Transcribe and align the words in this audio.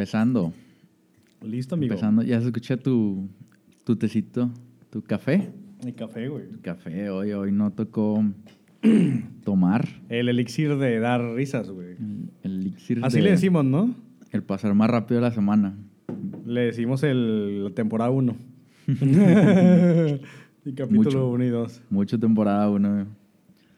Empezando. 0.00 0.54
Listo, 1.42 1.74
amigo. 1.74 1.92
Empezando, 1.92 2.22
ya 2.22 2.40
se 2.40 2.46
escucha 2.46 2.78
tu, 2.78 3.28
tu 3.84 3.96
tecito, 3.96 4.50
tu 4.88 5.02
café. 5.02 5.50
Mi 5.84 5.92
café, 5.92 6.26
güey. 6.28 6.48
Tu 6.48 6.60
café, 6.62 7.10
hoy, 7.10 7.32
hoy 7.32 7.52
no 7.52 7.70
tocó 7.72 8.24
tomar. 9.44 9.86
El 10.08 10.30
elixir 10.30 10.78
de 10.78 11.00
dar 11.00 11.20
risas, 11.34 11.68
güey. 11.68 11.96
El, 11.98 12.30
el 12.44 12.60
elixir 12.60 13.00
Así 13.02 13.18
de- 13.18 13.24
le 13.24 13.30
decimos, 13.32 13.62
¿no? 13.62 13.94
El 14.30 14.42
pasar 14.42 14.72
más 14.72 14.88
rápido 14.88 15.20
la 15.20 15.32
semana. 15.32 15.76
Le 16.46 16.62
decimos 16.62 17.02
el, 17.02 17.64
la 17.64 17.70
temporada 17.70 18.10
1. 18.10 18.36
y 20.64 20.72
capítulo 20.72 20.88
Mucho. 21.04 21.28
1 21.28 21.44
y 21.44 21.48
2. 21.48 21.82
Mucho 21.90 22.18
temporada 22.18 22.70
uno. 22.70 23.06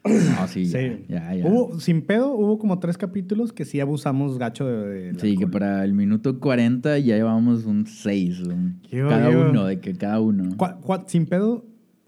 No, 0.39 0.47
sí, 0.47 0.65
ya, 0.65 0.79
Sí. 0.79 1.05
ya, 1.07 1.33
ya. 1.35 1.45
Hubo, 1.47 1.79
sin 1.79 2.01
pedo, 2.01 2.33
hubo 2.33 2.57
como 2.59 2.79
tres 2.79 2.97
capítulos 2.97 3.53
que 3.53 3.63
sí 3.65 3.79
abusamos 3.79 4.37
gacho 4.37 4.65
de. 4.67 5.13
de 5.13 5.19
Sí, 5.19 5.37
que 5.37 5.47
para 5.47 5.83
el 5.85 5.93
minuto 5.93 6.39
40 6.39 6.99
ya 6.99 7.15
llevamos 7.15 7.65
un 7.65 7.85
6. 7.87 8.41
Qué 8.89 8.99
Cada 9.01 9.29
uno, 9.29 9.65
de 9.65 9.79
que 9.79 9.93
cada 9.95 10.19
uno. 10.19 10.55
¿Cuá- 10.57 10.79
cuá- 10.81 11.05
sin 11.07 11.25
pedo, 11.25 11.65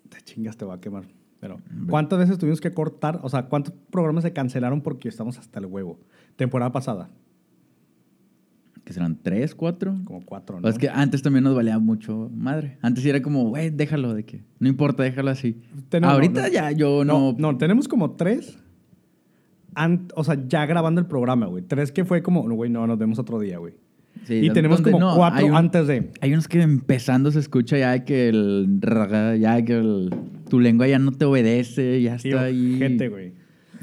te 0.10 0.20
chingas, 0.22 0.58
te 0.58 0.66
va 0.66 0.76
a 0.76 0.82
quemar. 0.82 1.06
Pero, 1.40 1.58
¿cuántas 1.90 2.18
veces 2.20 2.38
tuvimos 2.38 2.60
que 2.60 2.74
cortar? 2.74 3.20
O 3.22 3.30
sea, 3.30 3.44
¿cuántos 3.48 3.74
programas 3.92 4.24
se 4.24 4.34
cancelaron 4.34 4.82
porque 4.82 5.08
estamos 5.08 5.38
hasta 5.38 5.60
el 5.60 5.68
huevo? 5.68 6.00
Temporada 6.38 6.72
pasada, 6.72 7.10
Que 8.86 8.94
serán 8.94 9.18
3, 9.22 9.56
4. 9.56 9.96
como 10.06 10.22
cuatro, 10.24 10.58
¿no? 10.58 10.62
Pues 10.62 10.76
es 10.76 10.80
que 10.80 10.88
antes 10.90 11.22
también 11.24 11.44
nos 11.44 11.56
valía 11.56 11.78
mucho 11.80 12.30
madre. 12.34 12.78
Antes 12.84 13.04
sí 13.04 13.10
era 13.10 13.22
como, 13.22 13.50
güey, 13.50 13.72
déjalo 13.72 14.14
de 14.14 14.24
que. 14.26 14.44
No 14.60 14.70
importa, 14.70 15.02
déjalo 15.04 15.32
así. 15.32 15.58
Tenemos- 15.90 16.14
Ahorita 16.14 16.44
no, 16.44 16.48
ya 16.50 16.72
yo 16.72 17.04
no, 17.04 17.32
no. 17.34 17.36
no, 17.52 17.58
tenemos 17.58 17.88
como 17.88 18.12
tres. 18.12 18.58
an- 19.74 20.08
o 20.16 20.24
sea, 20.24 20.38
ya 20.48 20.66
grabando 20.66 21.02
el 21.02 21.08
programa, 21.08 21.48
güey. 21.48 21.64
Tres 21.64 21.92
que 21.92 22.06
fue 22.06 22.22
como, 22.22 22.48
no, 22.48 22.56
güey, 22.56 22.70
no, 22.70 22.88
nos 22.88 22.98
vemos 22.98 23.20
otro 23.20 23.40
día, 23.40 23.58
güey. 23.58 23.74
Sí, 24.24 24.36
y 24.36 24.50
tenemos 24.52 24.78
donde 24.78 24.92
como 24.92 25.06
no, 25.12 25.16
cuatro 25.18 25.46
un- 25.48 25.56
antes 25.56 25.88
de. 25.88 26.12
Hay 26.22 26.32
unos 26.32 26.48
que 26.48 26.62
empezando 26.62 27.30
se 27.32 27.40
escucha 27.40 27.78
ya 27.78 28.06
que 28.06 28.30
el. 28.30 28.80
Ya 29.42 29.62
que 29.66 29.74
el- 29.78 30.10
tu 30.50 30.60
lengua 30.62 30.88
ya 30.88 31.00
no 31.00 31.12
te 31.12 31.26
obedece, 31.26 32.02
ya 32.02 32.18
Sí, 32.20 32.30
está 32.30 32.44
ahí. 32.44 32.78
gente, 32.78 33.10
güey. 33.10 33.34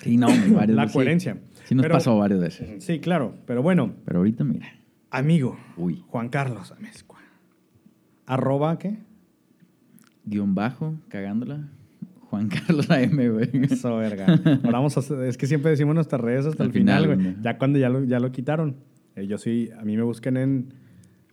Sí, 0.03 0.17
no, 0.17 0.29
güey, 0.29 0.51
varias 0.53 0.77
La 0.77 0.83
veces. 0.83 0.95
coherencia. 0.95 1.39
Sí, 1.65 1.75
nos 1.75 1.83
Pero- 1.83 1.95
pasó 1.95 2.17
varias 2.19 2.41
veces. 2.41 2.83
Sí, 2.85 2.99
claro. 3.01 3.35
Pero 3.47 3.63
bueno, 3.63 3.93
Pero 4.07 4.19
ahorita, 4.21 4.45
mira. 4.45 4.67
Amigo, 5.13 5.57
Uy. 5.77 6.03
Juan 6.09 6.29
Carlos 6.29 6.73
Amezcua. 6.73 7.19
Arroba, 8.27 8.79
¿qué? 8.79 8.99
Guión 10.25 10.55
bajo, 10.55 10.95
cagándola. 11.09 11.69
Juan 12.31 12.49
Carlos 12.67 12.91
AM, 12.91 13.17
güey. 13.33 13.51
Eso, 13.65 13.97
verga. 13.97 14.27
Ahora 14.45 14.71
vamos 14.73 14.97
a 14.97 15.27
es 15.27 15.37
que 15.37 15.47
siempre 15.47 15.71
decimos 15.71 15.95
nuestras 15.95 16.21
redes 16.21 16.47
hasta 16.47 16.63
Al 16.63 16.69
el 16.69 16.73
final, 16.73 17.03
final, 17.03 17.17
güey. 17.23 17.37
Ya 17.43 17.59
cuando 17.59 17.79
ya 17.79 17.89
lo, 17.89 18.05
ya 18.05 18.21
lo 18.21 18.33
quitaron. 18.33 18.77
Eh, 19.17 19.27
yo 19.27 19.37
sí, 19.39 19.69
a 19.79 19.85
mí 19.85 19.97
me 19.97 20.03
buscan 20.03 20.37
en 20.39 20.73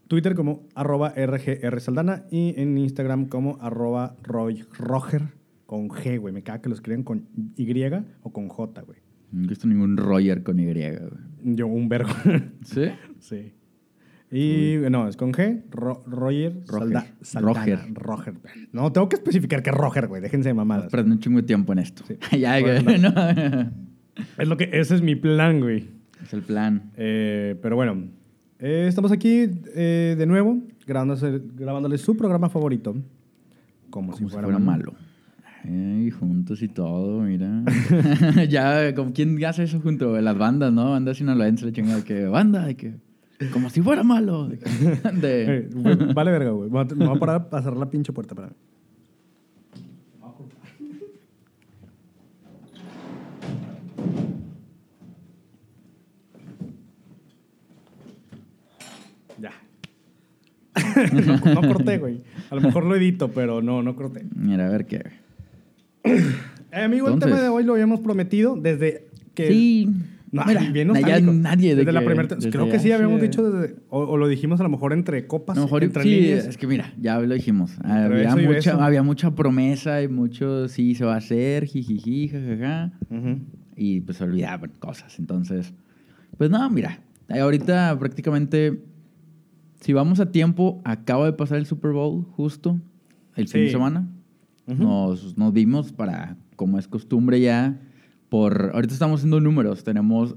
Twitter 0.08 0.36
como 0.36 0.64
arroba 0.76 1.14
RGR 1.16 1.80
Saldana 1.80 2.26
y 2.32 2.54
en 2.60 2.78
Instagram 2.78 3.28
como 3.28 3.58
arroba 3.62 4.18
Roy- 4.24 4.66
Roger 4.78 5.30
con 5.66 5.88
G, 5.88 6.20
güey. 6.20 6.34
Me 6.34 6.42
caga 6.44 6.62
que 6.62 6.70
lo 6.70 6.76
escriben 6.76 7.04
con 7.04 7.28
Y 7.56 7.72
o 8.24 8.34
con 8.34 8.50
J, 8.50 8.82
güey. 8.82 9.00
No 9.32 9.44
he 9.46 9.48
visto 9.48 9.68
ningún 9.68 9.96
Roger 9.96 10.44
con 10.44 10.60
Y, 10.60 10.66
güey. 10.66 10.98
Yo, 11.44 11.68
un 11.68 11.88
vergo. 11.88 12.10
¿Sí? 12.66 12.86
sí. 13.20 13.54
Y 14.32 14.76
no, 14.92 15.08
es 15.08 15.18
con 15.18 15.32
G, 15.34 15.64
Ro- 15.72 16.04
Roger, 16.06 16.62
Roger. 16.68 17.04
Salda-. 17.22 17.42
Roger. 17.42 17.80
Roger. 17.94 18.34
No, 18.72 18.92
tengo 18.92 19.10
que 19.10 19.16
especificar 19.16 19.64
que 19.64 19.72
es 19.72 19.76
Roger, 19.76 20.08
güey. 20.08 20.22
Déjense 20.22 20.50
de 20.50 20.54
mamadas. 20.54 20.92
Perdiendo 20.92 21.16
un 21.16 21.20
chingo 21.20 21.38
de 21.38 21.48
tiempo 21.48 21.74
en 21.74 21.80
esto. 21.80 22.04
Sí. 22.08 22.16
ya, 22.40 22.60
Bueno, 22.62 22.84
güey, 22.84 23.00
no. 23.00 23.12
Es 24.38 24.48
lo 24.48 24.56
que, 24.58 24.70
ese 24.72 24.96
es 24.96 25.02
mi 25.02 25.16
plan, 25.16 25.60
güey. 25.62 25.88
Es 26.24 26.34
el 26.34 26.42
plan. 26.44 26.92
Eh, 26.98 27.58
pero 27.62 27.76
bueno, 27.76 28.04
eh, 28.60 28.86
estamos 28.88 29.12
aquí 29.12 29.50
eh, 29.74 30.16
de 30.18 30.26
nuevo 30.26 30.62
grabándoles 30.86 32.02
su 32.02 32.16
programa 32.18 32.50
favorito. 32.50 32.94
Como, 33.90 34.12
Como 34.12 34.18
si 34.18 34.26
fuera 34.36 34.60
malo. 34.60 34.94
Ey, 35.66 36.10
juntos 36.12 36.62
y 36.62 36.68
todo, 36.68 37.22
mira. 37.22 37.64
ya, 38.50 38.94
como 38.96 39.12
quién 39.12 39.44
hace 39.44 39.64
eso 39.64 39.80
junto 39.82 40.20
las 40.22 40.38
bandas, 40.38 40.72
¿no? 40.72 40.92
Bandas 40.92 41.18
sinaloenses, 41.18 41.66
la 41.66 41.72
chingada, 41.72 42.04
que 42.04 42.26
banda, 42.26 42.66
de 42.66 42.76
que. 42.76 42.94
Como 43.54 43.70
si 43.70 43.82
fuera 43.82 44.04
malo. 44.04 44.48
De, 45.14 45.70
güey, 45.74 46.14
vale 46.14 46.32
verga, 46.32 46.52
güey. 46.52 46.70
Me 46.70 46.84
voy 47.06 47.16
a- 47.16 47.20
parar 47.20 47.48
a 47.52 47.62
cerrar 47.62 47.78
la 47.78 47.90
pinche 47.90 48.12
puerta 48.12 48.36
para 48.36 48.50
Ya. 59.38 59.52
no, 61.14 61.62
no 61.62 61.74
corté, 61.74 61.98
güey. 61.98 62.22
A 62.50 62.56
lo 62.56 62.62
mejor 62.62 62.86
lo 62.86 62.96
edito, 62.96 63.32
pero 63.32 63.62
no, 63.62 63.82
no 63.82 63.96
corté. 63.96 64.26
Mira, 64.36 64.68
a 64.68 64.70
ver 64.70 64.86
qué. 64.86 65.04
Eh, 66.04 66.84
amigo, 66.84 67.08
el 67.10 67.20
tema 67.20 67.40
de 67.40 67.50
hoy 67.50 67.64
lo 67.64 67.74
habíamos 67.74 68.00
prometido 68.02 68.56
desde 68.56 69.08
que... 69.34 69.48
Sí. 69.48 69.90
No, 70.32 70.46
mira, 70.46 70.62
bien 70.72 70.94
ya 70.94 71.20
nadie 71.20 71.70
de 71.70 71.78
desde 71.78 71.92
la 71.92 72.06
primera 72.06 72.28
desde 72.28 72.52
creo 72.52 72.70
que 72.70 72.80
sí 72.80 72.92
habíamos 72.92 73.20
dicho 73.20 73.50
desde, 73.50 73.76
o, 73.90 74.02
o 74.02 74.18
lo 74.18 74.28
dijimos 74.28 74.60
a 74.60 74.64
lo 74.64 74.70
mejor 74.70 74.94
entre 74.94 75.26
copas 75.26 75.58
A 75.58 75.62
lo 75.62 75.66
mejor 75.66 75.84
entre 75.84 76.04
sí, 76.04 76.10
líneas. 76.10 76.46
es 76.46 76.58
que 76.58 76.68
mira, 76.68 76.94
ya 77.00 77.20
lo 77.20 77.34
dijimos. 77.34 77.72
Había 77.84 78.36
mucha, 78.36 78.86
había 78.86 79.02
mucha 79.02 79.34
promesa 79.34 80.04
y 80.04 80.08
mucho 80.08 80.68
sí 80.68 80.94
se 80.94 81.04
va 81.06 81.16
a 81.16 81.18
hacer, 81.18 81.66
jijiji, 81.66 82.28
jajaja. 82.30 82.92
Y 83.76 84.02
pues 84.02 84.18
se 84.18 84.24
olvidaban 84.24 84.72
cosas. 84.80 85.18
Entonces, 85.20 85.74
pues 86.38 86.50
no, 86.50 86.70
mira, 86.70 87.00
ahorita 87.30 87.98
prácticamente, 87.98 88.84
si 89.80 89.94
vamos 89.94 90.20
a 90.20 90.32
tiempo, 90.32 90.82
acaba 90.84 91.26
de 91.26 91.34
pasar 91.34 91.58
el 91.58 91.66
Super 91.66 91.92
Bowl 91.92 92.26
justo 92.32 92.80
el 93.36 93.48
fin 93.48 93.62
de 93.62 93.72
semana. 93.72 94.08
Nos, 94.68 95.36
nos 95.38 95.52
vimos 95.54 95.92
para, 95.92 96.38
como 96.56 96.78
es 96.78 96.88
costumbre 96.88 97.42
ya, 97.42 97.80
por, 98.30 98.72
ahorita 98.74 98.94
estamos 98.94 99.20
haciendo 99.20 99.40
números, 99.42 99.84
tenemos 99.84 100.36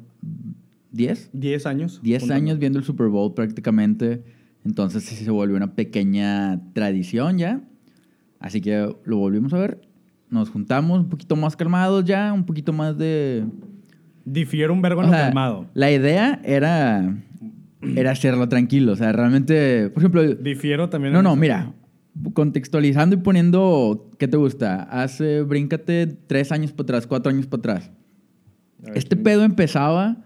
10, 0.93 1.31
10 1.33 1.67
años 1.67 2.01
10 2.03 2.23
juntando. 2.23 2.43
años 2.45 2.59
viendo 2.59 2.79
el 2.79 2.85
Super 2.85 3.09
Bowl 3.09 3.35
prácticamente. 3.35 4.25
Entonces 4.65 5.03
sí 5.05 5.17
se 5.17 5.31
volvió 5.31 5.57
una 5.57 5.75
pequeña 5.75 6.61
tradición 6.73 7.39
ya. 7.39 7.61
Así 8.39 8.61
que 8.61 8.95
lo 9.05 9.17
volvimos 9.17 9.53
a 9.55 9.59
ver. 9.59 9.81
Nos 10.31 10.51
juntamos 10.51 11.01
un 11.01 11.09
poquito 11.09 11.37
más 11.37 11.57
calmados 11.57 12.05
ya, 12.05 12.33
un 12.33 12.45
poquito 12.45 12.73
más 12.73 12.97
de... 12.97 13.45
difiere 14.25 14.73
un 14.73 14.81
vergo 14.81 15.03
en 15.03 15.09
O 15.09 15.11
lo 15.11 15.17
sea, 15.17 15.27
calmado 15.27 15.67
La 15.75 15.91
idea 15.91 16.41
era, 16.45 17.17
era 17.97 18.11
hacerlo 18.13 18.49
tranquilo. 18.49 18.93
O 18.93 18.97
sea, 18.97 19.13
realmente, 19.13 19.91
por 19.91 20.03
ejemplo... 20.03 20.23
difiero 20.35 20.89
también 20.89 21.13
No, 21.13 21.19
en 21.21 21.25
no, 21.25 21.31
eso. 21.33 21.41
mira. 21.41 21.73
Contextualizando 22.35 23.17
y 23.17 23.19
poniendo... 23.19 24.11
¿Qué 24.19 24.29
te 24.29 24.37
gusta? 24.37 24.83
Hace, 24.85 25.43
bríncate 25.43 26.07
tres 26.07 26.53
años 26.53 26.73
para 26.73 26.85
atrás, 26.85 27.07
cuatro 27.07 27.31
años 27.31 27.47
para 27.47 27.59
atrás. 27.61 27.91
Ver, 28.79 28.97
Este 28.99 29.17
¿quién- 29.17 29.25
pedo 29.25 29.45
empezaba. 29.45 30.17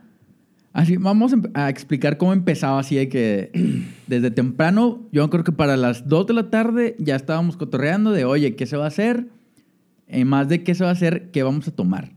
Así, 0.72 0.96
vamos 0.98 1.32
a 1.32 1.36
empe- 1.36 1.50
a 1.54 1.70
explicar 1.70 2.18
cómo 2.18 2.32
empezaba 2.32 2.78
así 2.80 2.96
de 2.96 3.08
que 3.08 3.50
desde 4.08 4.30
temprano, 4.30 5.06
yo 5.12 5.28
creo 5.30 5.44
que 5.44 5.52
para 5.52 5.76
las 5.76 6.08
2 6.08 6.26
de 6.26 6.34
la 6.34 6.50
tarde 6.50 6.96
ya 6.98 7.16
estábamos 7.16 7.56
cotorreando 7.56 8.10
de, 8.12 8.24
oye, 8.24 8.56
¿qué 8.56 8.66
se 8.66 8.76
va 8.76 8.84
a 8.84 8.88
hacer? 8.88 9.28
Eh, 10.08 10.24
más 10.24 10.48
de 10.48 10.62
qué 10.64 10.74
se 10.74 10.84
va 10.84 10.90
a 10.90 10.92
hacer, 10.92 11.30
¿qué 11.30 11.42
vamos 11.42 11.66
a 11.68 11.70
tomar? 11.70 12.12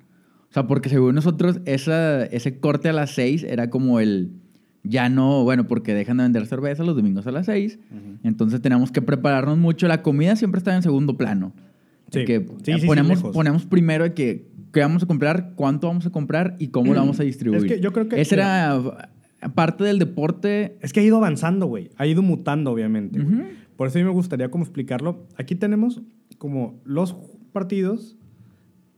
O 0.50 0.54
sea, 0.54 0.66
porque 0.68 0.90
según 0.90 1.14
nosotros, 1.16 1.60
esa, 1.66 2.26
ese 2.26 2.60
corte 2.60 2.90
a 2.90 2.94
las 2.94 3.12
6 3.12 3.44
era 3.44 3.70
como 3.70 4.00
el, 4.00 4.32
ya 4.84 5.10
no, 5.10 5.44
bueno, 5.44 5.68
porque 5.68 5.94
dejan 5.94 6.18
de 6.18 6.24
vender 6.24 6.46
cerveza 6.48 6.84
los 6.84 6.96
domingos 6.96 7.28
a 7.28 7.32
las 7.32 7.46
6, 7.48 7.80
Ujú. 7.92 8.18
entonces 8.24 8.62
tenemos 8.62 8.92
que 8.92 9.02
prepararnos 9.02 9.58
mucho. 9.58 9.88
La 9.88 10.02
comida 10.02 10.36
siempre 10.36 10.60
está 10.60 10.76
en 10.76 10.82
segundo 10.84 11.18
plano. 11.18 11.54
Sí. 12.12 12.26
que 12.26 12.40
Sí, 12.64 12.74
sí, 12.74 12.80
sí, 12.80 12.88
ponemos, 12.88 13.22
ponemos 13.22 13.66
primero 13.68 14.04
de 14.04 14.14
que 14.16 14.48
qué 14.74 14.80
vamos 14.80 15.04
a 15.04 15.06
comprar, 15.06 15.54
cuánto 15.56 15.88
vamos 15.88 16.06
a 16.08 16.10
comprar 16.10 16.56
y 16.58 16.70
cómo 16.70 16.94
lo 16.94 17.00
vamos 17.02 17.20
a 17.20 17.24
distribuir. 17.24 17.64
Es 17.66 17.72
que 17.72 17.80
yo 17.82 17.94
creo 17.94 18.08
que- 18.10 18.20
Esa 18.20 18.36
era 18.36 19.10
parte 19.54 19.84
del 19.84 20.00
deporte. 20.00 20.78
es 20.82 20.92
que 20.92 21.00
ha 21.02 21.04
ido 21.04 21.18
avanzando 21.18 21.66
güey 21.68 21.92
ha 21.98 22.06
ido 22.08 22.22
mutando 22.22 22.72
obviamente 22.72 23.20
por 23.78 23.88
eso 23.88 23.98
a 23.98 24.02
mí 24.02 24.06
me 24.06 24.12
gustaría 24.12 24.52
como 24.52 24.64
explicarlo 24.66 25.26
aquí 25.38 25.56
tenemos 25.56 26.02
como 26.38 26.82
los 26.84 27.16
partidos 27.54 28.18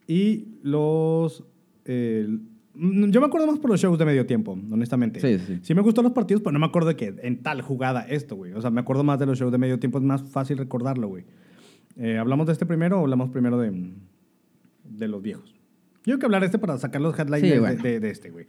y 0.08 0.48
los 0.64 1.44
eh, 1.86 2.28
yo 2.74 3.20
me 3.22 3.28
acuerdo 3.28 3.48
más 3.48 3.60
por 3.60 3.70
los 3.72 3.80
shows 3.82 3.98
de 4.00 4.06
medio 4.06 4.26
tiempo, 4.26 4.58
honestamente. 4.72 5.20
Sí, 5.20 5.44
sí, 5.46 5.60
sí. 5.62 5.74
Me 5.76 5.82
gustan 5.82 6.04
los 6.04 6.14
partidos, 6.14 6.42
pero 6.42 6.54
no 6.54 6.60
me 6.60 6.66
acuerdo 6.66 6.90
de 6.90 6.96
que 6.96 7.14
en 7.22 7.42
tal 7.44 7.62
jugada 7.62 8.02
esto, 8.10 8.36
güey. 8.36 8.54
O 8.54 8.62
sea, 8.62 8.70
me 8.72 8.80
acuerdo 8.82 9.04
más 9.04 9.20
de 9.20 9.26
los 9.26 9.38
shows 9.40 9.52
de 9.52 9.58
medio 9.58 9.80
tiempo, 9.80 9.98
es 9.98 10.04
más 10.04 10.22
fácil 10.24 10.58
recordarlo, 10.58 11.08
güey. 11.08 11.26
Eh, 11.98 12.18
¿Hablamos 12.18 12.48
de 12.48 12.54
este 12.54 12.66
primero 12.66 12.98
o 13.00 13.02
hablamos 13.02 13.30
primero 13.30 13.60
de, 13.60 13.92
de 14.86 15.08
los 15.08 15.22
viejos? 15.22 15.54
Yo 16.04 16.14
creo 16.14 16.20
que 16.20 16.26
hablar 16.26 16.42
de 16.42 16.46
este 16.48 16.58
para 16.58 16.78
sacar 16.80 17.00
los 17.02 17.18
headlines 17.20 17.42
Sí, 17.42 17.50
de, 17.50 17.60
bueno. 17.60 17.84
de- 17.84 18.00
de 18.00 18.10
este, 18.10 18.32
güey. 18.32 18.46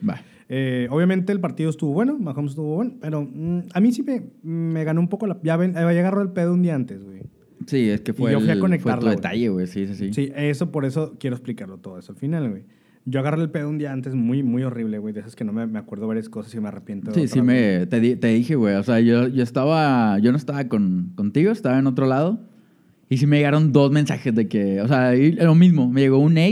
Eh, 0.49 0.87
obviamente 0.91 1.33
el 1.33 1.41
partido 1.41 1.69
estuvo 1.69 1.93
bueno, 1.93 2.19
Mahomes 2.19 2.53
estuvo 2.53 2.77
bueno, 2.77 2.95
pero 3.01 3.23
mm, 3.31 3.61
a 3.75 3.81
mí 3.81 3.93
sí 3.93 4.03
me, 4.03 4.23
me 4.43 4.85
ganó 4.85 5.01
un 5.03 5.09
poco 5.09 5.27
la... 5.27 5.39
Ya, 5.43 5.57
ven, 5.59 5.75
ya 5.75 5.81
agarró 5.81 6.23
el 6.23 6.31
pedo 6.31 6.55
un 6.55 6.63
día 6.63 6.75
antes, 6.75 7.05
güey. 7.05 7.21
Sí, 7.67 7.91
es 7.91 8.01
que 8.01 8.15
fue, 8.15 8.33
yo 8.33 8.41
fui 8.41 8.49
a 8.49 8.53
el, 8.53 8.59
fue 8.59 8.69
conectarla, 8.69 9.01
tu 9.01 9.07
güey. 9.07 9.17
detalle, 9.17 9.49
güey. 9.51 9.67
Sí, 9.67 9.87
sí, 9.87 9.95
sí. 9.95 10.13
Sí, 10.15 10.33
eso 10.35 10.73
por 10.73 10.85
eso 10.87 11.15
quiero 11.21 11.37
explicarlo 11.37 11.77
todo 11.79 11.99
eso 11.99 12.13
al 12.13 12.19
final, 12.19 12.49
güey. 12.49 12.65
Yo 13.05 13.19
agarré 13.21 13.43
el 13.43 13.51
pedo 13.51 13.69
un 13.69 13.79
día 13.79 13.93
antes 13.93 14.15
muy, 14.15 14.43
muy 14.43 14.63
horrible, 14.63 14.99
güey. 14.99 15.13
De 15.13 15.21
esas 15.21 15.35
que 15.35 15.45
no 15.45 15.53
me, 15.53 15.67
me 15.67 15.79
acuerdo 15.79 16.07
varias 16.07 16.29
cosas 16.29 16.55
y 16.55 16.61
me 16.61 16.69
arrepiento. 16.69 17.13
Sí, 17.13 17.27
sí, 17.27 17.43
me, 17.43 17.87
te, 17.87 17.99
di- 18.01 18.15
te 18.17 18.29
dije, 18.29 18.55
güey. 18.55 18.77
O 18.77 18.83
sea, 18.85 19.01
yo, 19.01 19.27
yo 19.29 19.43
estaba, 19.43 20.19
yo 20.21 20.31
no 20.31 20.39
estaba 20.39 20.69
con, 20.69 21.13
contigo, 21.17 21.51
estaba 21.51 21.79
en 21.79 21.87
otro 21.89 22.07
lado. 22.07 22.41
Y 23.09 23.17
sí 23.19 23.27
me 23.27 23.37
llegaron 23.39 23.73
dos 23.73 23.91
mensajes 23.91 24.35
de 24.35 24.47
que, 24.49 24.81
o 24.81 24.89
sea, 24.89 25.13
lo 25.15 25.55
mismo. 25.57 25.91
Me 25.91 26.01
llegó 26.01 26.19
un 26.19 26.39
A, 26.39 26.43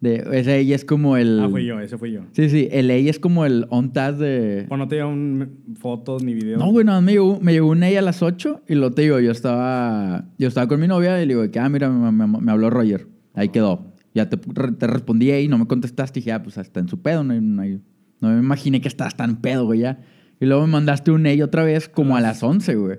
de, 0.00 0.24
ese 0.32 0.52
A 0.52 0.56
es 0.74 0.84
como 0.86 1.16
el... 1.18 1.40
Ah, 1.40 1.48
fui 1.50 1.64
yo, 1.66 1.78
ese 1.78 1.96
fui 1.98 2.10
yo. 2.10 2.22
Sí, 2.32 2.48
sí, 2.48 2.68
el 2.72 2.90
A 2.90 2.94
es 2.94 3.18
como 3.20 3.44
el 3.44 3.66
on 3.68 3.92
task 3.92 4.18
de... 4.18 4.66
O 4.70 4.76
no 4.78 4.88
te 4.88 4.96
llevan 4.96 5.50
fotos 5.78 6.24
ni 6.24 6.32
videos. 6.34 6.58
No, 6.58 6.70
güey, 6.72 6.84
no, 6.86 7.00
me 7.02 7.12
llegó, 7.12 7.38
me 7.40 7.52
llegó 7.52 7.68
un 7.68 7.82
A 7.84 7.86
a 7.86 8.02
las 8.02 8.22
8 8.22 8.62
y 8.66 8.74
lo 8.76 8.92
te 8.92 9.02
digo, 9.02 9.20
yo 9.20 9.30
estaba, 9.30 10.24
yo 10.38 10.48
estaba 10.48 10.66
con 10.68 10.80
mi 10.80 10.88
novia 10.88 11.22
y 11.22 11.26
le 11.26 11.34
digo 11.34 11.50
que, 11.50 11.60
ah, 11.60 11.68
mira, 11.68 11.90
me, 11.90 12.10
me- 12.10 12.40
me 12.40 12.50
habló 12.52 12.70
Roger. 12.70 13.06
Ahí 13.34 13.50
quedó. 13.50 13.92
Ya 14.16 14.28
te, 14.30 14.36
te 14.38 14.86
respondí 14.86 15.30
ahí, 15.30 15.46
no 15.46 15.58
me 15.58 15.66
contestaste 15.66 16.18
y 16.18 16.22
dije, 16.22 16.32
ah, 16.32 16.42
pues 16.42 16.56
está 16.56 16.80
en 16.80 16.88
su 16.88 17.02
pedo. 17.02 17.22
No, 17.22 17.34
no, 17.34 18.28
me 18.30 18.38
imaginé 18.38 18.80
que 18.80 18.88
estabas 18.88 19.14
tan 19.16 19.42
pedo, 19.42 19.66
güey, 19.66 19.80
ya. 19.80 20.00
Y 20.40 20.46
luego 20.46 20.66
me 20.66 20.72
mandaste 20.72 21.10
un 21.10 21.26
A 21.26 21.44
otra 21.44 21.64
vez 21.64 21.88
como 21.88 22.16
a 22.16 22.20
las 22.20 22.42
11, 22.42 22.74
güey. 22.76 22.98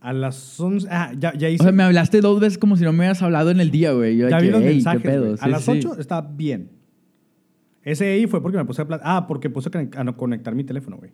A 0.00 0.12
las 0.12 0.58
11. 0.60 0.86
Ah, 0.90 1.12
ya, 1.18 1.34
ya 1.36 1.48
O 1.48 1.50
hice. 1.50 1.64
sea, 1.64 1.72
me 1.72 1.82
hablaste 1.82 2.20
dos 2.20 2.38
veces 2.40 2.58
como 2.58 2.76
si 2.76 2.84
no 2.84 2.92
me 2.92 2.98
hubieras 3.00 3.20
hablado 3.22 3.50
en 3.50 3.58
el 3.58 3.72
día, 3.72 3.92
güey. 3.92 4.16
Yo 4.16 4.28
ya 4.28 4.38
que, 4.38 4.44
vi 4.46 4.50
los 4.52 4.62
"Ey, 4.62 4.74
mensajes. 4.74 5.02
¿qué 5.02 5.08
pedo? 5.08 5.34
a 5.34 5.36
Sí, 5.36 5.50
las 5.50 5.64
sí. 5.64 5.70
8 5.72 5.98
está 5.98 6.20
bien. 6.20 6.70
Ese 7.82 8.06
ahí 8.12 8.26
fue 8.28 8.40
porque 8.40 8.56
me 8.58 8.64
puse 8.64 8.82
a. 8.82 8.86
Ah, 9.02 9.26
porque 9.26 9.50
puse 9.50 9.68
a 9.96 10.04
no 10.04 10.16
conectar 10.16 10.54
mi 10.54 10.62
teléfono, 10.62 10.96
güey. 10.98 11.10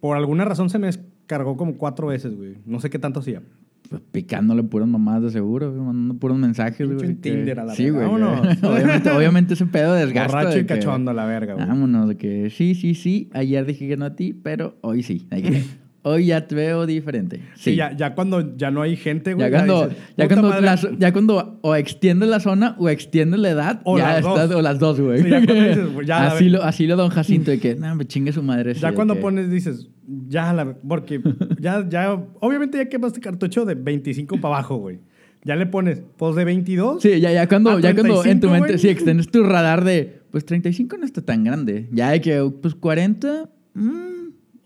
Por 0.00 0.16
alguna 0.18 0.44
razón 0.44 0.68
se 0.68 0.78
me 0.78 0.86
descargó 0.88 1.56
como 1.56 1.78
cuatro 1.78 2.08
veces, 2.08 2.36
güey. 2.36 2.58
No 2.66 2.80
sé 2.80 2.90
qué 2.90 2.98
tanto 2.98 3.20
hacía. 3.20 3.42
Pues 3.90 4.00
picándole 4.12 4.62
puras 4.62 4.88
mamadas 4.88 5.24
de 5.24 5.30
seguro, 5.30 5.70
güey, 5.70 5.82
mandando 5.84 6.14
puros 6.18 6.38
mensajes, 6.38 6.86
güey. 6.86 6.98
que- 6.98 7.14
Tinder 7.14 7.60
a 7.60 7.64
la 7.64 7.74
Sí, 7.74 7.90
verga. 7.90 8.08
güey. 8.08 8.22
Vámonos. 8.22 8.62
obviamente, 8.62 9.10
obviamente 9.10 9.54
ese 9.54 9.66
pedo 9.66 9.92
desgasta. 9.94 10.36
Borracho 10.38 10.54
de 10.56 10.60
y 10.62 10.66
que- 10.66 10.74
cachondo 10.74 11.10
a 11.10 11.14
la 11.14 11.26
verga, 11.26 11.54
güey. 11.54 11.66
Vámonos, 11.66 12.08
de 12.08 12.16
que 12.16 12.48
sí, 12.50 12.74
sí, 12.74 12.94
sí. 12.94 13.28
Ayer 13.34 13.66
dije 13.66 13.86
que 13.86 13.96
no 13.96 14.06
a 14.06 14.16
ti, 14.16 14.32
pero 14.32 14.76
hoy 14.80 15.02
sí. 15.02 15.26
Hoy 16.06 16.26
ya 16.26 16.46
te 16.46 16.54
veo 16.54 16.84
diferente. 16.86 17.38
Sí, 17.54 17.70
Sí, 17.70 17.76
ya, 17.76 17.96
ya 17.96 18.14
cuando 18.14 18.56
ya 18.56 18.70
no 18.70 18.82
hay 18.82 18.94
gente, 18.94 19.32
güey. 19.34 19.50
Ya 19.50 19.56
cuando, 19.56 19.88
dices, 19.88 20.02
ya, 20.16 20.24
"Puta 20.24 20.28
cuando 20.28 20.48
madre". 20.50 20.62
las- 20.66 20.88
ya 20.98 21.12
cuando 21.12 21.58
o 21.62 21.74
extiendes 21.74 22.28
la 22.28 22.40
zona 22.40 22.76
o 22.78 22.88
extiendes 22.90 23.40
la 23.40 23.50
edad, 23.50 23.80
O 23.84 23.96
ya 23.96 24.08
las 24.08 24.18
estás, 24.18 24.48
dos. 24.50 24.58
o 24.58 24.62
las 24.62 24.78
dos, 24.78 25.00
güey. 25.00 25.22
Sí, 25.22 25.30
ya 25.30 25.44
cuando 25.44 25.64
dices, 25.68 25.88
pues, 25.94 26.06
ya 26.06 26.26
así, 26.26 26.48
lo, 26.50 26.62
así 26.62 26.86
lo 26.86 26.96
don 26.96 27.08
Jacinto, 27.08 27.50
de 27.50 27.58
que, 27.58 27.74
no, 27.80 27.94
me 27.96 28.04
chingue 28.06 28.32
su 28.32 28.42
madre. 28.42 28.74
Ya 28.74 28.92
cuando 28.92 29.14
que- 29.14 29.20
pones, 29.20 29.50
dices, 29.50 29.88
ya 30.28 30.52
la. 30.52 30.74
Porque 30.86 31.20
ya, 31.58 31.88
ya. 31.88 32.12
Obviamente 32.40 32.76
ya 32.76 32.86
quemaste 32.88 33.20
cartucho 33.20 33.64
de 33.64 33.74
25 33.74 34.36
para 34.40 34.56
abajo, 34.56 34.76
güey. 34.76 34.98
Ya 35.42 35.56
le 35.56 35.66
pones, 35.66 36.02
pues 36.16 36.34
de 36.36 36.44
22. 36.44 37.02
Sí, 37.02 37.20
ya, 37.20 37.30
ya 37.32 37.46
cuando, 37.48 37.70
a 37.70 37.80
ya 37.80 37.94
cuando 37.94 38.22
en 38.24 38.40
tu 38.40 38.48
35, 38.48 38.52
mente, 38.52 38.68
güey. 38.68 38.78
sí, 38.78 38.88
extiendes 38.88 39.30
tu 39.30 39.42
radar 39.42 39.84
de, 39.84 40.20
pues 40.30 40.44
35 40.44 40.96
no 40.98 41.04
está 41.06 41.22
tan 41.22 41.44
grande. 41.44 41.88
Ya 41.92 42.10
de 42.10 42.20
que, 42.22 42.50
pues 42.62 42.74
40, 42.74 43.48
mm, 43.74 44.13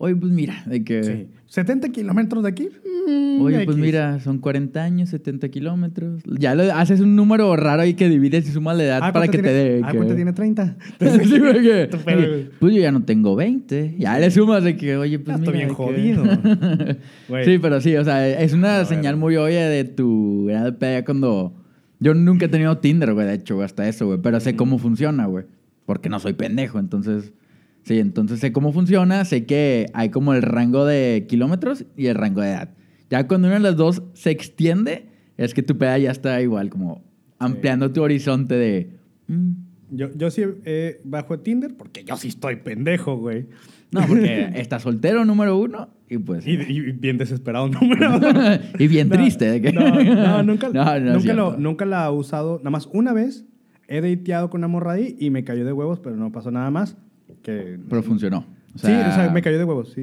hoy 0.01 0.15
pues 0.15 0.31
mira, 0.31 0.63
de 0.65 0.83
que... 0.83 1.03
Sí. 1.03 1.27
70 1.45 1.89
kilómetros 1.89 2.43
de 2.43 2.49
aquí. 2.49 2.69
mm, 3.07 3.41
Oye, 3.41 3.65
pues 3.65 3.75
X. 3.75 3.77
mira, 3.77 4.19
son 4.19 4.37
40 4.37 4.83
años, 4.83 5.09
70 5.09 5.49
kilómetros. 5.49 6.21
Ya 6.39 6.53
lo, 6.53 6.61
haces 6.75 6.99
un 6.99 7.15
número 7.15 7.55
raro 7.55 7.81
ahí 7.81 7.95
que 7.95 8.07
divides 8.07 8.47
y 8.47 8.51
sumas 8.51 8.77
la 8.77 8.83
edad 8.83 8.97
Ah, 8.97 9.11
para 9.11 9.25
¿cuánto 9.25 9.31
que 9.31 9.37
tiene? 9.39 9.49
te 9.49 9.53
dé. 9.71 9.81
Ah, 9.83 9.91
que- 9.91 9.97
¿cuánto 9.97 10.15
tiene 10.15 10.33
30? 10.33 10.77
Sí, 10.99 11.39
güey, 11.39 11.61
que- 11.63 11.87
Tu 11.91 11.97
pedo, 11.97 12.17
güey. 12.19 12.49
pues 12.59 12.73
yo 12.75 12.81
ya 12.81 12.91
no 12.91 13.03
tengo 13.03 13.35
20. 13.35 13.95
Ya 13.97 14.19
le 14.19 14.29
sumas 14.31 14.63
de 14.63 14.77
que, 14.77 14.95
oye, 14.97 15.17
pues 15.19 15.37
Ya 15.37 15.39
mira. 15.41 15.51
estoy 15.51 15.65
bien 15.65 15.73
jodido. 15.75 16.23
Sí, 17.45 17.57
pero 17.59 17.81
sí, 17.81 17.95
o 17.95 18.03
sea, 18.03 18.27
es 18.27 18.53
una 18.53 18.85
señal 18.85 19.17
muy 19.17 19.35
obvia 19.35 19.67
de 19.67 19.83
tu 19.85 20.49
edad 20.49 20.77
ya 20.79 21.03
cuando... 21.05 21.55
Yo 21.99 22.13
nunca 22.13 22.45
he 22.45 22.49
tenido 22.49 22.77
Tinder, 22.77 23.13
güey, 23.13 23.27
de 23.27 23.33
hecho, 23.33 23.61
hasta 23.61 23.87
eso, 23.89 24.05
güey. 24.05 24.19
Pero 24.21 24.39
sé 24.39 24.55
cómo 24.55 24.77
funciona, 24.77 25.25
güey. 25.25 25.45
Porque 25.85 26.07
no 26.09 26.19
soy 26.19 26.33
pendejo, 26.33 26.79
entonces... 26.79 27.33
Sí, 27.83 27.99
entonces 27.99 28.39
sé 28.39 28.51
cómo 28.51 28.71
funciona, 28.71 29.25
sé 29.25 29.45
que 29.45 29.87
hay 29.93 30.09
como 30.09 30.33
el 30.33 30.41
rango 30.41 30.85
de 30.85 31.25
kilómetros 31.27 31.85
y 31.97 32.07
el 32.07 32.15
rango 32.15 32.41
de 32.41 32.49
edad. 32.51 32.69
Ya 33.09 33.27
cuando 33.27 33.47
una 33.47 33.55
de 33.55 33.63
las 33.63 33.75
dos 33.77 34.03
se 34.13 34.29
extiende, 34.31 35.07
es 35.37 35.53
que 35.53 35.63
tu 35.63 35.77
peda 35.77 35.97
ya 35.97 36.11
está 36.11 36.41
igual, 36.41 36.69
como 36.69 37.03
ampliando 37.39 37.91
tu 37.91 38.03
horizonte 38.03 38.55
de... 38.55 38.99
mm, 39.27 39.49
Yo, 39.91 40.09
yo 40.15 40.29
sí 40.29 40.43
eh, 40.65 41.01
bajo 41.03 41.39
Tinder 41.39 41.75
porque 41.75 42.03
yo 42.03 42.15
sí 42.17 42.27
estoy 42.27 42.57
pendejo, 42.57 43.17
güey. 43.17 43.47
No, 43.91 44.01
porque 44.05 44.49
está 44.55 44.77
soltero 44.79 45.25
número 45.25 45.57
uno 45.57 45.89
y 46.09 46.19
pues... 46.19 46.45
Y, 46.45 46.51
y 46.51 46.91
bien 46.91 47.17
desesperado 47.17 47.67
número. 47.81 48.19
y 48.77 48.87
bien 48.87 49.09
No, 49.09 49.15
triste. 49.15 49.45
De 49.49 49.61
que... 49.61 49.71
No, 49.73 49.89
no, 49.89 50.43
nunca, 50.43 50.69
No, 50.69 50.99
nunca, 50.99 51.33
lo, 51.33 51.57
nunca 51.57 51.85
la 51.85 52.05
he 52.05 52.11
usado. 52.11 52.57
Nada 52.59 52.69
más 52.69 52.87
una 52.93 53.13
vez 53.13 53.45
he 53.87 54.01
dateado 54.01 54.51
con 54.51 54.59
una 54.59 54.67
morra 54.67 54.91
ahí 54.91 55.15
y 55.19 55.31
me 55.31 55.43
cayó 55.43 55.65
de 55.65 55.73
huevos, 55.73 55.99
pero 55.99 56.15
no 56.17 56.31
pasó 56.31 56.51
nada 56.51 56.69
más. 56.69 56.97
Que, 57.41 57.79
Pero 57.89 58.03
funcionó. 58.03 58.39
O 58.75 58.77
sí, 58.77 58.85
o 58.87 59.11
sea, 59.13 59.31
me 59.33 59.41
cayó 59.41 59.57
de 59.57 59.63
huevos. 59.63 59.91
Sí, 59.93 60.01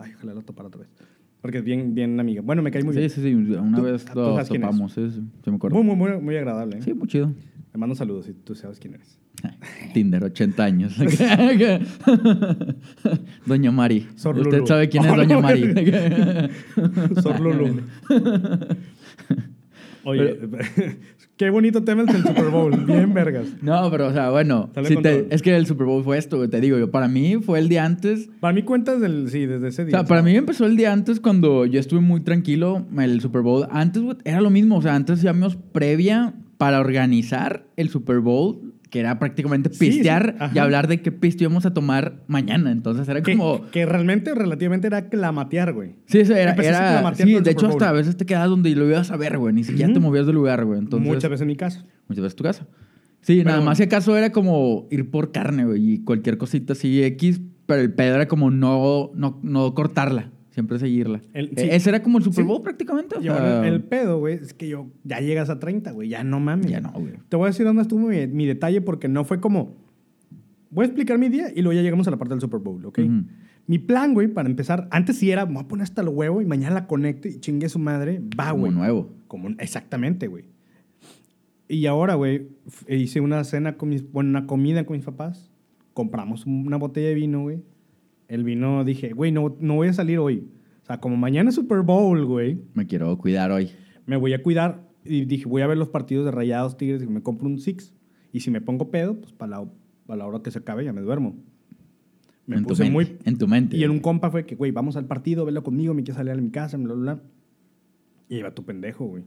ay, 0.00 0.12
ojalá 0.16 0.34
lo 0.34 0.42
topara 0.42 0.68
otra 0.68 0.80
vez. 0.80 0.90
Porque 1.42 1.58
es 1.58 1.64
bien, 1.64 1.94
bien 1.94 2.18
amiga. 2.20 2.40
Bueno, 2.42 2.62
me 2.62 2.70
caí 2.70 2.82
muy 2.82 2.92
Sí, 2.94 2.98
bien. 3.00 3.10
sí, 3.10 3.20
sí. 3.22 3.34
Una 3.34 3.78
Tú- 3.78 3.82
vez 3.84 4.04
lo 4.14 4.42
topamos. 4.44 4.92
Sí, 4.92 5.10
sí, 5.10 5.20
sí 5.44 5.50
me 5.50 5.56
acuerdo. 5.56 5.82
Muy, 5.82 5.96
muy, 5.96 6.10
muy, 6.10 6.20
muy 6.20 6.36
agradable. 6.36 6.78
¿eh? 6.78 6.82
Sí, 6.82 6.92
muy 6.94 7.08
chido. 7.08 7.32
Le 7.72 7.78
mando 7.78 7.94
saludos 7.94 8.26
si 8.26 8.32
tú 8.34 8.54
sabes 8.54 8.78
quién 8.80 8.94
eres. 8.94 9.18
Tinder, 9.94 10.22
80 10.24 10.64
años. 10.64 10.96
Doña 13.46 13.70
Mari. 13.70 14.08
Sor 14.16 14.36
Usted 14.38 14.52
Lulu. 14.52 14.66
sabe 14.66 14.88
quién 14.88 15.04
es 15.04 15.10
Oh, 15.12 15.16
Doña 15.16 15.34
no. 15.36 15.42
Mari. 15.42 15.74
Sor 17.22 17.40
Lulu. 17.40 17.80
Oye, 20.04 20.38
qué 21.36 21.50
bonito 21.50 21.82
tema 21.84 22.02
el 22.02 22.06
del 22.08 22.22
Super 22.22 22.48
Bowl. 22.50 22.84
Bien 22.84 23.12
vergas. 23.14 23.46
No, 23.62 23.90
pero, 23.90 24.08
o 24.08 24.12
sea, 24.12 24.30
bueno. 24.30 24.70
Si 24.84 24.96
te- 24.96 25.26
es 25.30 25.42
que 25.42 25.56
el 25.56 25.66
Super 25.66 25.86
Bowl 25.86 26.02
fue 26.04 26.18
esto, 26.18 26.48
te 26.48 26.60
digo 26.60 26.78
yo. 26.78 26.90
Para 26.90 27.08
mí 27.08 27.36
fue 27.36 27.58
el 27.58 27.68
día 27.68 27.84
antes. 27.84 28.28
Para 28.40 28.52
mí 28.54 28.62
cuentas 28.62 29.00
del, 29.00 29.28
sí, 29.30 29.46
desde 29.46 29.68
ese 29.68 29.82
O 29.82 29.86
día. 29.86 29.98
sea, 29.98 30.04
para 30.06 30.22
mí 30.22 30.34
empezó 30.36 30.66
el 30.66 30.76
día 30.76 30.92
antes 30.92 31.20
cuando 31.20 31.66
yo 31.66 31.78
estuve 31.80 32.00
muy 32.00 32.20
tranquilo. 32.20 32.86
El 32.98 33.20
Super 33.20 33.42
Bowl. 33.42 33.66
Antes, 33.70 34.02
era 34.24 34.40
lo 34.40 34.50
mismo. 34.50 34.76
O 34.78 34.82
sea, 34.82 34.94
antes 34.94 35.18
hacíamos 35.18 35.56
previa 35.56 36.34
para 36.58 36.80
organizar 36.80 37.64
el 37.76 37.88
Super 37.88 38.18
Bowl, 38.20 38.69
que 38.90 39.00
era 39.00 39.18
prácticamente 39.18 39.70
Sí, 39.70 39.76
sí, 39.76 39.90
pistear 39.90 40.50
y 40.52 40.58
hablar 40.58 40.88
de 40.88 41.00
qué 41.00 41.12
piste 41.12 41.44
íbamos 41.44 41.64
a 41.64 41.72
tomar 41.72 42.22
mañana. 42.26 42.70
Entonces 42.72 43.08
era 43.08 43.22
que, 43.22 43.36
como. 43.36 43.70
que 43.70 43.86
realmente, 43.86 44.34
relativamente 44.34 44.88
era 44.88 45.08
clamatear, 45.08 45.72
güey. 45.72 45.94
Sí, 46.06 46.20
eso 46.20 46.34
era. 46.34 46.52
Era 46.52 47.14
sí, 47.14 47.40
de 47.40 47.50
hecho, 47.50 47.68
hasta 47.68 47.88
a 47.88 47.92
veces 47.92 48.16
te 48.16 48.26
quedabas 48.26 48.50
donde 48.50 48.74
lo 48.74 48.86
ibas 48.86 49.10
a 49.10 49.16
ver, 49.16 49.38
güey. 49.38 49.54
Ni 49.54 49.64
siquiera 49.64 49.92
te 49.92 50.00
movías 50.00 50.26
del 50.26 50.34
lugar, 50.34 50.64
güey. 50.64 50.78
Entonces, 50.78 51.08
Muchas 51.08 51.30
veces 51.30 51.42
en 51.42 51.48
mi 51.48 51.56
caso. 51.56 51.84
Muchas 52.08 52.24
veces 52.24 52.36
tu 52.36 52.44
casa. 52.44 52.66
Sí, 53.22 53.38
Pero 53.38 53.50
nada 53.50 53.60
más 53.60 53.78
si 53.78 53.84
acaso 53.84 54.16
era 54.16 54.32
como 54.32 54.88
ir 54.90 55.10
por 55.10 55.30
carne, 55.30 55.66
güey, 55.66 55.92
y 55.92 56.04
cualquier 56.04 56.38
cosita 56.38 56.72
así 56.72 57.02
X, 57.02 57.40
pero 57.66 57.82
el 57.82 57.92
pedo 57.92 58.14
era 58.14 58.28
como 58.28 58.50
no, 58.50 59.10
no, 59.14 59.38
no 59.42 59.74
cortarla, 59.74 60.30
siempre 60.60 60.78
seguirla. 60.78 61.20
El- 61.32 61.46
E- 61.56 61.60
sí. 61.60 61.68
Ese 61.70 61.88
era 61.90 62.02
como 62.02 62.18
el 62.18 62.24
Super 62.24 62.44
Sí. 62.44 62.48
Bowl 62.48 62.62
prácticamente. 62.62 63.16
o 63.16 63.20
Y 63.20 63.24
sea, 63.24 63.66
el 63.66 63.82
pedo, 63.82 64.18
güey, 64.18 64.34
es 64.34 64.54
que 64.54 64.68
yo 64.68 64.86
ya 65.04 65.20
llegas 65.20 65.50
a 65.50 65.58
30, 65.58 65.90
güey. 65.92 66.08
Ya 66.08 66.22
no 66.24 66.40
mames. 66.40 66.66
Ya 66.70 66.80
no, 66.80 66.92
güey. 66.92 67.14
Te 67.28 67.36
voy 67.36 67.46
a 67.46 67.48
decir 67.48 67.66
dónde 67.66 67.82
estuvo 67.82 68.08
mi, 68.08 68.26
mi 68.26 68.46
detalle 68.46 68.80
porque 68.80 69.08
no 69.08 69.24
fue 69.24 69.40
como. 69.40 69.76
Voy 70.70 70.84
a 70.84 70.86
explicar 70.86 71.18
mi 71.18 71.28
día 71.28 71.48
y 71.54 71.62
luego 71.62 71.72
ya 71.72 71.82
llegamos 71.82 72.06
a 72.06 72.10
la 72.12 72.16
parte 72.16 72.34
del 72.34 72.40
Super 72.40 72.60
Bowl, 72.60 72.84
¿ok? 72.86 72.98
Ujú. 72.98 73.24
Mi 73.66 73.78
plan, 73.78 74.14
güey, 74.14 74.28
para 74.28 74.48
empezar, 74.48 74.88
antes 74.90 75.16
sí 75.16 75.30
era, 75.30 75.46
me 75.46 75.54
voy 75.54 75.62
a 75.64 75.68
poner 75.68 75.82
hasta 75.84 76.02
el 76.02 76.08
huevo 76.08 76.40
y 76.42 76.44
mañana 76.46 76.74
la 76.74 76.86
conecto 76.86 77.28
y 77.28 77.38
chingue 77.40 77.68
su 77.68 77.78
madre. 77.78 78.20
Va, 78.38 78.50
como 78.50 78.62
güey. 78.62 78.72
nuevo. 78.72 79.10
Como, 79.28 79.48
exactamente, 79.58 80.26
güey. 80.28 80.44
Y 81.68 81.86
ahora, 81.86 82.14
güey, 82.14 82.48
hice 82.88 83.20
una 83.20 83.44
cena 83.44 83.76
con 83.76 83.90
mis, 83.90 84.10
bueno, 84.10 84.30
una 84.30 84.46
comida 84.46 84.84
con 84.84 84.96
mis 84.96 85.04
papás. 85.04 85.50
Compramos 85.92 86.46
una 86.46 86.76
botella 86.78 87.08
de 87.08 87.14
vino, 87.14 87.42
güey. 87.42 87.62
El 88.30 88.44
vino 88.44 88.84
dije, 88.84 89.12
güey, 89.12 89.32
no, 89.32 89.56
no 89.58 89.74
voy 89.74 89.88
a 89.88 89.92
salir 89.92 90.20
hoy. 90.20 90.46
O 90.84 90.86
sea, 90.86 91.00
como 91.00 91.16
mañana 91.16 91.48
es 91.48 91.56
Super 91.56 91.80
Bowl, 91.82 92.24
güey, 92.24 92.62
Me 92.74 92.86
quiero 92.86 93.18
cuidar 93.18 93.50
hoy. 93.50 93.70
me 94.06 94.16
voy 94.16 94.32
a 94.34 94.40
cuidar. 94.40 94.88
Y 95.04 95.24
dije, 95.24 95.46
voy 95.46 95.62
a 95.62 95.66
ver 95.66 95.76
los 95.76 95.88
partidos 95.88 96.24
de 96.26 96.30
Rayados 96.30 96.76
Tigres 96.76 97.02
y 97.02 97.08
me 97.08 97.24
compro 97.24 97.48
un 97.48 97.58
Six. 97.58 97.92
Y 98.32 98.38
si 98.38 98.52
me 98.52 98.60
pongo 98.60 98.88
pedo, 98.88 99.20
pues 99.20 99.32
para 99.32 99.58
la, 99.58 99.68
para 100.06 100.18
la 100.18 100.26
hora 100.28 100.42
que 100.44 100.52
se 100.52 100.60
acabe 100.60 100.84
ya 100.84 100.92
me 100.92 101.00
duermo. 101.00 101.42
Me 102.46 102.54
en, 102.56 102.62
tu 102.62 102.68
puse 102.68 102.84
mente, 102.84 102.92
muy... 102.92 103.18
en 103.24 103.36
tu 103.36 103.48
mente. 103.48 103.76
Y 103.76 103.82
en 103.82 103.90
un 103.90 103.98
compa 103.98 104.30
fue 104.30 104.46
que, 104.46 104.54
güey, 104.54 104.70
vamos 104.70 104.94
al 104.96 105.06
partido, 105.06 105.44
velo 105.44 105.64
conmigo, 105.64 105.92
me 105.92 106.04
quiero 106.04 106.16
salir 106.16 106.32
a 106.32 106.36
mi 106.36 106.50
casa, 106.50 106.76
bla, 106.76 106.94
bla, 106.94 107.14
bla. 107.14 107.22
Y 108.28 108.36
iba 108.36 108.54
tu 108.54 108.64
pendejo, 108.64 109.06
güey. 109.06 109.24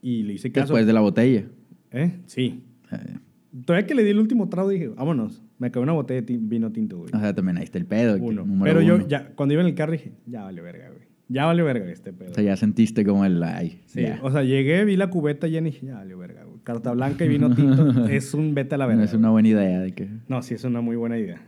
Y 0.00 0.22
le 0.22 0.32
hice 0.32 0.50
caso. 0.52 0.72
Después 0.72 0.86
de 0.86 0.92
la 0.94 1.00
botella. 1.00 1.44
¿Eh? 1.90 2.18
Sí. 2.24 2.62
Eh, 2.92 3.18
Todavía 3.66 3.86
que 3.86 3.94
le 3.94 4.04
di 4.04 4.10
el 4.10 4.20
último 4.20 4.48
trago 4.48 4.70
dije, 4.70 4.88
vámonos. 4.88 5.42
Me 5.58 5.68
acabé 5.68 5.84
una 5.84 5.92
botella 5.92 6.20
de 6.22 6.36
vino 6.38 6.70
tinto, 6.70 6.98
güey. 6.98 7.10
o 7.14 7.18
sea, 7.18 7.34
también 7.34 7.56
ahí 7.56 7.64
está 7.64 7.78
el 7.78 7.86
pedo. 7.86 8.16
Uno. 8.22 8.46
Pero 8.62 8.80
yo, 8.82 8.96
uno. 8.96 9.08
ya, 9.08 9.28
cuando 9.34 9.54
iba 9.54 9.62
en 9.62 9.68
el 9.68 9.74
carro 9.74 9.92
dije, 9.92 10.12
ya 10.26 10.42
vale 10.44 10.60
verga, 10.60 10.90
güey. 10.90 11.06
Ya 11.28 11.44
vale 11.46 11.62
verga 11.62 11.90
este 11.90 12.12
pedo. 12.12 12.30
O 12.30 12.34
sea, 12.34 12.44
ya 12.44 12.56
sentiste 12.56 13.04
como 13.04 13.24
el... 13.24 13.42
Ay, 13.42 13.80
Sí, 13.86 14.02
ya. 14.02 14.20
o 14.22 14.30
sea, 14.30 14.44
llegué, 14.44 14.84
vi 14.84 14.96
la 14.96 15.10
cubeta 15.10 15.48
llena 15.48 15.68
y 15.68 15.70
dije, 15.72 15.86
ya 15.86 15.94
vale 15.94 16.14
verga, 16.14 16.44
güey. 16.44 16.60
Carta 16.62 16.92
blanca 16.92 17.24
y 17.24 17.28
vino 17.28 17.52
tinto 17.54 18.06
es 18.08 18.32
un 18.34 18.54
vete 18.54 18.74
a 18.76 18.78
la 18.78 18.86
verga. 18.86 19.00
no 19.00 19.04
es 19.04 19.14
una 19.14 19.30
buena 19.30 19.48
idea 19.48 19.80
de 19.80 19.92
que... 19.92 20.08
No, 20.28 20.42
sí, 20.42 20.54
es 20.54 20.62
una 20.64 20.80
muy 20.80 20.94
buena 20.96 21.18
idea. 21.18 21.40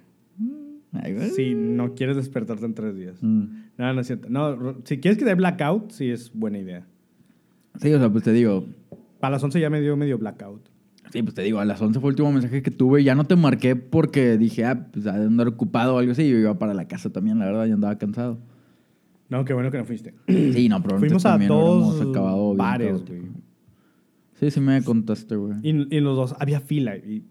Ay, 0.93 1.13
güey. 1.15 1.29
Si 1.31 1.55
no 1.55 1.95
quieres 1.95 2.17
despertarte 2.17 2.65
en 2.65 2.75
tres 2.75 2.97
días. 2.97 3.23
Mm. 3.23 3.45
No, 3.77 3.93
no 3.93 4.01
es 4.01 4.07
cierto. 4.07 4.29
No, 4.31 4.79
si 4.85 4.99
quieres 4.99 5.19
que 5.19 5.25
dé 5.25 5.35
blackout, 5.35 5.91
sí 5.93 6.11
es 6.11 6.33
buena 6.33 6.59
idea. 6.59 6.87
Sí, 7.81 7.93
o 7.93 7.99
sea, 7.99 8.09
pues 8.11 8.25
te 8.25 8.33
digo... 8.33 8.65
Para 9.21 9.33
las 9.33 9.45
11 9.45 9.61
ya 9.61 9.69
me 9.71 9.81
dio 9.81 9.97
medio 9.97 10.17
blackout. 10.19 10.69
Sí, 11.13 11.23
pues 11.23 11.35
te 11.35 11.43
digo, 11.43 11.59
a 11.59 11.65
las 11.65 11.81
11 11.81 12.01
fue 12.01 12.09
el 12.11 12.13
último 12.13 12.33
mensaje 12.33 12.63
que 12.63 12.71
tuve. 12.71 13.03
Ya 13.03 13.15
no 13.15 13.25
te 13.25 13.35
marqué 13.37 13.77
porque 13.77 14.37
dije, 14.37 14.65
ah, 14.65 14.89
pues 14.93 15.07
ha 15.07 15.19
de 15.19 15.27
andar 15.27 15.49
ocupado 15.49 15.95
o 15.95 15.99
algo 15.99 16.13
así. 16.13 16.29
Yo 16.29 16.37
iba 16.37 16.59
para 16.59 16.75
la 16.75 16.87
casa 16.87 17.11
también, 17.11 17.39
la 17.39 17.47
verdad, 17.47 17.67
ya 17.67 17.75
andaba 17.75 17.97
cansado. 17.99 18.39
No, 19.29 19.45
qué 19.45 19.53
bueno 19.53 19.71
que 19.71 19.79
no 19.79 19.85
fuiste. 19.85 20.15
Sí, 20.27 20.69
no, 20.69 20.83
probablemente 20.83 21.09
Fuimos 21.09 21.27
a 21.27 21.31
también 21.31 21.49
dos 21.49 21.87
hubiéramos 21.95 22.11
acabado 22.17 22.47
bien 22.49 22.57
bares, 22.59 22.89
caótico. 22.91 23.21
güey. 23.21 23.33
Sí, 24.41 24.51
sí 24.51 24.61
me 24.61 24.83
contaste, 24.83 25.37
güey. 25.37 25.55
Y, 25.63 25.97
y 25.97 26.01
los 26.01 26.17
dos 26.17 26.35
había 26.39 26.61
fila. 26.61 26.97
Y 26.97 27.25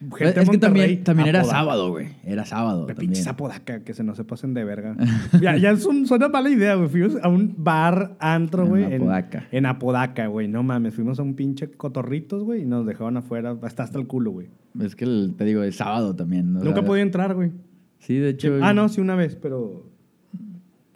gente 0.00 0.26
Es 0.28 0.34
que 0.34 0.44
Monterrey, 0.44 0.58
también, 0.58 1.04
también 1.04 1.28
era 1.28 1.44
sábado, 1.44 1.90
güey. 1.90 2.08
Era 2.24 2.44
sábado 2.44 2.86
también. 2.86 3.12
pinche 3.12 3.28
Apodaca, 3.28 3.80
que 3.82 3.94
se 3.94 4.04
no 4.04 4.14
se 4.14 4.24
pasen 4.24 4.54
de 4.54 4.64
verga. 4.64 4.96
ya, 5.42 5.56
ya 5.56 5.70
es 5.72 5.84
un- 5.86 6.06
suena 6.06 6.28
mala 6.28 6.50
idea, 6.50 6.74
güey. 6.76 6.88
Fuimos 6.88 7.16
a 7.22 7.28
un 7.28 7.54
bar, 7.58 8.16
antro, 8.20 8.62
En 8.64 8.68
güey. 8.68 8.94
Apodaca. 8.94 9.46
En 9.50 9.66
Apodaca, 9.66 10.26
güey. 10.28 10.46
No 10.48 10.62
mames. 10.62 10.94
Fuimos 10.94 11.18
a 11.18 11.22
un 11.22 11.34
pinche 11.34 11.70
cotorritos, 11.70 12.44
güey, 12.44 12.62
y 12.62 12.64
nos 12.66 12.86
dejaron 12.86 13.16
afuera. 13.16 13.56
Hasta 13.62 13.82
hasta 13.82 13.98
el 13.98 14.06
culo, 14.06 14.30
güey. 14.30 14.48
Es 14.80 14.94
que 14.94 15.04
el- 15.04 15.34
te 15.36 15.44
digo, 15.44 15.62
es 15.62 15.76
sábado 15.76 16.14
también. 16.14 16.56
o 16.56 16.62
Nunca 16.64 16.82
podía 16.82 17.02
entrar, 17.02 17.34
güey. 17.34 17.50
Sí, 17.98 18.16
de 18.16 18.30
hecho. 18.30 18.58
Ah, 18.62 18.72
no, 18.74 18.88
sí, 18.88 19.00
una 19.00 19.16
vez, 19.16 19.34
pero. 19.36 19.90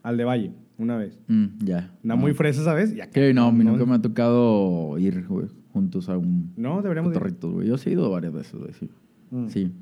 Al 0.05 0.17
de 0.17 0.25
Valle, 0.25 0.53
una 0.79 0.97
vez. 0.97 1.19
Mm, 1.29 1.47
ya. 1.65 1.91
Una 2.03 2.15
No. 2.15 2.21
muy 2.21 2.35
fresa, 2.35 2.65
¿sabes? 2.65 2.95
Y 2.95 3.01
acá, 3.01 3.21
Sí, 3.21 3.33
no, 3.35 3.47
a 3.47 3.53
mí 3.53 3.65
no, 3.65 3.73
nunca 3.73 3.87
me 3.87 3.95
ha 3.95 4.03
tocado 4.03 4.99
ir, 4.99 5.27
güey, 5.29 5.47
juntos 5.73 6.09
a 6.09 6.17
un 6.17 6.53
No, 6.57 6.83
deberíamos 6.83 7.13
güey. 7.15 7.69
Yo 7.69 7.79
sí 7.79 7.91
he 7.91 7.93
ido 7.95 8.11
varias 8.11 8.33
veces, 8.33 8.55
güey, 8.55 8.73
sí. 8.73 8.91
Mm. 9.31 9.49
Sí. 9.49 9.73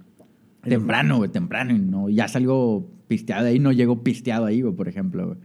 Temprano, 0.63 1.19
güey, 1.19 1.31
temprano. 1.31 1.75
Y 1.75 1.79
no, 1.79 2.09
ya 2.09 2.29
salgo 2.29 2.91
pisteado 3.09 3.45
de 3.45 3.51
ahí, 3.51 3.59
no 3.59 3.73
llego 3.73 4.03
pisteado 4.03 4.47
ahí, 4.47 4.61
güey, 4.63 4.75
por 4.75 4.89
ejemplo, 4.89 5.27
güey. 5.27 5.39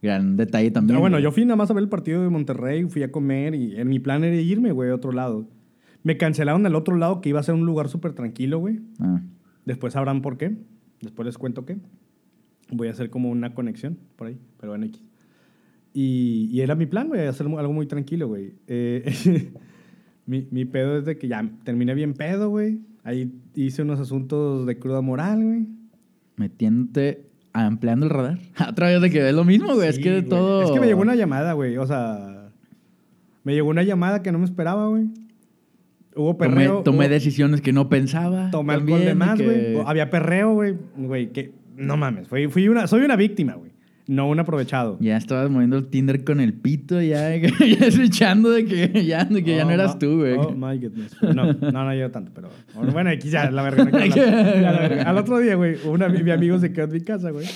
Gran 0.00 0.36
detalle 0.36 0.70
también. 0.70 0.96
Ah, 0.96 1.00
bueno, 1.00 1.16
güey. 1.16 1.24
yo 1.24 1.32
fui 1.32 1.44
nada 1.44 1.56
más 1.56 1.70
a 1.70 1.74
ver 1.74 1.82
el 1.82 1.88
partido 1.88 2.22
de 2.22 2.28
Monterrey, 2.28 2.84
fui 2.84 3.02
a 3.02 3.10
comer 3.10 3.54
y 3.54 3.76
en 3.76 3.88
mi 3.88 3.98
plan 3.98 4.22
era 4.22 4.36
irme, 4.36 4.70
güey, 4.70 4.90
a 4.90 4.94
otro 4.94 5.10
lado. 5.12 5.48
Me 6.04 6.16
cancelaron 6.16 6.64
el 6.64 6.76
otro 6.76 6.96
lado 6.96 7.20
que 7.20 7.30
iba 7.30 7.40
a 7.40 7.42
ser 7.42 7.54
un 7.54 7.66
lugar 7.66 7.88
súper 7.88 8.12
tranquilo, 8.12 8.58
güey. 8.58 8.80
Ah, 9.00 9.20
Después 9.64 9.94
sabrán 9.94 10.22
por 10.22 10.38
qué. 10.38 10.56
Después 11.00 11.26
les 11.26 11.36
cuento 11.36 11.66
qué. 11.66 11.78
Voy 12.70 12.88
a 12.88 12.92
hacer 12.92 13.10
como 13.10 13.30
una 13.30 13.54
conexión 13.54 13.98
por 14.16 14.28
ahí, 14.28 14.38
pero 14.60 14.74
en 14.74 14.84
X. 14.84 15.02
Y, 15.92 16.48
y 16.52 16.60
era 16.60 16.74
mi 16.74 16.86
plan, 16.86 17.08
güey, 17.08 17.26
hacer 17.26 17.46
algo 17.46 17.72
muy 17.72 17.86
tranquilo, 17.86 18.28
güey. 18.28 18.54
Eh, 18.68 19.50
mi, 20.28 20.46
mi 20.52 20.64
pedo 20.64 20.98
es 20.98 21.04
de 21.04 21.18
que 21.18 21.26
ya 21.26 21.44
terminé 21.64 21.94
bien 21.94 22.14
pedo, 22.14 22.48
güey. 22.50 22.78
Ahí 23.02 23.32
hice 23.54 23.82
unos 23.82 23.98
asuntos 23.98 24.64
de 24.66 24.78
cruda 24.78 25.00
moral, 25.00 25.42
güey. 25.42 25.66
metiéndote, 26.36 27.24
ampliando 27.52 28.06
el 28.06 28.10
radar. 28.10 28.38
Otra 28.70 28.88
vez 28.88 29.00
de 29.00 29.10
que 29.10 29.28
es 29.28 29.34
lo 29.34 29.44
mismo, 29.44 29.74
güey. 29.74 29.88
es 29.88 29.98
que 29.98 30.10
de 30.10 30.22
todo. 30.22 30.62
Es 30.62 30.70
que 30.70 30.80
me 30.80 30.86
llegó 30.86 31.00
una 31.00 31.14
llamada, 31.16 31.52
güey. 31.54 31.76
O 31.78 31.86
sea, 31.86 32.50
me 33.44 33.54
llegó 33.54 33.68
una 33.70 33.82
llamada 33.82 34.22
que 34.22 34.30
no 34.32 34.38
me 34.38 34.44
esperaba, 34.44 34.86
güey. 34.88 35.06
Hubo 36.14 36.34
Tomé, 36.36 36.48
perreo. 36.50 36.82
tomé 36.82 37.06
hubo- 37.06 37.10
decisiones 37.10 37.60
que 37.60 37.72
no 37.72 37.88
pensaba. 37.88 38.50
Tomé 38.50 38.74
alcohol 38.74 39.00
de 39.00 39.14
más, 39.14 39.40
güey. 39.40 39.76
Había 39.86 40.10
perreo, 40.10 40.52
güey. 40.54 40.76
Güey, 40.96 41.32
que 41.32 41.52
no 41.76 41.96
mames. 41.96 42.28
Fui, 42.28 42.48
fui 42.48 42.68
una, 42.68 42.86
soy 42.86 43.02
una 43.02 43.16
víctima, 43.16 43.54
güey. 43.54 43.67
No 44.08 44.26
un 44.26 44.40
aprovechado. 44.40 44.96
Ya 45.00 45.18
estabas 45.18 45.50
moviendo 45.50 45.76
el 45.76 45.88
Tinder 45.88 46.24
con 46.24 46.40
el 46.40 46.54
pito, 46.54 47.02
ya, 47.02 47.36
ya 47.36 47.86
escuchando 47.86 48.50
de 48.50 48.64
que 48.64 49.04
ya, 49.04 49.26
de 49.26 49.44
que 49.44 49.54
ya 49.54 49.64
no 49.64 49.68
Oh, 49.68 49.72
eras 49.74 49.98
tú, 49.98 50.20
güey. 50.20 50.32
Oh, 50.32 50.50
my 50.52 50.78
goodness. 50.78 51.14
No, 51.22 51.52
no, 51.52 51.84
no 51.84 51.94
yo 51.94 52.10
tanto, 52.10 52.32
pero... 52.34 52.48
Bueno, 52.90 53.10
aquí 53.10 53.28
ya, 53.28 53.50
la 53.50 53.62
verga. 53.62 53.84
no 53.84 53.90
la 54.62 54.72
verga. 54.80 55.02
Al 55.02 55.18
otro 55.18 55.38
día, 55.40 55.56
güey, 55.56 55.76
una, 55.86 56.08
mi 56.08 56.30
amigo 56.30 56.58
se 56.58 56.72
quedó 56.72 56.86
en 56.86 56.92
mi 56.92 57.00
casa, 57.02 57.30
güey. 57.32 57.46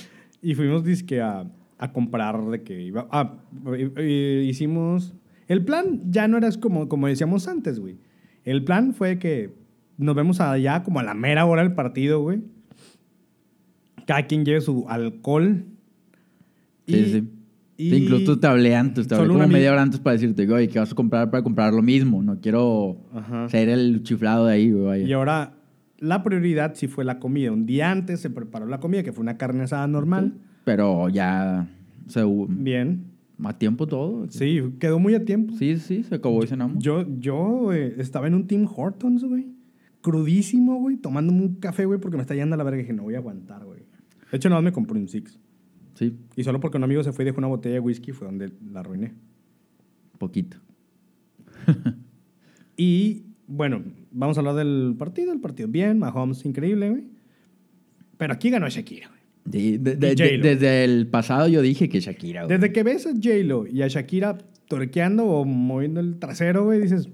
Y 0.43 0.55
fuimos, 0.55 0.85
disque, 0.85 1.23
a, 1.23 1.47
a 1.79 1.93
comprar 1.93 2.45
de 2.45 2.63
que 2.63 2.83
iba... 2.83 3.09
Ah, 3.11 3.39
hicimos... 4.45 5.15
El 5.49 5.65
plan 5.65 6.03
ya 6.11 6.29
no 6.29 6.37
era 6.37 6.51
como, 6.61 6.87
como 6.87 7.07
decíamos 7.07 7.49
antes, 7.49 7.81
güey. 7.81 7.97
El 8.45 8.63
plan 8.63 8.93
fue 8.93 9.19
que 9.19 9.55
nos 9.97 10.15
vemos 10.15 10.39
allá 10.43 10.83
como 10.83 11.01
a 11.01 11.03
la 11.03 11.15
mera 11.15 11.47
hora 11.47 11.63
del 11.63 11.73
partido, 11.73 12.21
güey. 12.21 12.43
Cada 14.07 14.27
quien 14.27 14.45
lleve 14.45 14.61
su 14.61 14.85
alcohol. 14.89 15.65
Sí, 16.87 16.97
Y- 16.97 17.05
sí. 17.05 17.29
y- 17.77 17.91
Sí, 17.91 17.97
incluso 17.97 18.39
hablé 18.47 18.75
antes, 18.77 19.09
te 19.09 19.15
hablé 19.15 19.27
Solo 19.29 19.39
como 19.41 19.53
media 19.53 19.73
hora 19.73 19.83
antes 19.83 20.01
para 20.01 20.15
decirte, 20.15 20.51
oye, 20.53 20.69
¿qué 20.69 20.79
vas 20.79 20.93
a 20.93 20.95
comprar 20.95 21.31
para 21.31 21.43
comprar 21.43 21.73
lo 21.73 21.83
mismo? 21.83 22.23
No 22.23 22.41
quiero 22.41 22.99
Ajá. 23.13 23.49
ser 23.49 23.69
el 23.69 24.03
chiflado 24.03 24.47
de 24.47 24.55
ahí, 24.55 24.71
güey. 24.71 25.05
Y 25.09 25.13
ahora, 25.13 25.55
la 25.99 26.23
prioridad 26.23 26.75
sí 26.75 26.89
fue 26.89 27.05
la 27.05 27.19
comida. 27.19 27.51
Un 27.53 27.67
día 27.67 27.91
antes 27.91 28.21
se 28.21 28.31
preparó 28.31 28.67
la 28.67 28.79
comida, 28.81 29.03
que 29.03 29.13
fue 29.13 29.23
una 29.23 29.37
carne 29.37 29.63
asada 29.65 29.87
normal. 29.89 30.35
Pero 30.65 31.09
ya 31.09 31.69
se 32.09 32.23
Bien. 32.49 33.05
a 33.43 33.59
tiempo 33.59 33.87
todo. 33.87 34.27
Sí, 34.31 34.61
quedó 34.79 34.99
muy 34.99 35.15
a 35.15 35.25
tiempo. 35.25 35.55
Sí, 35.57 35.77
sí, 35.79 36.03
se 36.05 36.15
acabó 36.17 36.43
y 36.45 36.47
cenamos. 36.47 36.83
Yo, 36.83 37.05
yo 37.19 37.73
eh, 37.73 37.95
estaba 37.99 38.27
en 38.27 38.35
un 38.35 38.47
Tim 38.47 38.67
Hortons, 38.73 39.25
güey. 39.25 39.47
Crudísimo, 40.03 40.77
güey. 40.81 40.97
Tomándome 40.97 41.41
un 41.43 41.55
café, 41.57 41.85
güey, 41.85 42.01
porque 42.01 42.17
me 42.17 42.23
está 42.23 42.35
yendo 42.35 42.55
a 42.55 42.59
la 42.59 42.65
verga. 42.65 42.79
Y 42.79 42.83
dije, 42.83 42.93
no 42.93 43.05
voy 43.05 43.15
a 43.15 43.19
aguantar, 43.19 43.65
güey. 43.65 43.81
De 44.31 44.37
hecho, 44.37 44.49
nada 44.49 44.61
más 44.61 44.71
me 44.71 44.73
compré 44.73 44.99
un 44.99 45.09
Six. 45.09 45.39
Sí, 46.11 46.17
Y 46.37 46.45
solo 46.45 46.61
porque 46.61 46.77
un 46.79 46.85
amigo 46.85 47.03
se 47.05 47.13
fue 47.13 47.25
y 47.25 47.27
dejó 47.27 47.39
una 47.39 47.47
botella 47.49 47.75
de 47.75 47.81
whisky 47.81 48.13
fue 48.13 48.27
donde 48.27 48.51
la 48.73 48.81
arruiné. 48.81 49.13
poquito. 50.19 50.57
Y, 52.77 53.25
bueno, 53.47 53.83
vamos 54.11 54.37
a 54.37 54.41
hablar 54.41 54.55
del 54.57 54.95
partido. 54.99 55.33
El 55.33 55.41
partido 55.41 55.69
bien, 55.69 55.99
Mahomes 55.99 56.45
increíble, 56.45 56.91
güey. 56.91 57.05
Pero 58.17 58.33
aquí 58.33 58.51
ganó 58.51 58.69
Shakira, 58.69 59.09
güey. 59.09 59.21
Sí, 59.53 59.77
de- 59.79 59.97
de- 59.97 60.15
de- 60.15 60.39
desde 60.39 60.85
el 60.85 61.07
pasado 61.09 61.49
yo 61.49 61.61
dije 61.63 61.89
que 61.89 62.01
Shakira, 62.01 62.45
güey. 62.45 62.57
Desde 62.59 62.73
que 62.73 62.83
ves 62.83 63.07
a 63.07 63.11
J-Lo 63.11 63.67
y 63.67 63.83
a 63.83 63.89
Shakira 63.89 64.39
torqueando 64.69 65.27
o 65.27 65.45
moviendo 65.45 66.01
el 66.01 66.19
trasero, 66.19 66.65
güey, 66.65 66.81
dices, 66.81 67.09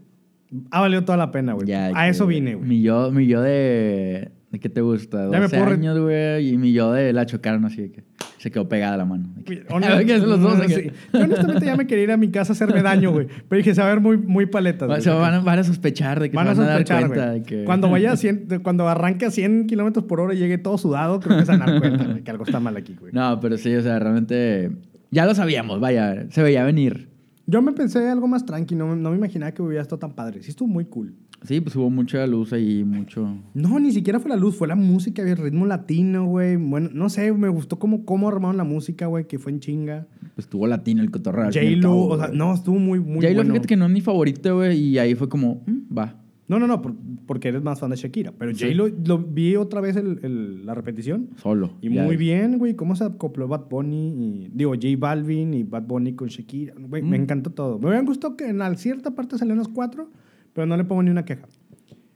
ha 0.70 0.80
valido 0.80 1.04
toda 1.04 1.18
la 1.18 1.30
pena, 1.32 1.54
güey. 1.54 1.66
Ya, 1.66 1.86
A 1.94 2.08
eso 2.08 2.26
vine, 2.26 2.54
güey. 2.54 2.68
Mi 2.68 2.82
yo, 2.82 3.10
mi 3.10 3.26
yo 3.26 3.42
de... 3.42 4.30
¿De 4.50 4.60
qué 4.60 4.68
te 4.70 4.80
gusta? 4.80 5.24
Ya 5.24 5.30
me 5.32 5.40
12 5.40 5.56
puedo 5.56 5.66
re- 5.70 5.74
años, 5.74 5.98
güey. 5.98 6.48
Y 6.50 6.56
mi 6.56 6.72
yo 6.72 6.92
de 6.92 7.12
la 7.12 7.26
chocaron 7.26 7.64
así 7.66 7.82
de 7.82 7.90
que 7.90 8.04
se 8.38 8.50
quedó 8.50 8.68
pegada 8.68 8.96
la 8.96 9.04
mano. 9.04 9.28
A 9.68 9.74
honestamente 9.76 11.66
ya 11.66 11.76
me 11.76 11.86
quería 11.86 12.04
ir 12.04 12.10
a 12.12 12.16
mi 12.16 12.30
casa 12.30 12.52
a 12.52 12.54
hacerme 12.54 12.82
daño, 12.82 13.10
güey. 13.12 13.26
Pero 13.48 13.58
dije, 13.58 13.74
se 13.74 13.80
va 13.80 13.88
a 13.88 13.90
ver 13.90 14.00
muy, 14.00 14.16
muy 14.16 14.46
paletas. 14.46 14.88
güey. 14.88 15.00
Se 15.02 15.10
van, 15.10 15.34
a- 15.34 15.40
van 15.40 15.58
a 15.58 15.64
sospechar 15.64 16.20
de 16.20 16.30
que 16.30 16.36
Van 16.36 16.48
a 16.48 16.54
se 16.54 16.60
van 16.60 16.68
a 16.70 16.72
sospechar, 16.72 17.00
dar 17.00 17.08
cuenta 17.08 17.30
de 17.32 17.42
que... 17.42 17.64
Cuando 17.64 17.90
vaya 17.90 18.12
a 18.12 18.16
100, 18.16 18.48
de- 18.48 18.58
cuando 18.60 18.88
arranque 18.88 19.26
a 19.26 19.30
100 19.30 19.66
kilómetros 19.66 20.04
por 20.06 20.20
hora 20.20 20.34
y 20.34 20.38
llegue 20.38 20.58
todo 20.58 20.78
sudado, 20.78 21.20
creo 21.20 21.38
que 21.38 21.44
se 21.46 21.52
van 21.52 21.62
a 21.62 21.66
dar 21.72 21.80
cuenta, 21.80 22.04
güey, 22.04 22.22
que 22.22 22.30
algo 22.30 22.44
está 22.44 22.60
mal 22.60 22.76
aquí, 22.76 22.96
güey. 22.98 23.12
No, 23.12 23.38
pero 23.40 23.56
sí, 23.58 23.74
o 23.74 23.82
sea, 23.82 23.98
realmente... 23.98 24.70
Ya 25.10 25.24
lo 25.26 25.34
sabíamos, 25.34 25.80
vaya. 25.80 26.26
Se 26.30 26.42
veía 26.42 26.64
venir. 26.64 27.08
Yo 27.46 27.62
me 27.62 27.72
pensé 27.72 28.06
algo 28.10 28.28
más 28.28 28.44
tranqui, 28.44 28.74
no, 28.74 28.94
no 28.94 29.10
me 29.10 29.16
imaginaba 29.16 29.52
que 29.52 29.62
hubiera 29.62 29.80
estado 29.82 29.98
tan 29.98 30.12
padre. 30.12 30.42
Sí 30.42 30.50
estuvo 30.50 30.68
muy 30.68 30.84
cool. 30.84 31.14
Sí, 31.44 31.60
pues 31.60 31.76
hubo 31.76 31.88
mucha 31.88 32.26
luz 32.26 32.52
ahí, 32.52 32.82
mucho... 32.84 33.36
No, 33.54 33.78
ni 33.78 33.92
siquiera 33.92 34.18
fue 34.18 34.28
la 34.30 34.36
luz, 34.36 34.56
fue 34.56 34.66
la 34.66 34.74
música, 34.74 35.22
el 35.22 35.36
ritmo 35.36 35.66
latino, 35.66 36.26
güey. 36.26 36.56
Bueno, 36.56 36.90
no 36.92 37.08
sé, 37.08 37.32
me 37.32 37.48
gustó 37.48 37.78
cómo, 37.78 38.04
cómo 38.04 38.28
armaron 38.28 38.56
la 38.56 38.64
música, 38.64 39.06
güey, 39.06 39.26
que 39.28 39.38
fue 39.38 39.52
en 39.52 39.60
chinga. 39.60 40.06
Pues 40.34 40.46
estuvo 40.46 40.66
latino 40.66 41.00
el 41.00 41.10
cotorreo. 41.12 41.46
al 41.46 41.52
fin 41.52 41.62
y 41.62 41.66
al 41.74 41.82
J-Lo, 41.82 41.96
o 42.06 42.18
sea, 42.18 42.28
no, 42.28 42.52
estuvo 42.54 42.78
muy, 42.78 42.98
muy 42.98 43.16
J-Lo, 43.20 43.34
bueno. 43.36 43.50
fíjate 43.52 43.68
que 43.68 43.76
no 43.76 43.86
es 43.86 43.92
mi 43.92 44.00
favorito, 44.00 44.56
güey. 44.56 44.78
Y 44.78 44.98
ahí 44.98 45.14
fue 45.14 45.28
como, 45.28 45.62
mm, 45.66 45.96
va. 45.96 46.16
No, 46.48 46.58
no, 46.58 46.66
no, 46.66 46.80
por- 46.80 46.94
porque 47.26 47.48
eres 47.48 47.62
más 47.62 47.78
fan 47.78 47.90
de 47.90 47.96
Shakira. 47.96 48.32
Pero 48.36 48.54
Sí. 48.54 48.64
J-Lo, 48.64 48.88
lo 49.06 49.18
vi 49.18 49.54
otra 49.56 49.80
vez 49.82 49.96
el- 49.96 50.18
el- 50.22 50.64
la 50.66 50.74
repetición. 50.74 51.28
Solo. 51.36 51.74
Y 51.82 51.92
ya. 51.94 52.02
muy 52.02 52.16
bien, 52.16 52.58
güey, 52.58 52.74
cómo 52.74 52.96
se 52.96 53.04
acopló 53.04 53.46
Bad 53.48 53.68
Bunny, 53.70 54.08
y, 54.08 54.50
digo, 54.54 54.72
J 54.72 54.88
Balvin 54.98 55.52
y 55.54 55.62
Bad 55.62 55.82
Bunny 55.86 56.14
con 56.14 56.28
Shakira. 56.28 56.74
Güey, 56.78 57.02
me 57.02 57.18
Mm. 57.18 57.22
encantó 57.22 57.50
todo. 57.50 57.78
Me 57.78 57.86
hubieran 57.86 58.06
gustado 58.06 58.36
que 58.36 58.48
en 58.48 58.60
al- 58.62 58.78
cierta 58.78 59.14
parte 59.14 59.36
salieran 59.38 59.58
los 59.58 59.68
cuatro, 59.68 60.10
pero 60.58 60.66
no 60.66 60.76
le 60.76 60.82
pongo 60.82 61.04
ni 61.04 61.10
una 61.10 61.24
queja. 61.24 61.46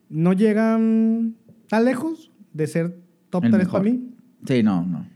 No 0.08 0.32
llegan 0.32 1.36
tan 1.68 1.84
lejos 1.84 2.32
de 2.52 2.66
ser 2.66 2.98
top 3.30 3.44
El 3.44 3.50
3 3.52 3.64
mejor. 3.66 3.80
para 3.82 3.92
mí. 3.92 4.10
Sí, 4.44 4.64
no, 4.64 4.84
no. 4.84 5.06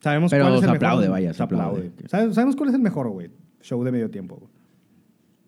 Sabemos 0.00 0.30
Pero 0.30 0.44
cuál 0.46 0.56
es 0.56 0.62
el 0.62 0.70
aplaude, 0.70 1.00
mejor. 1.02 1.12
vaya, 1.12 1.34
Se 1.34 1.42
aplaude. 1.42 1.88
aplaude. 1.88 2.08
Sabe- 2.08 2.32
Sabemos 2.32 2.56
cuál 2.56 2.70
es 2.70 2.74
el 2.74 2.80
mejor, 2.80 3.10
güey. 3.10 3.30
Show 3.60 3.84
de 3.84 3.92
medio 3.92 4.10
tiempo, 4.10 4.36
güey. 4.36 4.50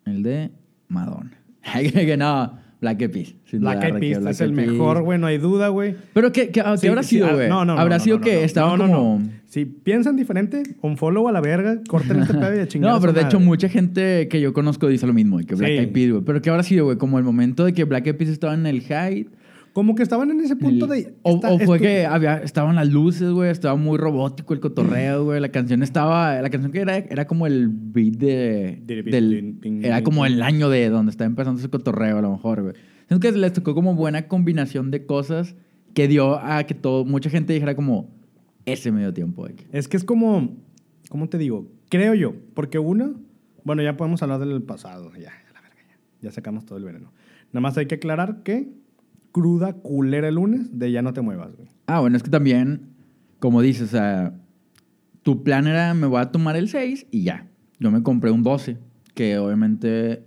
El 0.04 0.22
de 0.22 0.52
Madonna. 0.88 1.32
que 1.72 2.16
no, 2.18 2.58
Black 2.84 3.02
Eyed 3.02 3.26
Black 3.60 3.84
Eyed 3.84 4.22
que 4.22 4.30
es 4.30 4.40
el 4.40 4.52
mejor, 4.52 5.02
güey, 5.02 5.18
no 5.18 5.26
hay 5.26 5.38
duda, 5.38 5.68
güey. 5.68 5.96
Pero 6.12 6.32
¿qué, 6.32 6.50
qué, 6.50 6.62
qué 6.62 6.76
Sí, 6.78 6.88
habrá 6.88 7.02
sí, 7.02 7.16
sido, 7.16 7.26
ah, 7.26 7.34
güey? 7.34 7.48
No, 7.48 7.64
no, 7.64 7.74
no, 7.74 7.80
Habrá 7.80 7.98
no, 7.98 8.04
sido 8.04 8.18
no, 8.18 8.24
que 8.24 8.34
no. 8.34 8.40
estaban 8.40 8.78
No, 8.78 8.86
no, 8.86 8.94
como... 8.96 9.22
Si 9.46 9.64
piensan 9.64 10.16
diferente, 10.16 10.62
un 10.82 10.96
follow 10.96 11.28
a 11.28 11.32
la 11.32 11.40
verga, 11.40 11.78
corten 11.88 12.20
este 12.20 12.34
pedo 12.40 12.56
y 12.56 12.58
a 12.58 12.68
chingar. 12.68 12.92
No, 12.92 13.00
pero 13.00 13.12
de 13.12 13.22
hecho 13.22 13.38
mucha 13.38 13.68
gente 13.68 14.28
que 14.28 14.40
yo 14.40 14.52
conozco 14.52 14.88
dice 14.88 15.06
lo 15.06 15.12
mismo, 15.12 15.38
que 15.38 15.54
Black 15.54 15.70
Sí. 15.70 15.78
Eyed 15.78 15.92
Peas, 15.92 16.10
güey. 16.10 16.24
Pero 16.24 16.42
¿qué 16.42 16.50
habrá 16.50 16.62
sido, 16.62 16.86
güey? 16.86 16.98
Como 16.98 17.18
el 17.18 17.24
momento 17.24 17.64
de 17.64 17.72
que 17.72 17.84
Black 17.84 18.06
Eyed 18.06 18.16
Peas 18.16 18.30
estaba 18.30 18.54
en 18.54 18.66
el 18.66 18.82
high. 18.82 19.26
Como 19.74 19.94
que 19.96 20.02
estaban 20.02 20.30
en 20.30 20.40
ese 20.40 20.54
punto 20.56 20.86
el- 20.90 21.04
de... 21.04 21.14
O, 21.22 21.34
está- 21.34 21.52
o 21.52 21.58
fue 21.58 21.78
que 21.80 22.06
había, 22.06 22.38
estaban 22.38 22.76
las 22.76 22.88
luces, 22.88 23.30
güey. 23.32 23.50
Estaba 23.50 23.74
muy 23.76 23.98
robótico 23.98 24.54
el 24.54 24.60
cotorreo, 24.60 25.24
güey. 25.24 25.40
La 25.40 25.50
canción 25.50 25.82
estaba... 25.82 26.40
La 26.40 26.48
canción 26.48 26.70
que 26.72 26.78
era, 26.80 26.96
era 26.96 27.26
como 27.26 27.46
el 27.46 27.68
beat 27.68 28.14
de... 28.14 28.80
Del 28.86 29.58
era 29.82 30.02
como 30.04 30.24
el 30.26 30.40
año 30.42 30.70
de 30.70 30.88
donde 30.88 31.10
está 31.10 31.24
empezando 31.24 31.58
ese 31.58 31.68
cotorreo, 31.68 32.18
a 32.18 32.22
lo 32.22 32.30
mejor, 32.30 32.62
güey. 32.62 32.74
Siento 33.08 33.20
que 33.20 33.36
les 33.36 33.52
tocó 33.52 33.74
como 33.74 33.94
buena 33.96 34.28
combinación 34.28 34.90
de 34.92 35.04
cosas 35.06 35.56
que 35.92 36.06
dio 36.08 36.38
a 36.38 36.62
que 36.64 36.74
todo... 36.74 37.04
Mucha 37.04 37.28
gente 37.28 37.52
dijera 37.52 37.74
como... 37.74 38.14
Ese 38.66 38.90
medio 38.92 39.12
tiempo, 39.12 39.42
güey. 39.42 39.54
Es 39.72 39.88
que 39.88 39.96
es 39.96 40.04
como... 40.04 40.56
¿Cómo 41.10 41.28
te 41.28 41.36
digo? 41.36 41.66
Creo 41.90 42.14
yo. 42.14 42.32
Porque 42.54 42.78
una... 42.78 43.12
Bueno, 43.64 43.82
ya 43.82 43.96
podemos 43.96 44.22
hablar 44.22 44.38
del 44.38 44.62
pasado. 44.62 45.10
Ya, 45.14 45.30
a 45.30 45.52
la 45.52 45.60
verga, 45.62 45.78
ya. 45.88 45.98
Ya 46.22 46.30
sacamos 46.30 46.64
todo 46.64 46.78
el 46.78 46.84
veneno. 46.84 47.12
Nada 47.52 47.60
más 47.60 47.76
hay 47.76 47.86
que 47.86 47.96
aclarar 47.96 48.42
que 48.44 48.68
cruda, 49.34 49.72
culera 49.72 50.28
el 50.28 50.36
lunes, 50.36 50.78
de 50.78 50.92
ya 50.92 51.02
no 51.02 51.12
te 51.12 51.20
muevas, 51.20 51.56
güey. 51.56 51.68
Ah, 51.86 51.98
bueno, 51.98 52.16
es 52.16 52.22
que 52.22 52.30
también, 52.30 52.82
como 53.40 53.62
dices, 53.62 53.88
o 53.88 53.90
sea, 53.90 54.32
tu 55.24 55.42
plan 55.42 55.66
era 55.66 55.92
me 55.92 56.06
voy 56.06 56.20
a 56.20 56.30
tomar 56.30 56.54
el 56.54 56.68
6 56.68 57.08
y 57.10 57.24
ya. 57.24 57.48
Yo 57.80 57.90
me 57.90 58.04
compré 58.04 58.30
un 58.30 58.44
12, 58.44 58.78
que 59.12 59.36
obviamente 59.38 60.22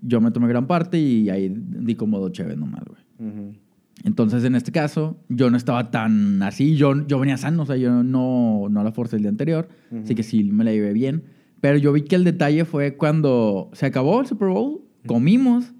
yo 0.00 0.22
me 0.22 0.30
tomé 0.30 0.48
gran 0.48 0.66
parte 0.66 0.98
y 0.98 1.28
ahí 1.28 1.54
di 1.54 1.94
como 1.96 2.18
dos 2.18 2.32
chéves 2.32 2.56
nomás, 2.56 2.82
güey. 2.86 3.60
Entonces, 4.04 4.42
en 4.44 4.54
este 4.54 4.72
caso, 4.72 5.18
yo 5.28 5.50
no 5.50 5.58
estaba 5.58 5.90
tan 5.90 6.42
así, 6.42 6.76
yo, 6.76 7.06
yo 7.06 7.18
venía 7.18 7.36
sano, 7.36 7.64
o 7.64 7.66
sea, 7.66 7.76
yo 7.76 8.02
no, 8.02 8.68
no 8.70 8.82
la 8.82 8.92
forcé 8.92 9.16
el 9.16 9.22
día 9.22 9.30
anterior, 9.30 9.68
así 10.02 10.14
que 10.14 10.22
sí 10.22 10.44
me 10.44 10.64
la 10.64 10.72
llevé 10.72 10.94
bien. 10.94 11.24
Pero 11.60 11.76
yo 11.76 11.92
vi 11.92 12.04
que 12.04 12.16
el 12.16 12.24
detalle 12.24 12.64
fue 12.64 12.96
cuando 12.96 13.68
se 13.74 13.84
acabó 13.84 14.22
el 14.22 14.26
Super 14.26 14.48
Bowl, 14.48 14.80
comimos, 15.04 15.74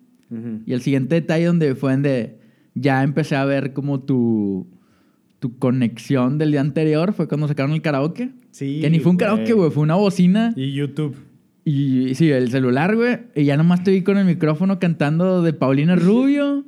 y 0.66 0.74
el 0.74 0.82
siguiente 0.82 1.14
detalle 1.14 1.46
donde 1.46 1.74
fue 1.74 1.92
donde 1.92 2.39
ya 2.74 3.02
empecé 3.02 3.36
a 3.36 3.44
ver 3.44 3.72
como 3.72 4.00
tu, 4.00 4.66
tu 5.38 5.58
conexión 5.58 6.38
del 6.38 6.52
día 6.52 6.60
anterior 6.60 7.12
fue 7.12 7.28
cuando 7.28 7.48
sacaron 7.48 7.72
el 7.72 7.82
karaoke. 7.82 8.30
Sí. 8.50 8.78
Que 8.80 8.90
ni 8.90 9.00
fue 9.00 9.12
un 9.12 9.16
karaoke, 9.16 9.52
güey, 9.52 9.70
fue 9.70 9.82
una 9.82 9.94
bocina. 9.94 10.52
Y 10.56 10.72
YouTube. 10.72 11.16
Y 11.64 12.14
sí, 12.14 12.30
el 12.30 12.50
celular, 12.50 12.96
güey. 12.96 13.18
Y 13.34 13.44
ya 13.44 13.56
nomás 13.56 13.80
estoy 13.80 14.02
con 14.02 14.18
el 14.18 14.24
micrófono 14.24 14.78
cantando 14.78 15.42
de 15.42 15.52
Paulina 15.52 15.94
Rubio. 15.96 16.64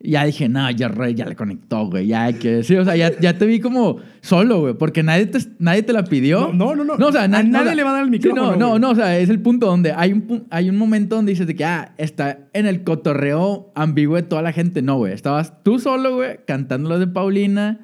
Ya 0.00 0.24
dije, 0.24 0.48
no, 0.48 0.70
ya, 0.70 0.86
re- 0.86 1.14
ya 1.16 1.26
le 1.26 1.34
conectó, 1.34 1.86
güey. 1.90 2.06
Ya 2.06 2.24
hay 2.24 2.34
que 2.34 2.62
sí, 2.62 2.76
o 2.76 2.84
sea, 2.84 2.94
ya, 2.94 3.18
ya 3.18 3.36
te 3.36 3.46
vi 3.46 3.58
como 3.58 3.96
solo, 4.20 4.60
güey. 4.60 4.74
Porque 4.74 5.02
nadie 5.02 5.26
te, 5.26 5.40
nadie 5.58 5.82
te 5.82 5.92
la 5.92 6.04
pidió. 6.04 6.52
No, 6.54 6.76
no, 6.76 6.84
no, 6.84 6.96
no. 6.96 7.06
o 7.08 7.10
sea, 7.12 7.24
A 7.24 7.28
na- 7.28 7.42
nadie 7.42 7.72
o 7.72 7.74
le 7.74 7.82
va 7.82 7.90
a 7.90 7.92
dar 7.94 8.02
el 8.04 8.08
sí, 8.08 8.12
micrófono, 8.12 8.52
no, 8.52 8.56
no, 8.56 8.78
no, 8.78 8.90
o 8.90 8.94
sea, 8.94 9.18
es 9.18 9.28
el 9.28 9.40
punto 9.40 9.66
donde 9.66 9.90
hay 9.92 10.12
un, 10.12 10.46
hay 10.50 10.70
un 10.70 10.76
momento 10.76 11.16
donde 11.16 11.32
dices 11.32 11.48
de 11.48 11.56
que, 11.56 11.64
ah, 11.64 11.94
está 11.98 12.38
en 12.52 12.66
el 12.66 12.84
cotorreo 12.84 13.72
ambiguo 13.74 14.14
de 14.14 14.22
toda 14.22 14.40
la 14.40 14.52
gente. 14.52 14.82
No, 14.82 14.98
güey. 14.98 15.12
Estabas 15.12 15.64
tú 15.64 15.80
solo, 15.80 16.14
güey, 16.14 16.38
cantando 16.46 16.96
de 16.96 17.08
Paulina 17.08 17.80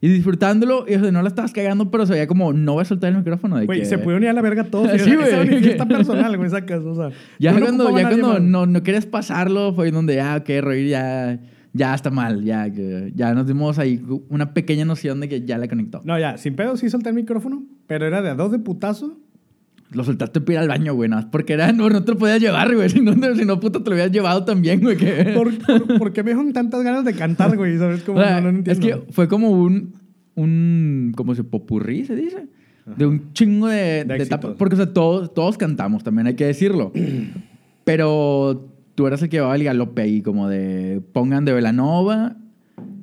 y 0.00 0.08
disfrutándolo. 0.08 0.86
Y 0.88 0.94
o 0.94 1.00
sea, 1.00 1.10
no 1.12 1.20
la 1.20 1.28
estabas 1.28 1.52
cagando, 1.52 1.90
pero 1.90 2.06
se 2.06 2.14
veía 2.14 2.26
como, 2.26 2.54
no 2.54 2.72
voy 2.74 2.82
a 2.82 2.84
soltar 2.86 3.10
el 3.10 3.18
micrófono. 3.18 3.58
De 3.58 3.66
Güey, 3.66 3.80
que... 3.80 3.84
se 3.84 3.98
pudieron 3.98 4.22
ir 4.22 4.30
a 4.30 4.32
la 4.32 4.40
verga 4.40 4.64
todos. 4.64 4.90
Sí, 5.02 5.14
güey. 5.14 5.28
Esa 5.28 5.44
fiesta 5.44 5.84
personal, 5.86 6.34
güey, 6.38 6.48
sacas. 6.48 6.80
O 6.82 6.94
sea, 6.94 7.10
Ya 7.38 7.52
cuando, 7.60 7.94
ya 7.98 8.08
cuando 8.08 8.38
no, 8.40 8.64
no 8.64 8.82
querías 8.82 9.04
pasarlo, 9.04 9.74
fue 9.74 9.90
donde, 9.90 10.18
ah, 10.22 10.38
ok, 10.40 10.48
reír 10.62 10.88
ya, 10.88 11.38
ya 11.78 11.94
está 11.94 12.10
mal, 12.10 12.44
ya, 12.44 12.70
que- 12.70 13.12
ya 13.14 13.32
nos 13.34 13.46
dimos 13.46 13.78
ahí 13.78 14.02
una 14.28 14.52
pequeña 14.52 14.84
noción 14.84 15.20
de 15.20 15.28
que 15.28 15.44
ya 15.46 15.56
la 15.56 15.68
conectó. 15.68 16.02
No, 16.04 16.18
ya, 16.18 16.36
sin 16.36 16.54
pedo 16.56 16.76
sí 16.76 16.90
solté 16.90 17.08
el 17.10 17.14
micrófono, 17.14 17.64
pero 17.86 18.06
era 18.06 18.20
de 18.20 18.30
a 18.30 18.34
dos 18.34 18.50
de 18.52 18.58
putazo. 18.58 19.18
Lo 19.90 20.04
soltaste 20.04 20.42
para 20.42 20.52
ir 20.52 20.58
al 20.58 20.68
baño, 20.68 20.92
güey, 20.94 21.08
más 21.08 21.24
porque 21.24 21.54
era, 21.54 21.72
no, 21.72 21.88
no 21.88 22.04
te 22.04 22.12
lo 22.12 22.18
podías 22.18 22.40
llevar, 22.42 22.74
güey, 22.74 22.90
si 22.90 23.00
no, 23.00 23.14
si 23.34 23.44
no, 23.46 23.58
puta, 23.58 23.82
te 23.82 23.88
lo 23.88 23.94
habías 23.96 24.12
llevado 24.12 24.44
también, 24.44 24.80
güey, 24.82 24.98
que... 24.98 25.32
¿Por, 25.34 25.56
por, 25.64 25.98
por 25.98 26.12
qué 26.12 26.22
me 26.22 26.32
dejan 26.32 26.52
tantas 26.52 26.82
ganas 26.82 27.06
de 27.06 27.14
cantar, 27.14 27.56
güey? 27.56 27.78
¿Sabes? 27.78 28.02
Como, 28.02 28.18
O 28.18 28.22
sea, 28.22 28.40
no, 28.42 28.52
no 28.52 28.58
es 28.60 28.68
entiendo. 28.68 29.06
que 29.06 29.12
fue 29.12 29.28
como 29.28 29.50
un, 29.50 29.94
un, 30.34 31.12
¿cómo 31.16 31.34
se 31.34 31.42
popurrí, 31.42 32.04
se 32.04 32.16
dice? 32.16 32.48
De 32.96 33.06
un 33.06 33.32
chingo 33.32 33.66
de, 33.68 34.04
de 34.04 34.16
etapas. 34.22 34.56
Porque, 34.58 34.74
o 34.74 34.76
sea, 34.78 34.92
todos, 34.92 35.32
todos 35.32 35.56
cantamos, 35.58 36.02
también 36.04 36.26
hay 36.26 36.34
que 36.34 36.44
decirlo. 36.46 36.92
Pero 37.84 38.68
tú 38.98 39.06
eras 39.06 39.22
el 39.22 39.28
que 39.28 39.36
llevaba 39.36 39.54
el 39.54 39.62
galope 39.62 40.02
ahí, 40.02 40.22
como 40.22 40.48
de 40.48 41.00
pongan 41.12 41.44
de 41.44 41.52
Velanova. 41.52 42.34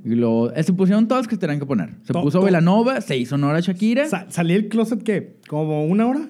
Lo, 0.04 0.54
eh, 0.54 0.62
se 0.62 0.74
pusieron 0.74 1.08
todas 1.08 1.26
que 1.26 1.38
tenían 1.38 1.58
que 1.58 1.66
poner. 1.66 1.92
Se 2.04 2.12
To- 2.12 2.22
puso 2.22 2.40
to- 2.40 2.46
Velanova, 2.46 3.00
se 3.00 3.16
hizo 3.18 3.36
honor 3.36 3.56
a 3.56 3.62
Shakira. 3.62 4.06
Sa- 4.06 4.26
¿Salí 4.30 4.54
del 4.56 4.68
closet 4.68 5.02
qué? 5.04 5.38
¿Como 5.48 5.86
una 5.86 6.06
hora? 6.06 6.30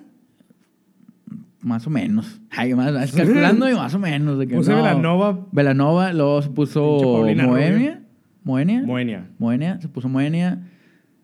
Más 1.62 1.88
o 1.88 1.90
menos. 1.90 2.40
Ay, 2.52 2.76
más, 2.76 3.12
calculando 3.12 3.68
y 3.72 3.74
más 3.74 3.92
o 3.96 3.98
menos. 4.00 4.38
De 4.38 4.46
que, 4.46 4.56
Puse 4.56 4.70
no. 4.70 4.78
Velanova. 4.78 5.48
Velanova, 5.52 6.14
luego 6.14 6.44
se 6.44 6.50
puso 6.52 7.00
Paulina 7.02 7.48
Moenia. 7.48 8.04
Moenia. 8.44 8.84
Moenia. 8.86 9.30
Moenia, 9.40 9.82
se 9.82 9.88
puso 9.90 10.08
Moenia. 10.08 10.62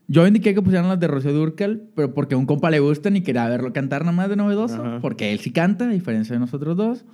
Yo 0.08 0.26
indiqué 0.26 0.56
que 0.56 0.62
pusieran 0.64 0.90
las 0.90 1.00
de 1.00 1.08
Rocío 1.08 1.32
Durcal, 1.32 1.84
pero 1.96 2.14
porque 2.16 2.34
a 2.34 2.40
un 2.40 2.48
compa 2.48 2.72
le 2.72 2.80
gustan 2.80 3.16
y 3.16 3.22
quería 3.22 3.48
verlo 3.48 3.72
cantar 3.72 4.02
nada 4.02 4.12
más 4.18 4.28
de 4.30 4.36
novedoso, 4.36 4.84
Ajá. 4.84 4.98
porque 5.00 5.32
él 5.32 5.40
sí 5.40 5.52
canta, 5.52 5.86
a 5.86 5.90
diferencia 5.90 6.34
de 6.34 6.40
nosotros 6.40 6.76
dos. 6.76 7.06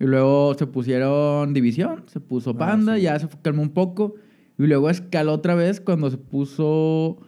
Y 0.00 0.04
luego 0.04 0.54
se 0.54 0.66
pusieron 0.66 1.52
División, 1.54 2.04
se 2.06 2.20
puso 2.20 2.50
Ah, 2.50 2.58
Panda, 2.58 2.96
sí. 2.96 3.02
ya 3.02 3.18
se 3.18 3.28
calmó 3.42 3.62
un 3.62 3.70
poco. 3.70 4.14
Y 4.58 4.66
luego 4.66 4.90
escaló 4.90 5.32
otra 5.32 5.54
vez 5.54 5.80
cuando 5.80 6.10
se 6.10 6.18
puso 6.18 7.18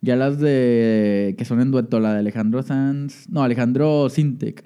ya 0.00 0.14
las 0.16 0.38
de 0.40 1.34
que 1.38 1.44
son 1.44 1.60
en 1.60 1.70
dueto, 1.70 1.98
la 2.00 2.12
de 2.12 2.20
Alejandro 2.20 2.62
Sanz, 2.62 3.28
no, 3.28 3.42
Alejandro 3.42 4.08
Sintek. 4.08 4.64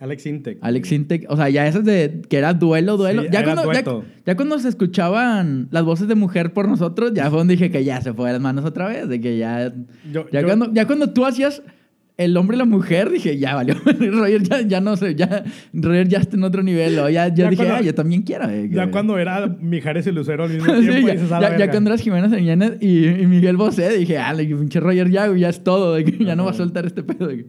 Alex 0.00 0.26
Intec. 0.26 0.58
Alex 0.60 0.92
Intec, 0.92 1.26
o 1.28 1.36
sea, 1.36 1.48
ya 1.48 1.66
esas 1.66 1.84
de 1.84 2.22
que 2.28 2.36
era 2.38 2.54
duelo, 2.54 2.96
duelo. 2.96 3.22
Sí, 3.22 3.28
ya, 3.32 3.40
era 3.40 3.54
cuando, 3.56 4.04
ya- 4.24 4.36
cuando 4.36 4.58
se 4.60 4.68
escuchaban 4.68 5.66
las 5.72 5.82
voces 5.82 6.06
de 6.06 6.14
mujer 6.14 6.52
por 6.52 6.68
nosotros, 6.68 7.12
ya 7.14 7.28
fue 7.30 7.38
donde 7.40 7.54
dije 7.54 7.72
que 7.72 7.82
ya 7.82 8.00
se 8.00 8.12
fue 8.12 8.28
de 8.28 8.34
las 8.34 8.42
manos 8.42 8.64
otra 8.64 8.86
vez, 8.86 9.08
de 9.08 9.20
que 9.20 9.38
ya. 9.38 9.74
Yo- 10.12 10.28
ya, 10.30 10.40
yo- 10.42 10.46
cuando, 10.46 10.72
ya 10.72 10.86
cuando 10.86 11.10
tú 11.12 11.26
hacías 11.26 11.62
el 12.18 12.36
hombre 12.36 12.56
y 12.56 12.58
la 12.58 12.64
mujer, 12.64 13.10
dije, 13.10 13.38
ya 13.38 13.54
valió. 13.54 13.74
Roger 13.84 14.42
ya, 14.42 14.60
ya 14.62 14.80
no 14.80 14.96
sé, 14.96 15.14
ya. 15.14 15.44
Roger 15.72 16.08
ya 16.08 16.18
está 16.18 16.36
en 16.36 16.42
otro 16.44 16.62
nivel. 16.64 16.98
o 16.98 17.08
ya, 17.08 17.28
ya, 17.28 17.34
Ya 17.34 17.50
dije, 17.50 17.62
cuando- 17.64 17.74
ah, 17.76 17.80
yo 17.80 17.94
también 17.94 18.22
quiero. 18.22 18.48
eh, 18.50 18.68
Ya 18.70 18.90
cuando 18.90 19.16
era 19.16 19.46
Mijares 19.46 20.06
y 20.08 20.12
Lucero 20.12 20.44
al 20.44 20.50
mismo 20.50 20.66
Sí, 20.74 20.88
tiempo, 20.88 21.06
ya, 21.08 21.14
dices, 21.14 21.30
"A 21.32 21.40
la 21.40 21.46
ya, 21.46 21.52
ya 21.52 21.58
verga". 21.58 21.72
cuando 21.72 21.90
eras 21.90 22.00
Jimena 22.02 22.28
Señanes 22.28 22.72
y, 22.80 23.06
y 23.06 23.26
Miguel 23.26 23.56
Bosé, 23.56 23.96
dije, 23.96 24.18
ah, 24.18 24.34
le 24.34 24.42
dije, 24.42 24.56
pinche 24.56 24.80
Roger 24.80 25.08
ya, 25.10 25.34
ya 25.34 25.48
es 25.48 25.62
todo, 25.62 25.94
de 25.94 26.04
que 26.04 26.24
ya 26.24 26.34
no 26.36 26.44
va 26.44 26.50
a 26.50 26.54
soltar 26.54 26.84
este 26.86 27.02
pedo. 27.04 27.28
de 27.28 27.36
que- 27.38 27.46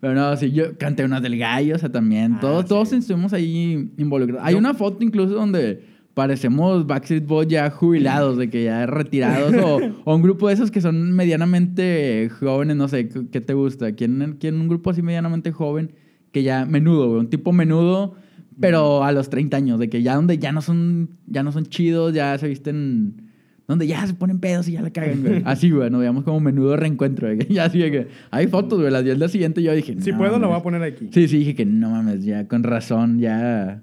Pero 0.00 0.14
no, 0.14 0.34
sí, 0.36 0.50
yo 0.50 0.76
canté 0.78 1.04
unas 1.04 1.20
del 1.22 1.36
gallo, 1.38 1.74
o 1.74 1.78
sea, 1.78 1.90
también. 1.90 2.34
Ah, 2.36 2.40
todos, 2.40 2.62
sí. 2.62 2.68
todos 2.70 2.92
estuvimos 2.94 3.32
ahí 3.34 3.90
involucrados. 3.98 4.42
Hay 4.46 4.52
Yo- 4.54 4.58
una 4.58 4.72
foto 4.74 5.04
incluso 5.04 5.34
donde 5.34 5.82
parecemos 6.16 6.86
Backstreet 6.86 7.26
Boys 7.26 7.46
ya 7.46 7.68
jubilados, 7.68 8.38
de 8.38 8.48
que 8.48 8.64
ya 8.64 8.86
retirados, 8.86 9.52
o, 9.62 9.80
o 10.06 10.16
un 10.16 10.22
grupo 10.22 10.48
de 10.48 10.54
esos 10.54 10.70
que 10.70 10.80
son 10.80 11.12
medianamente 11.12 12.30
jóvenes, 12.40 12.74
no 12.76 12.88
sé, 12.88 13.10
¿qué 13.30 13.42
te 13.42 13.52
gusta? 13.52 13.92
¿Quién, 13.92 14.38
quién 14.40 14.58
un 14.58 14.66
grupo 14.66 14.88
así 14.88 15.02
medianamente 15.02 15.52
joven 15.52 15.92
que 16.32 16.42
ya 16.42 16.64
menudo, 16.64 17.08
güey, 17.08 17.20
un 17.20 17.28
tipo 17.28 17.52
menudo, 17.52 18.14
pero 18.58 19.04
a 19.04 19.12
los 19.12 19.28
30 19.28 19.58
años, 19.58 19.78
de 19.78 19.90
que 19.90 20.02
ya 20.02 20.14
donde 20.14 20.38
ya 20.38 20.52
no 20.52 20.62
son, 20.62 21.10
ya 21.26 21.42
no 21.42 21.52
son 21.52 21.66
chidos, 21.66 22.14
ya 22.14 22.38
se 22.38 22.48
visten, 22.48 23.30
donde 23.68 23.86
ya 23.86 24.06
se 24.06 24.14
ponen 24.14 24.40
pedos 24.40 24.68
y 24.68 24.72
ya 24.72 24.80
la 24.80 24.90
cagan, 24.90 25.22
güey. 25.22 25.42
Así, 25.44 25.68
güey, 25.70 25.90
nos 25.90 26.00
veíamos 26.00 26.24
como 26.24 26.40
menudo 26.40 26.78
reencuentro, 26.78 27.28
que 27.36 27.44
ya 27.52 27.66
así 27.66 27.78
que 27.78 28.08
hay 28.30 28.46
fotos, 28.46 28.80
güey, 28.80 28.90
las 28.90 29.04
10 29.04 29.18
del 29.18 29.28
siguiente 29.28 29.62
yo 29.62 29.74
dije, 29.74 29.94
Si 30.00 30.12
no, 30.12 30.16
puedo, 30.16 30.38
lo 30.38 30.48
mames. 30.48 30.48
voy 30.48 30.60
a 30.60 30.62
poner 30.62 30.82
aquí. 30.82 31.10
Sí, 31.12 31.28
sí, 31.28 31.40
dije 31.40 31.54
que 31.54 31.66
no 31.66 31.90
mames, 31.90 32.24
ya 32.24 32.48
con 32.48 32.62
razón, 32.62 33.18
ya, 33.18 33.82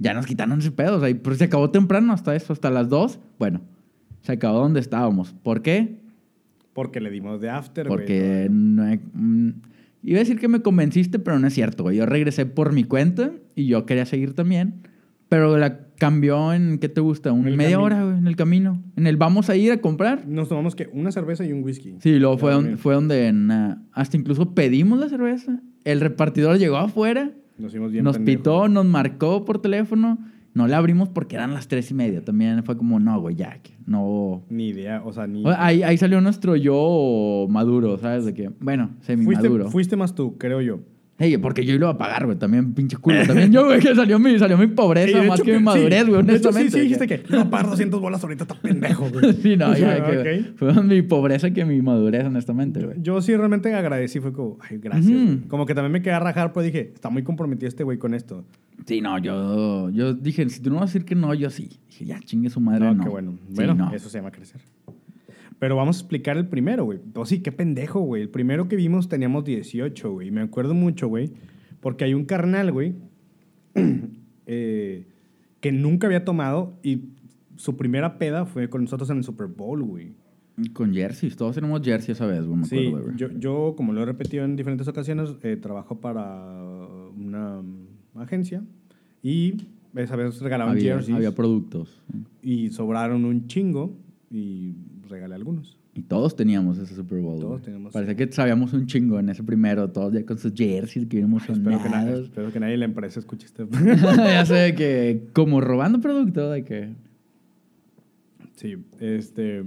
ya 0.00 0.12
nos 0.14 0.26
quitaron 0.26 0.58
ese 0.58 0.72
pedo, 0.72 0.96
o 0.96 1.00
sea, 1.00 1.14
pero 1.22 1.36
se 1.36 1.44
acabó 1.44 1.70
temprano 1.70 2.12
hasta 2.12 2.34
eso, 2.34 2.52
hasta 2.52 2.70
las 2.70 2.88
2, 2.88 3.20
bueno, 3.38 3.60
se 4.22 4.32
acabó 4.32 4.58
donde 4.58 4.80
estábamos. 4.80 5.32
¿Por 5.44 5.62
qué? 5.62 6.00
Porque 6.72 7.00
le 7.00 7.10
dimos 7.10 7.40
de 7.40 7.50
after, 7.50 7.86
güey. 7.86 7.98
Porque 8.00 8.48
no 8.50 8.88
he- 8.88 9.00
mm, 9.12 9.52
iba 10.02 10.16
a 10.18 10.20
decir 10.20 10.38
que 10.38 10.48
me 10.48 10.60
convenciste, 10.62 11.18
pero 11.18 11.38
no 11.38 11.46
es 11.46 11.54
cierto, 11.54 11.84
güey. 11.84 11.96
Yo 11.98 12.06
regresé 12.06 12.46
por 12.46 12.72
mi 12.72 12.84
cuenta 12.84 13.30
y 13.54 13.66
yo 13.66 13.86
quería 13.86 14.06
seguir 14.06 14.34
también. 14.34 14.74
Pero 15.28 15.56
la 15.58 15.86
cambió 15.96 16.52
en, 16.52 16.78
¿qué 16.78 16.88
te 16.88 17.00
gusta? 17.00 17.30
Una 17.30 17.44
media 17.50 17.76
camino. 17.76 17.82
hora, 17.84 18.04
güey, 18.04 18.18
en 18.18 18.26
el 18.26 18.34
camino. 18.34 18.82
En 18.96 19.06
el 19.06 19.16
vamos 19.16 19.48
a 19.48 19.54
ir 19.54 19.70
a 19.70 19.80
comprar. 19.80 20.26
Nos 20.26 20.48
tomamos 20.48 20.74
que 20.74 20.88
una 20.92 21.12
cerveza 21.12 21.44
y 21.44 21.52
un 21.52 21.62
whisky. 21.62 21.94
Sí, 22.00 22.18
luego 22.18 22.36
fue, 22.36 22.76
fue 22.76 22.94
donde 22.94 23.28
en, 23.28 23.48
ah, 23.52 23.80
hasta 23.92 24.16
incluso 24.16 24.54
pedimos 24.56 24.98
la 24.98 25.08
cerveza. 25.08 25.60
El 25.84 26.00
repartidor 26.00 26.58
llegó 26.58 26.78
afuera, 26.78 27.30
Nos 27.60 27.72
bien 27.92 28.24
pitó, 28.24 28.68
nos 28.68 28.84
marcó 28.84 29.44
por 29.44 29.60
teléfono. 29.60 30.18
No 30.52 30.66
le 30.66 30.74
abrimos 30.74 31.08
porque 31.08 31.36
eran 31.36 31.54
las 31.54 31.68
tres 31.68 31.90
y 31.92 31.94
media. 31.94 32.24
También 32.24 32.64
fue 32.64 32.76
como, 32.76 32.98
no, 32.98 33.20
güey, 33.20 33.36
ya, 33.36 33.60
no... 33.86 34.42
Ni 34.50 34.68
idea, 34.68 35.00
o 35.04 35.12
sea, 35.12 35.28
ni... 35.28 35.44
Ahí, 35.46 35.82
ahí 35.84 35.96
salió 35.96 36.20
nuestro 36.20 36.56
yo 36.56 37.46
maduro, 37.48 37.98
¿sabes? 37.98 38.24
De 38.24 38.34
que, 38.34 38.50
bueno, 38.58 38.90
semi 39.00 39.24
fuiste, 39.24 39.48
maduro. 39.48 39.70
fuiste 39.70 39.96
más 39.96 40.14
tú, 40.14 40.36
creo 40.38 40.60
yo. 40.60 40.80
Ey, 41.20 41.36
porque 41.36 41.64
yo 41.66 41.72
lo 41.74 41.78
iba 41.80 41.90
a 41.90 41.98
pagar, 41.98 42.24
güey. 42.24 42.38
También, 42.38 42.72
pinche 42.72 42.96
culo. 42.96 43.18
También 43.26 43.52
yo, 43.52 43.66
güey, 43.66 43.78
que 43.78 43.94
salió 43.94 44.18
mi, 44.18 44.38
salió 44.38 44.56
mi 44.56 44.66
pobreza 44.68 45.22
más 45.22 45.38
hecho 45.38 45.44
que 45.44 45.52
mi 45.58 45.62
madurez, 45.62 46.06
güey, 46.08 46.22
de 46.22 46.36
hecho, 46.36 46.48
honestamente. 46.48 46.70
sí, 46.72 46.76
sí, 46.78 46.80
dijiste 46.84 47.06
que 47.06 47.22
no 47.28 47.50
pagar 47.50 47.68
200 47.68 48.00
bolas 48.00 48.22
ahorita 48.24 48.44
está 48.44 48.54
pendejo, 48.54 49.08
güey. 49.10 49.34
Sí, 49.42 49.54
no, 49.56 49.72
ya, 49.76 50.02
que 50.04 50.18
Ok. 50.48 50.56
fue 50.56 50.72
más 50.72 50.82
mi 50.84 51.02
pobreza 51.02 51.50
que 51.50 51.64
mi 51.66 51.82
madurez, 51.82 52.24
honestamente, 52.24 52.82
güey. 52.84 52.96
Yo 53.02 53.20
sí 53.20 53.36
realmente 53.36 53.72
agradecí, 53.74 54.18
fue 54.20 54.32
como, 54.32 54.56
ay, 54.68 54.78
gracias. 54.78 55.18
Como 55.48 55.66
que 55.66 55.74
también 55.74 55.92
me 55.92 56.00
quedé 56.00 56.14
a 56.14 56.20
rajar, 56.20 56.52
pero 56.54 56.64
dije, 56.64 56.90
está 56.94 57.10
muy 57.10 57.22
comprometido 57.22 57.68
este 57.68 57.84
güey 57.84 57.98
con 57.98 58.14
esto. 58.14 58.44
Sí, 58.86 59.02
no, 59.02 59.18
yo, 59.18 59.90
yo 59.90 60.14
dije, 60.14 60.48
si 60.48 60.60
tú 60.62 60.70
no 60.70 60.76
vas 60.76 60.84
a 60.84 60.86
decir 60.86 61.04
que 61.04 61.14
no, 61.14 61.34
yo 61.34 61.50
sí. 61.50 61.68
Dije, 61.90 62.06
ya, 62.06 62.18
chingue 62.20 62.48
su 62.48 62.60
madre, 62.60 62.86
No, 62.86 62.94
no. 62.94 63.04
qué 63.04 63.10
bueno. 63.10 63.38
Bueno, 63.50 63.74
no. 63.74 63.92
eso 63.92 64.08
se 64.08 64.16
llama 64.16 64.30
crecer. 64.30 64.62
Pero 65.60 65.76
vamos 65.76 65.98
a 65.98 66.00
explicar 66.00 66.36
el 66.36 66.48
primero, 66.48 66.84
güey. 66.84 66.98
Pues 66.98 67.28
sí, 67.28 67.40
qué 67.40 67.52
pendejo, 67.52 68.00
güey. 68.00 68.22
El 68.22 68.28
primero 68.30 68.66
que 68.66 68.74
vimos 68.76 69.08
teníamos 69.08 69.44
18, 69.44 70.10
güey. 70.12 70.30
Me 70.32 70.40
acuerdo 70.40 70.74
mucho, 70.74 71.06
güey. 71.06 71.30
Porque 71.80 72.04
hay 72.04 72.14
un 72.14 72.24
carnal, 72.24 72.72
güey, 72.72 72.94
eh, 74.46 75.06
que 75.60 75.72
nunca 75.72 76.06
había 76.06 76.24
tomado 76.24 76.78
y 76.82 77.10
su 77.56 77.76
primera 77.76 78.18
peda 78.18 78.46
fue 78.46 78.68
con 78.70 78.82
nosotros 78.82 79.10
en 79.10 79.18
el 79.18 79.24
Super 79.24 79.46
Bowl, 79.46 79.82
güey. 79.82 80.12
Con 80.74 80.92
jerseys, 80.92 81.36
todos 81.36 81.54
tenemos 81.54 81.80
jerseys 81.82 82.16
esa 82.18 82.26
vez, 82.26 82.44
güey, 82.44 82.58
me 82.58 82.64
Sí, 82.66 82.86
acuerdo, 82.88 83.06
güey. 83.06 83.16
yo, 83.16 83.28
yo, 83.38 83.74
como 83.76 83.92
lo 83.94 84.02
he 84.02 84.04
repetido 84.06 84.44
en 84.44 84.56
diferentes 84.56 84.88
ocasiones, 84.88 85.30
eh, 85.42 85.56
trabajo 85.56 86.00
para 86.00 86.26
una 87.16 87.62
agencia 88.16 88.62
y 89.22 89.54
Esa 89.94 90.16
vez 90.16 90.38
regalaban 90.40 90.76
Había, 90.76 90.94
jerseys. 90.96 91.16
había 91.16 91.34
productos. 91.34 92.02
y 92.42 92.70
sobraron 92.70 93.24
un 93.24 93.46
chingo 93.46 93.96
y 94.30 94.74
regalé 95.10 95.34
algunos. 95.34 95.76
Y 95.94 96.02
todos 96.02 96.36
teníamos 96.36 96.78
ese 96.78 96.94
Super 96.94 97.20
Bowl. 97.20 97.40
Todos 97.40 97.62
teníamos. 97.62 97.92
Parece 97.92 98.14
que 98.16 98.30
sabíamos 98.32 98.72
un 98.72 98.86
chingo 98.86 99.18
en 99.18 99.28
ese 99.28 99.42
primero, 99.42 99.90
todos 99.90 100.12
ya 100.14 100.24
con 100.24 100.38
sus 100.38 100.54
jerseys 100.54 101.06
que 101.08 101.16
bien 101.18 101.34
Espero 101.36 101.82
que, 101.82 101.88
nadie, 101.90 102.20
espero 102.22 102.52
que 102.52 102.60
nadie 102.60 102.74
en 102.74 102.80
la 102.80 102.86
empresa 102.86 103.18
escuche 103.20 103.46
este. 103.46 103.66
ya 104.16 104.46
sé 104.46 104.74
que 104.76 105.28
como 105.32 105.60
robando 105.60 106.00
producto 106.00 106.48
de 106.50 106.64
que 106.64 106.94
sí, 108.56 108.76
este. 109.00 109.64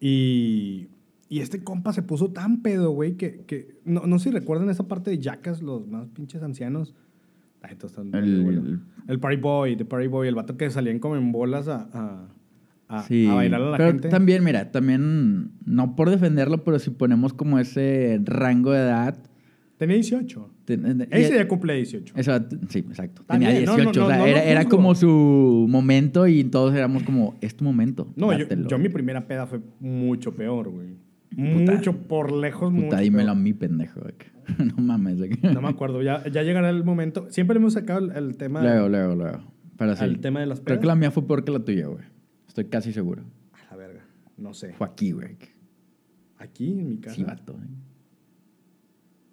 Y, 0.00 0.88
y 1.28 1.40
este 1.40 1.62
compa 1.62 1.92
se 1.92 2.02
puso 2.02 2.30
tan 2.30 2.62
pedo, 2.62 2.90
güey, 2.92 3.16
que, 3.16 3.42
que 3.46 3.76
no, 3.84 4.06
no 4.06 4.18
sé 4.18 4.30
si 4.30 4.30
recuerdan 4.30 4.70
esa 4.70 4.88
parte 4.88 5.10
de 5.10 5.20
Jackas, 5.22 5.62
los 5.62 5.86
más 5.86 6.08
pinches 6.08 6.42
ancianos. 6.42 6.94
Ay, 7.62 7.76
están- 7.82 8.14
El- 8.14 8.80
el 9.08 9.18
Party 9.20 9.36
Boy, 9.36 9.76
The 9.76 9.84
Party 9.84 10.06
Boy, 10.06 10.28
el 10.28 10.34
vato 10.34 10.56
que 10.56 10.70
salían 10.70 10.98
como 10.98 11.16
en 11.16 11.32
bolas 11.32 11.68
a, 11.68 11.88
a, 11.92 12.28
a, 12.90 13.02
sí, 13.04 13.26
a 13.26 13.34
bailar 13.34 13.62
a 13.62 13.70
la 13.70 13.76
pero 13.76 13.90
gente. 13.92 14.08
también 14.08 14.44
mira, 14.44 14.70
también 14.70 15.52
no 15.64 15.96
por 15.96 16.10
defenderlo, 16.10 16.64
pero 16.64 16.78
si 16.78 16.90
ponemos 16.90 17.32
como 17.32 17.58
ese 17.58 18.20
rango 18.24 18.72
de 18.72 18.80
edad 18.80 19.18
Tenía 19.78 19.94
18. 19.96 20.50
ten- 20.66 21.06
Ese 21.10 21.34
y- 21.34 21.36
ya 21.38 21.48
cumple 21.48 21.74
18. 21.74 22.12
Esa 22.14 22.36
edad- 22.36 22.48
sí, 22.68 22.80
exacto. 22.80 23.22
También, 23.24 23.52
Tenía 23.52 23.66
no, 23.66 23.76
18, 23.76 24.00
no, 24.00 24.06
o 24.06 24.08
sea, 24.10 24.18
no, 24.18 24.24
no 24.24 24.28
era, 24.30 24.44
era 24.44 24.64
como 24.66 24.94
su 24.94 25.66
momento 25.70 26.26
y 26.28 26.44
todos 26.44 26.74
éramos 26.74 27.02
como, 27.02 27.38
es 27.40 27.56
tu 27.56 27.64
momento. 27.64 28.12
No, 28.14 28.30
yo, 28.32 28.40
dátelo". 28.40 28.68
yo 28.68 28.78
mi 28.78 28.90
primera 28.90 29.26
peda 29.26 29.46
fue 29.46 29.60
mucho 29.80 30.34
peor, 30.34 30.68
güey. 30.68 30.88
Puta. 31.30 31.72
Mucho, 31.72 31.96
por 31.96 32.30
lejos, 32.32 32.70
mucho. 32.72 32.86
Puta, 32.88 32.98
dímelo 32.98 33.30
a 33.30 33.34
peor. 33.34 33.42
mí, 33.44 33.52
pendejo. 33.54 34.00
de 34.00 34.12
que- 34.14 34.26
no 34.64 34.82
mames. 34.82 35.16
que- 35.22 35.48
No 35.48 35.62
me 35.62 35.68
acuerdo, 35.68 36.02
ya, 36.02 36.28
ya 36.28 36.42
llegará 36.42 36.68
el 36.68 36.84
momento. 36.84 37.28
Siempre 37.30 37.56
hemos 37.56 37.72
sacado 37.72 38.00
el, 38.00 38.10
el 38.16 38.36
tema. 38.36 38.60
Luego, 38.62 38.88
luego, 38.90 39.14
luego. 39.14 39.38
Sí. 39.78 40.04
Al 40.04 40.18
tema 40.20 40.40
de 40.40 40.46
las 40.46 40.58
Creo 40.58 40.66
pedas. 40.66 40.80
que 40.80 40.86
la 40.88 40.94
mía 40.94 41.10
fue 41.10 41.26
peor 41.26 41.42
que 41.42 41.52
la 41.52 41.60
tuya, 41.60 41.86
güey. 41.86 42.04
Estoy 42.50 42.64
casi 42.64 42.92
seguro. 42.92 43.22
A 43.52 43.70
la 43.70 43.76
verga, 43.76 44.04
no 44.36 44.52
sé. 44.54 44.72
Fue 44.72 44.84
aquí, 44.88 45.12
güey. 45.12 45.36
Aquí, 46.36 46.80
en 46.80 46.88
mi 46.88 46.96
casa. 46.98 47.14
Sí, 47.14 47.22
vato. 47.22 47.52
güey. 47.52 47.68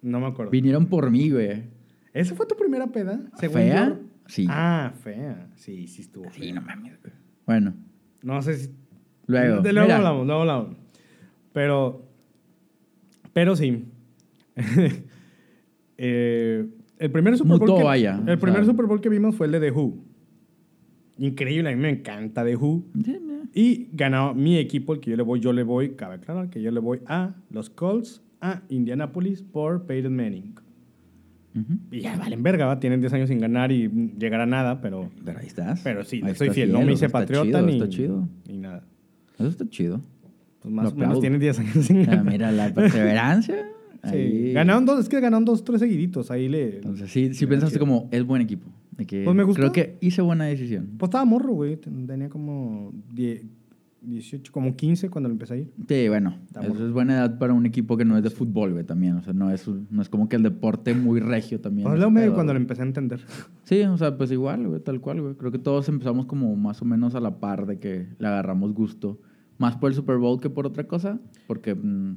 No 0.02 0.20
me 0.20 0.26
acuerdo. 0.28 0.52
Vinieron 0.52 0.86
por 0.86 1.10
mí, 1.10 1.28
güey. 1.28 1.64
¿Esa 2.12 2.36
fue 2.36 2.46
tu 2.46 2.54
primera 2.54 2.86
peda? 2.86 3.20
según 3.40 3.56
¿Fea? 3.56 3.88
yo? 3.88 3.96
Sí. 4.28 4.46
Ah, 4.48 4.92
fea. 5.02 5.50
Sí, 5.56 5.88
sí 5.88 6.02
estuvo. 6.02 6.30
Sí, 6.30 6.42
fea. 6.42 6.54
no 6.54 6.60
mames, 6.62 6.96
güey. 7.02 7.12
Bueno, 7.44 7.74
No 8.22 8.40
sé 8.40 8.56
si. 8.56 8.70
luego. 9.26 9.62
De 9.62 9.72
luego 9.72 9.86
mira, 9.88 9.96
hablamos, 9.96 10.24
luego 10.24 10.40
hablamos. 10.42 10.76
Pero. 11.52 12.08
Pero 13.32 13.56
sí. 13.56 13.84
Eh, 16.00 16.64
el 16.98 17.10
primer 17.10 17.36
Super 17.36 17.58
Bowl. 17.58 17.60
Mutó, 17.60 17.76
que, 17.78 17.82
vaya, 17.82 18.22
El 18.24 18.38
primer. 18.38 18.64
Super 18.64 18.86
Bowl 18.86 19.00
que 19.00 19.08
vimos 19.08 19.34
fue 19.34 19.46
el 19.46 19.52
de 19.52 19.58
The 19.58 19.72
Who. 19.72 19.98
Increíble, 21.18 21.70
a 21.70 21.74
mí 21.76 21.80
me 21.82 21.90
encanta 21.90 22.44
The 22.44 22.56
Who. 22.56 22.84
Y 23.54 23.88
ganó 23.92 24.34
mi 24.34 24.56
equipo, 24.58 24.94
el 24.94 25.00
que 25.00 25.10
yo 25.10 25.16
le 25.16 25.22
voy, 25.22 25.40
yo 25.40 25.52
le 25.52 25.62
voy, 25.64 25.90
cabe 25.90 26.14
aclarar 26.16 26.48
que 26.50 26.62
yo 26.62 26.70
le 26.70 26.80
voy 26.80 27.00
a 27.06 27.34
los 27.50 27.70
Colts, 27.70 28.22
a 28.40 28.62
Indianapolis 28.68 29.42
por 29.42 29.84
Peyton 29.86 30.14
Manning. 30.14 30.54
Y 31.90 32.00
ya 32.02 32.16
valen 32.16 32.40
verga, 32.44 32.66
¿va? 32.66 32.78
tienen 32.78 33.00
10 33.00 33.12
años 33.14 33.28
sin 33.28 33.40
ganar 33.40 33.72
y 33.72 33.88
llegar 34.16 34.40
a 34.40 34.46
nada, 34.46 34.80
pero, 34.80 35.10
Pero 35.24 35.40
ahí 35.40 35.46
estás. 35.48 35.80
pero 35.82 36.04
sí, 36.04 36.20
Ahí 36.22 36.36
soy 36.36 36.50
fiel. 36.50 36.70
No 36.70 36.82
me 36.82 36.92
hice 36.92 37.08
patriota 37.08 37.46
chido, 37.58 37.62
ni, 37.66 37.72
Está 37.72 37.88
chido. 37.88 38.28
ni 38.46 38.58
nada. 38.58 38.84
Eso 39.38 39.48
está 39.48 39.68
chido. 39.68 40.00
Pues 40.60 40.72
más 40.72 40.84
Lo 40.84 40.90
o 40.90 40.94
menos 40.94 41.02
aplaudo. 41.06 41.20
tienen 41.20 41.40
10 41.40 41.58
años 41.58 41.72
sin 41.84 42.04
sea, 42.04 42.14
ganar. 42.14 42.24
mira, 42.32 42.52
la 42.52 42.72
perseverancia. 42.72 43.56
Sí. 44.04 44.10
ahí- 44.14 44.52
Ganaron 44.52 44.86
dos, 44.86 45.00
es 45.00 45.08
que 45.08 45.18
ganaron 45.18 45.44
dos, 45.44 45.64
tres 45.64 45.80
seguiditos. 45.80 46.30
Ahí 46.30 46.48
le. 46.48 46.76
Entonces, 46.76 47.10
sí, 47.10 47.34
sí 47.34 47.46
pensaste 47.46 47.74
chido. 47.74 47.80
como, 47.80 48.08
es 48.12 48.22
buen 48.24 48.40
equipo. 48.40 48.68
De 48.98 49.06
que 49.06 49.24
Pues 49.24 49.34
me 49.36 49.44
gustó. 49.44 49.60
Creo 49.60 49.72
que 49.72 49.96
hice 50.00 50.20
buena 50.22 50.44
decisión. 50.44 50.96
Pues 50.98 51.08
estaba 51.08 51.24
morro, 51.24 51.54
güey. 51.54 51.76
Tenía 51.76 52.28
como 52.28 52.92
10, 53.14 53.44
18, 54.02 54.52
como 54.52 54.76
15 54.76 55.08
cuando 55.08 55.28
lo 55.28 55.34
empecé 55.34 55.54
a 55.54 55.56
ir. 55.58 55.72
Sí, 55.88 56.08
bueno, 56.08 56.36
Está 56.46 56.60
eso 56.60 56.86
es 56.86 56.92
buena 56.92 57.14
edad 57.14 57.38
para 57.38 57.52
un 57.52 57.64
equipo 57.64 57.96
que 57.96 58.04
no 58.04 58.16
es 58.16 58.22
de 58.22 58.30
fútbol, 58.30 58.72
güey, 58.72 58.84
también. 58.84 59.16
O 59.16 59.22
sea, 59.22 59.32
no 59.32 59.50
es, 59.50 59.66
no 59.68 60.02
es 60.02 60.08
como 60.08 60.28
que 60.28 60.36
el 60.36 60.42
deporte 60.42 60.94
muy 60.94 61.20
regio 61.20 61.60
también. 61.60 61.88
Pues 61.88 61.98
medio 61.98 62.12
pedo, 62.12 62.34
cuando 62.34 62.52
lo 62.52 62.58
empecé 62.58 62.82
a 62.82 62.86
entender. 62.86 63.20
Sí, 63.64 63.82
o 63.82 63.96
sea, 63.96 64.16
pues 64.16 64.30
igual, 64.32 64.66
güey, 64.66 64.80
tal 64.80 65.00
cual, 65.00 65.20
güey. 65.20 65.34
Creo 65.34 65.52
que 65.52 65.58
todos 65.58 65.88
empezamos 65.88 66.26
como 66.26 66.54
más 66.56 66.82
o 66.82 66.84
menos 66.84 67.14
a 67.14 67.20
la 67.20 67.38
par 67.38 67.66
de 67.66 67.78
que 67.78 68.08
le 68.18 68.26
agarramos 68.26 68.72
gusto. 68.72 69.20
Más 69.58 69.76
por 69.76 69.90
el 69.90 69.94
Super 69.94 70.18
Bowl 70.18 70.40
que 70.40 70.50
por 70.50 70.66
otra 70.66 70.84
cosa. 70.84 71.20
Porque, 71.46 71.74
mm, 71.74 72.16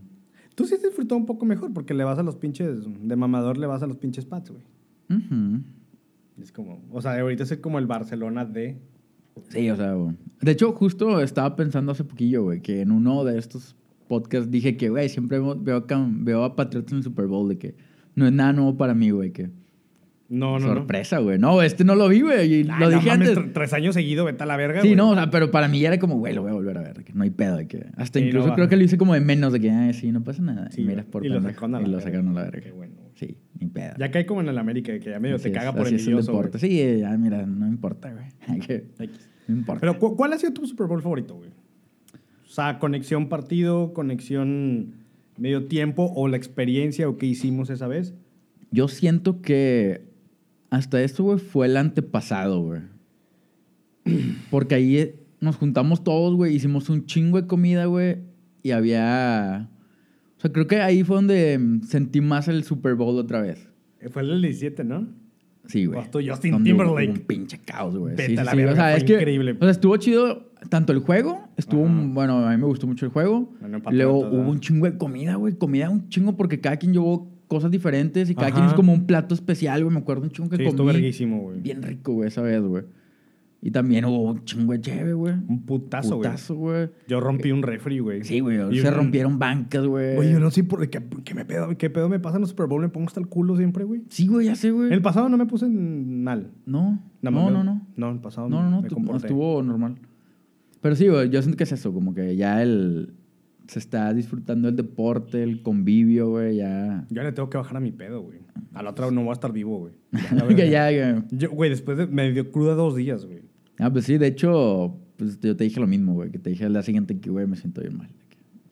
Tú 0.53 0.65
sí 0.65 0.75
disfrutó 0.83 1.15
un 1.15 1.25
poco 1.25 1.45
mejor 1.45 1.71
porque 1.73 1.93
le 1.93 2.03
vas 2.03 2.19
a 2.19 2.23
los 2.23 2.35
pinches. 2.35 2.79
De 3.01 3.15
mamador 3.15 3.57
le 3.57 3.67
vas 3.67 3.81
a 3.83 3.87
los 3.87 3.97
pinches 3.97 4.25
Pats, 4.25 4.51
güey. 4.51 4.63
ujú. 5.09 5.61
Es 6.41 6.51
como. 6.51 6.81
O 6.91 7.01
sea, 7.01 7.19
ahorita 7.19 7.43
es 7.43 7.57
como 7.57 7.79
el 7.79 7.87
Barcelona 7.87 8.45
de. 8.45 8.77
Sí, 9.49 9.69
o 9.69 9.75
sea, 9.75 9.93
güey. 9.93 10.15
De 10.41 10.51
hecho, 10.51 10.71
justo 10.73 11.21
estaba 11.21 11.55
pensando 11.55 11.91
hace 11.93 12.03
poquillo, 12.03 12.43
güey, 12.43 12.61
que 12.61 12.81
en 12.81 12.91
uno 12.91 13.23
de 13.23 13.37
estos 13.37 13.75
podcasts 14.07 14.51
dije 14.51 14.75
que, 14.75 14.89
güey, 14.89 15.07
siempre 15.09 15.39
veo, 15.39 15.77
acá- 15.77 16.05
veo 16.09 16.43
a 16.43 16.55
Patriots 16.55 16.91
en 16.91 16.97
el 16.99 17.03
Super 17.03 17.27
Bowl, 17.27 17.47
de 17.47 17.57
que 17.57 17.75
no 18.15 18.25
es 18.25 18.33
nada 18.33 18.51
nuevo 18.53 18.75
para 18.75 18.93
mí, 18.93 19.09
güey, 19.11 19.31
que 19.31 19.49
No, 20.33 20.59
no, 20.59 20.67
sorpresa, 20.67 21.19
güey. 21.19 21.37
No, 21.37 21.61
este 21.61 21.83
no 21.83 21.93
lo 21.95 22.07
vi, 22.07 22.21
güey, 22.21 22.63
no. 22.63 22.79
lo 22.79 22.89
no 22.89 22.95
dije 22.97 23.09
mames, 23.09 23.29
antes. 23.29 23.43
tr- 23.45 23.51
tres 23.53 23.73
años 23.73 23.93
seguidos, 23.95 24.25
vete 24.25 24.43
a 24.43 24.45
la 24.45 24.55
verga. 24.55 24.81
Sí, 24.81 24.87
güey. 24.87 24.95
no, 24.95 25.09
o 25.09 25.13
sea, 25.13 25.29
pero 25.29 25.51
para 25.51 25.67
mí 25.67 25.81
ya 25.81 25.89
era 25.89 25.99
como, 25.99 26.17
güey, 26.19 26.33
lo 26.33 26.41
voy 26.41 26.51
a 26.51 26.53
volver 26.53 26.77
a 26.77 26.81
ver, 26.81 27.03
que 27.03 27.11
no 27.13 27.23
hay 27.23 27.31
pedo, 27.31 27.57
de 27.57 27.67
que 27.67 27.85
hasta 27.97 28.19
Sí, 28.19 28.25
incluso 28.27 28.47
no, 28.47 28.55
creo 28.55 28.69
que 28.69 28.77
lo 28.77 28.83
hice 28.83 28.97
como 28.97 29.13
de 29.13 29.19
menos, 29.19 29.51
de 29.51 29.59
que, 29.59 29.69
ay, 29.69 29.93
sí, 29.93 30.09
no 30.13 30.23
pasa 30.23 30.41
nada. 30.41 30.71
Sí, 30.71 30.81
y 30.81 30.85
mira, 30.85 31.01
güey. 31.01 31.11
por 31.11 31.25
Y 31.25 31.29
lo 31.29 31.41
sacaron 31.41 31.75
a 31.75 31.79
la 31.81 31.87
Y 31.87 31.91
lo 31.91 31.97
verga. 31.97 32.09
sacaron 32.11 32.27
a 32.29 32.33
la 32.33 32.43
verga. 32.45 32.61
Qué 32.61 32.71
bueno, 32.71 32.95
güey. 32.97 33.11
Sí, 33.15 33.37
ni 33.59 33.67
pedo. 33.67 33.93
Ya 33.99 34.09
cae 34.09 34.25
como 34.25 34.39
en 34.41 34.47
el 34.47 34.57
América, 34.57 34.97
que 34.99 35.09
ya 35.09 35.19
medio 35.19 35.35
Así 35.35 35.43
te 35.43 35.49
es, 35.49 35.55
caga 35.57 35.73
por 35.73 35.85
el 35.87 35.93
idioso, 35.95 36.31
güey. 36.31 36.43
deporte. 36.45 36.59
Sí, 36.59 36.99
ya, 36.99 37.17
mira, 37.17 37.45
no 37.45 37.67
importa, 37.67 38.11
güey. 38.13 38.25
No 39.47 39.55
importa. 39.57 39.81
Pero, 39.81 39.99
¿cu- 39.99 40.15
¿cuál 40.15 40.31
ha 40.33 40.37
sido 40.37 40.53
tu 40.53 40.65
Super 40.65 40.87
Bowl 40.87 41.01
favorito, 41.01 41.35
güey? 41.35 41.49
O 42.45 42.47
sea, 42.47 42.79
conexión 42.79 43.27
partido, 43.27 43.91
conexión 43.93 44.93
medio 45.37 45.65
tiempo 45.65 46.11
o 46.15 46.27
la 46.29 46.37
experiencia 46.37 47.09
o 47.09 47.17
qué 47.17 47.25
hicimos 47.25 47.69
esa 47.69 47.87
vez. 47.87 48.13
Yo 48.71 48.87
siento 48.87 49.41
que 49.41 50.03
hasta 50.71 51.01
esto, 51.03 51.23
güey, 51.23 51.37
fue 51.37 51.67
el 51.67 51.77
antepasado, 51.77 52.61
güey. 52.63 52.81
Porque 54.49 54.75
ahí 54.75 54.97
eh, 54.97 55.19
nos 55.39 55.55
juntamos 55.57 56.03
todos, 56.03 56.35
güey, 56.35 56.55
hicimos 56.55 56.89
un 56.89 57.05
chingo 57.05 57.39
de 57.39 57.47
comida, 57.47 57.85
güey, 57.85 58.17
y 58.63 58.71
había... 58.71 59.69
O 60.37 60.41
sea, 60.41 60.51
creo 60.51 60.65
que 60.65 60.77
ahí 60.81 61.03
fue 61.03 61.17
donde 61.17 61.57
mm, 61.59 61.83
sentí 61.83 62.19
más 62.19 62.47
el 62.47 62.63
Super 62.63 62.95
Bowl 62.95 63.17
otra 63.19 63.41
vez. 63.41 63.67
Eh, 63.99 64.09
Fue 64.09 64.23
el 64.23 64.29
del 64.29 64.41
17, 64.41 64.83
¿no? 64.83 65.07
Sí, 65.67 65.85
güey. 65.85 65.99
Hasta 65.99 66.17
Justin 66.25 66.53
Donde 66.53 66.71
hubo- 66.73 66.77
Timberlake. 66.79 67.09
hubo 67.11 67.19
un 67.19 67.25
pinche 67.27 67.59
caos, 67.59 67.95
güey. 67.95 68.15
Vete 68.15 68.25
Sí, 68.29 68.37
a 68.37 68.39
sí, 68.39 68.45
la 68.45 68.51
sí. 68.51 68.57
verga, 68.57 68.71
O 68.71 68.75
sea, 68.75 68.95
es 68.97 69.03
que... 69.03 69.13
increíble. 69.13 69.51
O 69.53 69.59
sea, 69.63 69.69
estuvo 69.69 69.95
chido 69.97 70.51
tanto 70.69 70.93
el 70.93 70.99
juego, 70.99 71.47
estuvo... 71.57 71.81
Un- 71.83 72.15
Bueno, 72.15 72.43
a 72.47 72.49
mí 72.49 72.57
me 72.57 72.65
gustó 72.65 72.87
mucho 72.87 73.05
el 73.05 73.11
juego. 73.11 73.53
Bueno, 73.61 73.79
Luego 73.91 74.17
hubo 74.19 74.49
un 74.49 74.59
chingo 74.59 74.87
de 74.89 74.97
comida, 74.97 75.35
güey. 75.35 75.53
Comida 75.53 75.91
un 75.91 76.09
chingo 76.09 76.35
porque 76.35 76.59
cada 76.59 76.77
quien 76.77 76.93
llevó 76.93 77.29
cosas 77.51 77.69
diferentes 77.69 78.29
y 78.29 78.33
cada 78.33 78.47
Ajá. 78.47 78.55
quien 78.55 78.65
hizo 78.67 78.75
como 78.77 78.93
un 78.93 79.05
plato 79.05 79.35
especial, 79.35 79.83
güey. 79.83 79.93
Me 79.93 79.99
acuerdo 79.99 80.23
un 80.23 80.29
chingo 80.31 80.47
que 80.49 80.55
Sí, 80.55 80.63
comí. 80.63 80.85
verguísimo, 80.93 81.41
güey. 81.41 81.59
Bien 81.59 81.83
rico, 81.83 82.13
güey, 82.13 82.29
esa 82.29 82.41
vez, 82.41 82.61
güey. 82.61 82.85
Y 83.61 83.71
también 83.71 84.05
hubo 84.05 84.21
un 84.31 84.45
chingo 84.45 84.71
de 84.73 85.13
güey. 85.13 85.33
Un 85.49 85.63
putazo, 85.65 86.15
güey. 86.15 86.29
Putazo, 86.29 86.55
güey. 86.55 86.89
Yo 87.09 87.19
rompí 87.19 87.51
un 87.51 87.61
refri, 87.61 87.99
güey. 87.99 88.23
Sí, 88.23 88.39
güey. 88.39 88.57
Se 88.79 88.87
un- 88.87 88.93
rompieron 88.95 89.37
bancas, 89.37 89.85
güey. 89.85 90.15
Güey, 90.15 90.31
yo 90.31 90.39
no 90.39 90.49
sé 90.49 90.63
por 90.63 90.89
qué, 90.89 91.03
qué 91.25 91.33
me 91.35 91.43
pedo, 91.43 91.77
qué 91.77 91.89
pedo 91.89 92.07
me 92.07 92.19
pasa 92.21 92.37
en 92.37 92.41
los 92.41 92.51
Super 92.51 92.67
Bowl. 92.67 92.81
Me 92.81 92.87
pongo 92.89 93.07
hasta 93.07 93.19
el 93.19 93.27
culo 93.27 93.57
siempre, 93.57 93.83
güey. 93.83 94.01
Sí, 94.07 94.27
güey, 94.27 94.45
ya 94.45 94.55
sé, 94.55 94.71
güey. 94.71 94.93
El 94.93 95.01
pasado 95.01 95.27
no 95.27 95.37
me 95.37 95.45
puse 95.45 95.67
mal. 95.67 96.51
No, 96.65 97.03
Nada 97.21 97.35
no, 97.37 97.51
no, 97.51 97.63
no. 97.65 97.85
No, 97.97 98.11
el 98.11 98.19
pasado 98.19 98.47
No, 98.49 98.63
no, 98.63 98.81
no. 98.81 98.87
comporté. 98.87 99.27
Estuvo 99.27 99.61
normal. 99.61 99.97
Pero 100.81 100.95
sí, 100.95 101.09
güey, 101.09 101.29
yo 101.29 101.41
siento 101.41 101.57
que 101.57 101.65
es 101.65 101.71
eso. 101.73 101.93
Como 101.93 102.15
que 102.15 102.35
ya 102.37 102.63
el... 102.63 103.13
Se 103.71 103.79
está 103.79 104.13
disfrutando 104.13 104.67
el 104.67 104.75
deporte, 104.75 105.41
el 105.41 105.61
convivio, 105.61 106.29
güey, 106.31 106.57
ya... 106.57 107.05
Yo 107.09 107.23
le 107.23 107.31
tengo 107.31 107.49
que 107.49 107.57
bajar 107.57 107.77
a 107.77 107.79
mi 107.79 107.93
pedo, 107.93 108.21
güey. 108.21 108.39
A 108.73 108.83
la 108.83 108.89
otra 108.89 109.09
no 109.11 109.21
voy 109.21 109.29
a 109.29 109.31
estar 109.31 109.53
vivo, 109.53 109.79
güey. 109.79 109.93
La 110.35 110.45
que 110.45 110.69
ya... 110.69 111.23
Yo, 111.31 111.51
güey, 111.51 111.69
después 111.69 111.97
de, 111.97 112.05
me 112.05 112.29
dio 112.33 112.51
cruda 112.51 112.75
dos 112.75 112.97
días, 112.97 113.25
güey. 113.25 113.43
Ah, 113.79 113.89
pues 113.89 114.03
sí, 114.03 114.17
de 114.17 114.27
hecho, 114.27 114.99
pues 115.15 115.39
yo 115.39 115.55
te 115.55 115.63
dije 115.63 115.79
lo 115.79 115.87
mismo, 115.87 116.13
güey. 116.15 116.31
Que 116.31 116.37
te 116.37 116.49
dije 116.49 116.67
día 116.67 116.81
siguiente 116.81 117.17
que, 117.17 117.29
güey, 117.29 117.47
me 117.47 117.55
siento 117.55 117.79
bien 117.79 117.95
mal. 117.95 118.09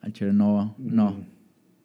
Al 0.02 0.12
chile 0.12 0.34
no, 0.34 0.76
no. 0.78 1.12
Mm. 1.12 1.24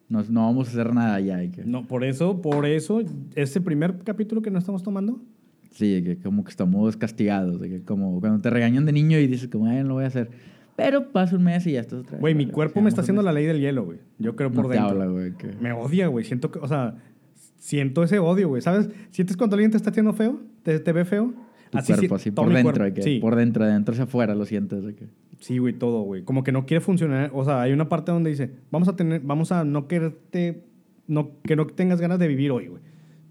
No, 0.09 0.23
no 0.29 0.41
vamos 0.47 0.67
a 0.67 0.71
hacer 0.71 0.93
nada 0.93 1.17
ya. 1.21 1.39
que- 1.49 1.63
No, 1.63 1.87
por 1.87 2.03
eso, 2.03 2.41
por 2.41 2.65
eso, 2.65 3.01
ese 3.33 3.61
primer 3.61 3.97
capítulo 3.99 4.41
que 4.41 4.51
no 4.51 4.59
estamos 4.59 4.83
tomando, 4.83 5.21
Sí, 5.71 6.01
que 6.03 6.17
como 6.17 6.43
que 6.43 6.49
estamos 6.51 6.97
castigados. 6.97 7.61
Que 7.61 7.81
como 7.81 8.19
cuando 8.19 8.41
te 8.41 8.49
regañan 8.49 8.85
de 8.85 8.91
niño 8.91 9.17
y 9.19 9.27
dices, 9.27 9.47
como, 9.47 9.67
ay, 9.67 9.83
no 9.83 9.87
lo 9.89 9.93
voy 9.95 10.03
a 10.03 10.07
hacer. 10.07 10.29
Pero 10.75 11.11
pasa 11.11 11.35
un 11.37 11.43
mes 11.43 11.65
y 11.67 11.71
ya 11.73 11.79
estás 11.81 11.99
otra 12.01 12.13
vez. 12.13 12.19
güey, 12.21 12.35
mi 12.35 12.47
cuerpo 12.47 12.81
me 12.81 12.89
está 12.89 13.01
haciendo 13.01 13.21
la 13.21 13.31
ley 13.31 13.45
del 13.45 13.59
hielo, 13.61 13.85
güey. 13.85 13.99
Yo 14.19 14.35
creo 14.35 14.51
por 14.51 14.65
No 14.65 14.69
te 14.69 14.75
dentro. 14.75 14.91
habla, 14.91 15.05
güey. 15.05 15.31
que- 15.33 15.53
Me 15.61 15.71
odia, 15.71 16.07
güey. 16.07 16.25
Siento 16.25 16.51
que, 16.51 16.59
o 16.59 16.67
sea, 16.67 16.95
siento 17.57 18.03
ese 18.03 18.19
odio, 18.19 18.49
güey. 18.49 18.61
¿Sabes? 18.61 18.89
¿Sientes 19.11 19.37
cuando 19.37 19.55
alguien 19.55 19.71
te 19.71 19.77
está 19.77 19.89
haciendo 19.89 20.13
feo? 20.13 20.39
¿Te, 20.63 20.79
te 20.79 20.91
ve 20.91 21.05
feo? 21.05 21.33
Tu 21.71 21.77
Así, 21.77 21.93
cuerpo, 21.93 22.17
sí, 22.17 22.21
así, 22.23 22.31
todo 22.31 22.45
por 22.45 22.49
mi 22.49 22.55
dentro. 22.55 22.73
cuerpo. 22.73 22.83
de 22.85 22.93
que 22.93 23.01
Sí. 23.01 23.19
Por 23.19 23.35
dentro, 23.35 23.65
de 23.65 23.71
dentro 23.71 23.93
hacia 23.93 24.03
afuera 24.03 24.35
lo 24.35 24.45
sientes. 24.45 24.83
De 24.83 24.95
que... 24.95 25.07
Sí, 25.39 25.57
güey, 25.57 25.73
todo, 25.73 26.01
güey. 26.03 26.23
Como 26.23 26.43
que 26.43 26.51
no 26.51 26.65
quiere 26.65 26.81
funcionar. 26.81 27.31
O 27.33 27.43
sea, 27.45 27.61
hay 27.61 27.71
una 27.73 27.89
parte 27.89 28.11
donde 28.11 28.29
dice, 28.29 28.51
vamos 28.71 28.87
a 28.87 28.95
tener, 28.95 29.21
vamos 29.21 29.51
a 29.51 29.63
no 29.63 29.87
quererte, 29.87 30.61
no, 31.07 31.31
que 31.43 31.55
no 31.55 31.65
tengas 31.67 32.01
ganas 32.01 32.19
de 32.19 32.27
vivir 32.27 32.51
hoy, 32.51 32.67
güey. 32.67 32.81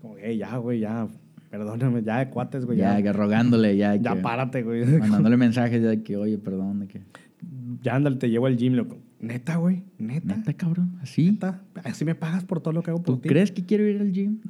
Como, 0.00 0.14
hey, 0.18 0.38
ya, 0.38 0.56
güey, 0.56 0.80
ya. 0.80 1.06
Perdóname, 1.50 2.02
ya 2.02 2.18
de 2.18 2.30
cuates, 2.30 2.64
güey. 2.66 2.78
ya, 2.78 2.96
Ya, 2.96 3.02
que 3.04 3.12
rogándole, 3.12 3.76
ya. 3.76 3.94
ya 3.94 4.14
que- 4.14 4.20
párate, 4.22 4.62
güey. 4.62 4.84
Mandándole 4.84 5.36
mensajes 5.36 5.80
ya 5.82 5.90
de 5.90 6.02
que, 6.02 6.16
oye, 6.16 6.36
perdón, 6.38 6.80
de 6.80 6.88
que. 6.88 7.00
Ya 7.82 7.94
ándale, 7.96 8.16
te 8.16 8.28
llevo 8.30 8.46
al 8.46 8.56
gym, 8.56 8.74
loco. 8.74 8.98
Neta, 9.20 9.56
güey. 9.56 9.84
Neta. 9.98 10.36
Neta, 10.36 10.52
cabrón, 10.52 10.98
así. 11.00 11.30
Neta. 11.30 11.62
Así 11.82 12.04
me 12.04 12.14
pagas 12.14 12.44
por 12.44 12.60
todo 12.60 12.74
lo 12.74 12.82
que 12.82 12.90
hago 12.90 13.02
por 13.02 13.16
¿Tú 13.16 13.20
crees 13.22 13.50
que 13.52 13.64
quiero 13.64 13.86
ir 13.88 13.98
al 14.00 14.12
gym? 14.12 14.40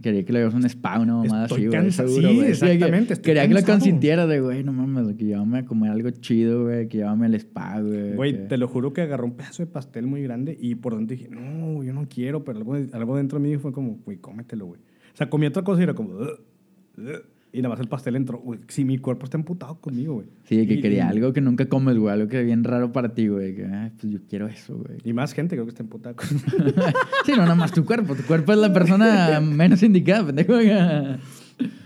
Quería 0.00 0.24
que 0.24 0.32
le 0.32 0.40
hagas 0.40 0.54
un 0.54 0.64
spa, 0.66 1.00
una 1.00 1.14
mamada 1.16 1.46
Estoy 1.46 1.66
así, 1.66 1.76
güey. 1.76 1.90
seguro, 1.92 2.28
sí, 2.28 2.36
güey. 2.36 2.50
exactamente, 2.50 3.12
estoy 3.14 3.24
Quería 3.30 3.42
que 3.48 3.54
lo 3.54 3.60
cansado. 3.60 3.78
consintiera 3.80 4.26
de, 4.28 4.40
güey, 4.40 4.62
no 4.62 4.72
mames, 4.72 5.16
que 5.16 5.24
llévame 5.24 5.58
a 5.58 5.64
comer 5.64 5.90
algo 5.90 6.10
chido, 6.10 6.64
güey, 6.64 6.86
que 6.88 6.98
llévame 6.98 7.26
al 7.26 7.34
spa, 7.34 7.80
güey. 7.80 8.10
que- 8.10 8.14
Güey, 8.14 8.48
te 8.48 8.56
lo 8.58 8.68
juro 8.68 8.92
que 8.92 9.00
agarró 9.00 9.24
un 9.26 9.32
pedazo 9.32 9.64
de 9.64 9.66
pastel 9.72 10.06
muy 10.06 10.22
grande 10.22 10.56
y 10.60 10.76
por 10.76 10.94
dentro 10.96 11.16
dije, 11.16 11.28
no, 11.28 11.82
yo 11.82 11.92
no 11.92 12.06
quiero, 12.08 12.44
pero 12.44 12.58
algo, 12.58 12.76
algo 12.92 13.16
dentro 13.16 13.40
de 13.40 13.48
mí 13.48 13.56
fue 13.56 13.72
como, 13.72 13.96
güey, 14.04 14.18
cómetelo, 14.18 14.66
güey. 14.66 14.80
O 14.80 15.16
sea, 15.16 15.28
comí 15.28 15.46
otra 15.46 15.62
cosa 15.64 15.80
y 15.80 15.84
era 15.84 15.94
como, 15.94 16.10
"Ugh, 16.14 16.38
ugh", 16.98 17.22
y 17.52 17.58
nada 17.58 17.70
más 17.70 17.80
el 17.80 17.88
pastel 17.88 18.16
entró. 18.16 18.38
Güey, 18.38 18.60
si 18.68 18.84
mi 18.84 18.98
cuerpo 18.98 19.24
está 19.24 19.36
emputado 19.36 19.74
conmigo, 19.80 20.14
güey. 20.14 20.26
Sí, 20.44 20.66
que 20.66 20.74
Y- 20.74 20.80
quería 20.80 21.04
y- 21.04 21.08
algo 21.08 21.32
que 21.32 21.40
nunca 21.40 21.66
comes, 21.66 21.96
güey, 21.98 22.12
algo 22.14 22.28
que 22.28 22.40
es 22.40 22.46
bien 22.46 22.64
raro 22.64 22.92
para 22.92 23.14
ti, 23.14 23.28
güey. 23.28 23.54
Que, 23.54 23.66
ay, 23.66 23.90
pues 24.00 24.12
yo 24.12 24.18
quiero 24.28 24.46
eso, 24.48 24.76
güey. 24.76 24.98
Y 25.04 25.12
más 25.12 25.32
gente 25.34 25.54
creo 25.56 25.64
que 25.66 25.70
está 25.70 25.82
emputada 25.82 26.14
con 26.16 26.26
sí, 27.26 27.32
no, 27.32 27.38
nada 27.42 27.54
más 27.54 27.72
tu 27.72 27.84
cuerpo. 27.84 28.14
Tu 28.14 28.22
cuerpo 28.24 28.52
es 28.52 28.58
la 28.58 28.72
persona 28.72 29.40
menos 29.42 29.82
indicada, 29.82 30.26
pendejo. 30.26 30.54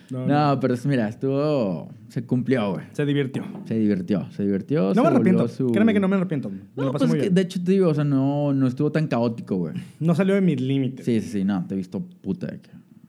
No, 0.08 0.24
No, 0.24 0.60
pero 0.60 0.74
es- 0.74 0.86
mira, 0.86 1.08
estuvo. 1.08 1.88
Se 2.10 2.22
cumplió, 2.24 2.74
güey. 2.74 2.84
Se 2.92 3.04
divirtió. 3.04 3.42
Se 3.66 3.74
divirtió, 3.76 4.30
se 4.30 4.44
divirtió. 4.44 4.88
No 4.90 4.94
se 4.94 5.00
me 5.02 5.06
arrepiento. 5.08 5.48
su- 5.48 5.72
Créeme 5.72 5.92
que 5.92 5.98
no 5.98 6.06
me 6.06 6.14
arrepiento. 6.14 6.48
Me 6.48 6.58
No, 6.76 6.84
lo 6.84 6.92
pues 6.92 6.92
pasé 6.92 7.04
es 7.06 7.08
muy 7.10 7.16
que 7.18 7.22
bien. 7.22 7.34
de 7.34 7.40
hecho 7.42 7.64
te 7.64 7.72
digo, 7.72 7.88
o 7.88 7.94
sea, 7.94 8.04
no, 8.04 8.52
no 8.54 8.68
estuvo 8.68 8.92
tan 8.92 9.08
caótico, 9.08 9.56
güey. 9.56 9.74
No 9.98 10.14
salió 10.14 10.36
de 10.36 10.40
mis 10.42 10.60
límites. 10.60 11.04
Sí, 11.04 11.20
sí, 11.20 11.28
sí, 11.40 11.44
no, 11.44 11.66
te 11.66 11.74
he 11.74 11.76
visto 11.76 12.00
puta. 12.22 12.54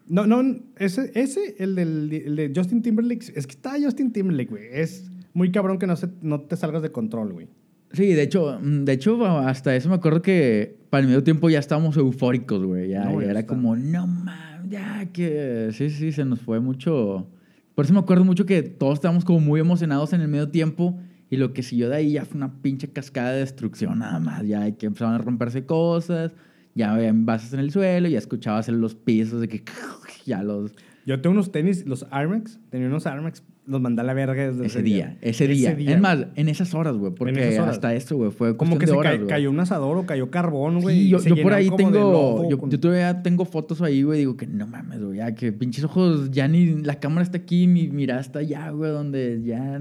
No, 0.08 0.26
no, 0.26 0.41
ese, 0.78 1.12
ese 1.15 1.56
el, 1.60 1.76
del, 1.76 2.12
el 2.13 2.36
de 2.36 2.52
Justin 2.56 2.82
Timberlake, 2.82 3.32
es 3.36 3.46
que 3.48 3.52
está 3.54 3.76
Justin 3.82 4.12
Timberlake, 4.12 4.50
güey. 4.50 4.63
Es 4.72 5.12
muy 5.34 5.52
cabrón 5.52 5.78
que 5.80 5.88
no, 5.88 5.96
se, 5.96 6.08
no 6.22 6.41
te 6.41 6.56
salgas 6.56 6.82
de 6.82 6.91
control, 6.91 7.34
güey. 7.34 7.48
Sí, 7.91 8.13
de 8.13 8.24
hecho, 8.24 8.60
mm, 8.62 8.84
de 8.86 8.93
hecho, 8.93 9.26
hasta 9.26 9.76
eso 9.76 9.89
me 9.89 9.96
acuerdo 9.96 10.22
que 10.22 10.78
para 10.89 11.02
el 11.02 11.08
medio 11.08 11.24
tiempo 11.24 11.50
ya 11.50 11.60
estábamos 11.60 11.96
eufóricos, 11.98 12.63
güey. 12.63 12.89
Ya, 12.89 13.06
No, 13.06 13.20
ya 13.20 13.26
ya 13.26 13.32
era 13.32 13.39
está. 13.41 13.54
como, 13.54 13.76
no 13.76 14.08
mames, 14.08 14.70
ya 14.70 15.06
que. 15.13 15.70
Sí, 15.74 15.89
sí, 15.89 16.12
se 16.12 16.26
nos 16.26 16.41
fue 16.41 16.60
mucho. 16.60 17.30
Por 17.76 17.86
eso 17.86 17.93
me 17.93 18.00
acuerdo 18.00 18.26
mucho 18.26 18.46
que 18.46 18.63
todos 18.63 18.96
estábamos 18.96 19.24
como 19.24 19.39
muy 19.39 19.60
emocionados 19.60 20.12
en 20.13 20.22
el 20.22 20.28
medio 20.28 20.50
tiempo. 20.50 20.98
Y 21.30 21.36
lo 21.38 21.52
que 21.54 21.62
siguió 21.62 21.89
de 21.89 21.98
ahí 21.98 22.13
ya 22.13 22.24
fue 22.26 22.38
una 22.38 22.62
pinche 22.62 22.88
cascada 22.89 23.32
de 23.34 23.39
destrucción 23.39 24.00
nada 24.00 24.20
más. 24.20 24.46
Ya 24.48 24.72
que 24.72 24.86
empezaron 24.86 25.13
a 25.13 25.17
romperse 25.17 25.65
cosas. 25.65 26.32
Ya 26.78 26.94
había 26.94 27.08
envases 27.10 27.52
en 27.54 27.60
el 27.60 27.72
suelo. 27.72 28.08
Ya 28.08 28.18
escuchabas 28.18 28.70
en 28.70 28.80
los 28.80 28.96
pisos 28.96 29.42
de 29.42 29.48
que. 29.50 29.63
Ya 30.26 30.44
los. 30.44 30.74
Yo 31.06 31.22
tengo 31.22 31.34
unos 31.36 31.54
tenis, 31.54 31.86
los 31.86 32.06
Air 32.12 32.28
Max, 32.28 32.60
tenía 32.70 32.88
unos 32.88 33.06
Air 33.06 33.22
Max, 33.22 33.42
los 33.66 33.80
mandé 33.80 34.02
a 34.02 34.04
la 34.04 34.13
verga 34.13 34.46
desde 34.52 34.66
Ese 34.66 34.82
día, 34.82 35.18
ese 35.22 35.48
día. 35.48 35.74
Es 35.94 36.02
más, 36.02 36.26
en 36.36 36.50
esas 36.50 36.74
horas, 36.74 36.98
güey. 36.98 37.13
Porque 37.16 37.58
horas. 37.62 37.76
hasta 37.76 37.96
eso, 37.96 38.18
güey, 38.18 38.30
fue 38.32 38.58
como 38.58 38.78
que 38.78 38.88
de 38.88 38.92
se 38.92 38.98
horas, 38.98 39.20
ca- 39.20 39.26
cayó 39.28 39.50
un 39.50 39.58
asador 39.62 39.96
o 39.96 40.06
cayó 40.06 40.30
carbón, 40.30 40.82
güey. 40.82 41.04
Sí, 41.04 41.08
yo, 41.08 41.20
por 41.44 41.54
ahí 41.54 41.70
tengo, 41.78 42.50
yo, 42.50 42.58
con- 42.58 42.70
yo 42.70 42.78
todavía 42.78 43.24
tengo 43.24 43.46
fotos 43.46 43.82
ahí, 43.82 44.04
güey, 44.04 44.20
digo 44.20 44.36
que 44.36 44.48
no 44.48 44.68
mames, 44.68 45.02
güey, 45.02 45.18
ya 45.20 45.34
que 45.34 45.54
pinches 45.54 45.86
ojos, 45.86 46.30
ya 46.32 46.50
ni 46.50 46.82
la 46.84 47.00
cámara 47.00 47.24
está 47.24 47.38
aquí, 47.38 47.68
mi 47.68 47.88
mirada 47.88 48.20
está 48.20 48.40
allá, 48.40 48.70
güey, 48.72 48.92
donde 48.92 49.44
ya 49.46 49.80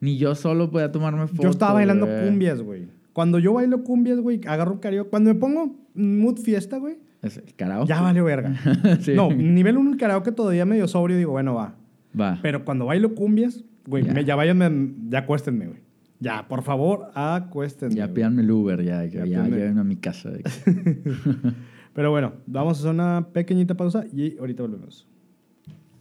ni 0.00 0.16
yo 0.16 0.34
solo 0.34 0.70
podía 0.70 0.90
tomarme 0.90 1.26
fotos. 1.26 1.44
Yo 1.44 1.50
estaba 1.50 1.74
bailando 1.74 2.06
cumbias, 2.24 2.62
güey. 2.62 2.86
Cuando 3.18 3.40
yo 3.40 3.52
bailo 3.52 3.82
cumbias, 3.82 4.20
güey, 4.20 4.40
agarro 4.46 4.74
un 4.74 4.78
karaoke. 4.78 5.10
Cuando 5.10 5.34
me 5.34 5.40
pongo 5.40 5.74
mood 5.96 6.38
fiesta, 6.38 6.78
güey, 6.78 6.98
Es 7.20 7.36
el 7.38 7.52
karaoke. 7.56 7.88
ya 7.88 8.00
valió 8.00 8.22
verga. 8.24 8.54
Sí. 9.00 9.12
No, 9.14 9.28
nivel 9.32 9.76
1 9.76 9.90
el 9.90 9.96
karaoke 9.96 10.30
todavía 10.30 10.64
medio 10.64 10.86
sobrio, 10.86 11.16
digo, 11.16 11.32
bueno, 11.32 11.52
va. 11.54 11.74
Va. 12.18 12.38
Pero 12.42 12.64
cuando 12.64 12.86
bailo 12.86 13.16
cumbias, 13.16 13.64
güey, 13.88 14.04
Ya. 14.04 14.12
me- 14.14 14.24
ya 14.24 14.36
váyanme, 14.36 14.94
ya 15.08 15.18
acuéstenme, 15.18 15.66
güey. 15.66 15.80
Ya, 16.20 16.46
por 16.46 16.62
favor, 16.62 17.10
acuéstenme. 17.16 17.96
ya 17.96 18.06
pídanme 18.14 18.42
el 18.42 18.50
Uber, 18.52 18.84
ya, 18.84 19.04
Ya 19.04 19.24
ya, 19.26 19.40
a 19.44 19.82
mi 19.84 19.96
casa. 19.96 20.30
Pero 21.94 22.12
bueno, 22.12 22.34
vamos 22.46 22.76
a 22.78 22.80
hacer 22.82 22.90
una 22.92 23.26
pequeñita 23.32 23.74
pausa 23.76 24.04
y 24.12 24.38
ahorita 24.38 24.62
volvemos. 24.62 25.08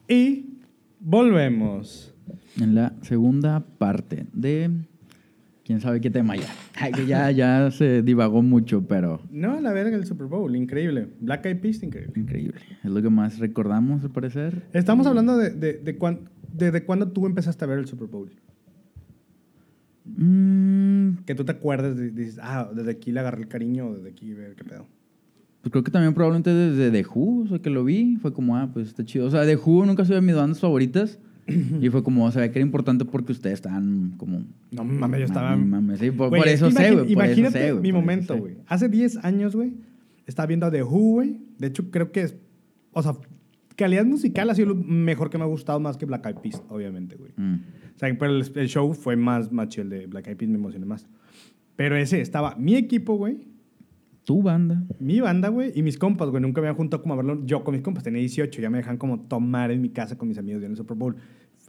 Y 0.07 0.59
volvemos. 0.99 2.13
en 2.59 2.75
la 2.75 2.93
segunda 3.01 3.63
parte 3.79 4.27
de... 4.33 4.69
¿Quién 5.67 5.81
sabe 5.81 5.99
qué 5.99 6.09
tema 6.09 6.33
ya? 6.37 6.47
Ay, 6.79 6.93
que 6.93 7.05
ya, 7.05 7.29
ya 7.29 7.69
se 7.71 8.01
divagó 8.01 8.41
mucho, 8.41 8.87
pero 8.87 9.19
No, 9.29 9.59
la 9.59 9.73
verga 9.73 9.97
el 9.97 10.05
Super 10.05 10.27
Bowl, 10.27 10.55
increíble. 10.55 11.09
Black 11.19 11.45
Eyed 11.45 11.59
Peas, 11.59 11.83
increíble. 11.83 12.13
increíble. 12.15 12.55
Es 12.85 12.89
lo 12.89 13.01
que 13.01 13.09
más 13.09 13.37
recordamos, 13.37 14.01
al 14.01 14.11
parecer. 14.11 14.63
Estamos 14.71 15.05
hablando 15.07 15.35
de, 15.37 15.49
de, 15.49 15.73
de, 15.73 15.97
cuán- 15.97 16.29
desde 16.53 16.85
cuándo 16.85 17.09
tú 17.11 17.25
empezaste 17.25 17.65
a 17.65 17.67
ver 17.67 17.79
el 17.79 17.85
Super 17.85 18.07
Bowl. 18.07 18.31
Mm, 20.05 21.23
Que 21.25 21.35
tú 21.35 21.43
te 21.43 21.51
acuerdes, 21.51 21.97
y 21.99 22.09
dices, 22.11 22.39
ah, 22.41 22.69
desde 22.73 22.91
aquí 22.91 23.11
le 23.11 23.19
agarré 23.19 23.41
el 23.41 23.47
cariño, 23.49 23.93
desde 23.93 24.09
aquí, 24.09 24.33
ver 24.33 24.55
qué 24.55 24.63
pedo. 24.63 24.85
Pues 25.61 25.71
creo 25.71 25.83
que 25.83 25.91
también 25.91 26.13
probablemente 26.13 26.53
desde 26.53 26.91
The 26.91 27.05
Who, 27.13 27.43
o 27.43 27.47
sea, 27.47 27.59
que 27.59 27.69
lo 27.69 27.83
vi, 27.83 28.15
fue 28.21 28.31
como, 28.31 28.55
ah, 28.55 28.69
pues 28.73 28.87
está 28.87 29.03
chido. 29.03 29.25
O 29.25 29.31
sea, 29.31 29.45
The 29.45 29.57
Who 29.57 29.85
nunca 29.85 30.03
ha 30.03 30.05
sido 30.05 30.15
de 30.15 30.25
mis 30.25 30.35
bandas 30.35 30.61
favoritas. 30.61 31.19
y 31.81 31.89
fue 31.89 32.03
como, 32.03 32.25
o 32.25 32.31
sea, 32.31 32.51
que 32.51 32.59
era 32.59 32.65
importante 32.65 33.05
porque 33.05 33.31
ustedes 33.31 33.55
estaban 33.55 34.13
como... 34.17 34.43
No 34.71 34.83
mames, 34.83 35.19
yo 35.21 35.25
estaba. 35.25 35.55
Mami, 35.55 35.97
sí, 35.97 36.11
por, 36.11 36.29
Güey, 36.29 36.41
por 36.41 36.47
es 36.47 36.55
eso 36.55 36.71
sé, 36.71 36.91
güey. 36.93 37.11
Imagínate 37.11 37.59
sé, 37.59 37.71
güey, 37.71 37.81
mi 37.81 37.93
momento, 37.93 38.37
güey. 38.37 38.57
Hace 38.67 38.89
10 38.89 39.23
años, 39.23 39.55
güey, 39.55 39.73
estaba 40.25 40.47
viendo 40.47 40.65
a 40.65 40.71
The 40.71 40.83
Who, 40.83 41.13
güey. 41.13 41.39
De 41.57 41.67
hecho, 41.67 41.89
creo 41.89 42.11
que 42.11 42.21
es. 42.21 42.35
O 42.91 43.01
sea, 43.01 43.13
calidad 43.75 44.05
musical 44.05 44.49
ha 44.49 44.55
sido 44.55 44.69
lo 44.69 44.75
mejor 44.75 45.29
que 45.29 45.37
me 45.37 45.45
ha 45.45 45.47
gustado 45.47 45.79
más 45.79 45.97
que 45.97 46.05
Black 46.05 46.25
Eyed 46.25 46.37
Peas, 46.37 46.61
obviamente, 46.69 47.15
güey. 47.15 47.31
Mm. 47.37 47.55
O 47.95 47.99
sea, 47.99 48.17
pero 48.17 48.35
el, 48.35 48.51
el 48.55 48.67
show 48.67 48.93
fue 48.93 49.15
más, 49.15 49.51
más 49.51 49.69
chido, 49.69 49.83
el 49.83 49.89
de 49.89 50.07
Black 50.07 50.27
Eyed 50.27 50.37
Peas 50.37 50.49
me 50.49 50.57
emocioné 50.57 50.85
más. 50.85 51.07
Pero 51.75 51.95
ese 51.95 52.19
estaba 52.19 52.55
mi 52.55 52.75
equipo, 52.75 53.15
güey, 53.15 53.37
Tu 54.27 54.43
banda. 54.43 54.83
mi 54.99 55.21
banda, 55.21 55.47
güey, 55.47 55.71
y 55.73 55.81
mis 55.83 55.97
compas, 55.97 56.29
güey. 56.29 56.41
Nunca 56.41 56.59
me 56.59 56.67
habían 56.67 56.75
juntado 56.75 57.01
como 57.01 57.13
a 57.13 57.15
verlo. 57.15 57.45
Yo 57.45 57.63
con 57.63 57.73
mis 57.73 57.81
compas 57.81 58.03
tenía 58.03 58.19
18, 58.19 58.61
ya 58.61 58.69
me 58.69 58.79
dejan 58.79 58.97
como 58.97 59.21
tomar 59.21 59.71
en 59.71 59.81
mi 59.81 59.87
casa 59.87 60.17
con 60.17 60.27
mis 60.27 60.37
amigos 60.37 60.59
viendo 60.59 60.73
el 60.73 60.77
Super 60.77 60.97
Bowl. 60.97 61.15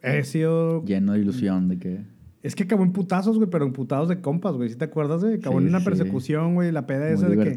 He 0.03 0.25
sido. 0.25 0.85
Lleno 0.85 1.13
de 1.13 1.21
ilusión 1.21 1.69
de 1.69 1.79
que... 1.79 2.01
Es 2.41 2.55
que 2.55 2.63
acabó 2.63 2.85
en 2.85 2.93
putazos, 2.93 3.37
güey, 3.37 3.51
pero 3.51 3.67
en 3.67 3.73
putados 3.73 4.09
de 4.09 4.21
compas, 4.21 4.55
güey. 4.55 4.69
¿Sí 4.69 4.77
te 4.77 4.85
acuerdas, 4.85 5.23
güey? 5.23 5.35
Acabó 5.39 5.59
Sí, 5.59 5.65
en 5.65 5.71
una 5.71 5.81
persecución, 5.81 6.55
güey, 6.55 6.71
la 6.71 6.87
peda 6.87 7.07
Muy 7.07 7.15
esa 7.15 7.29
de 7.29 7.37
que. 7.37 7.57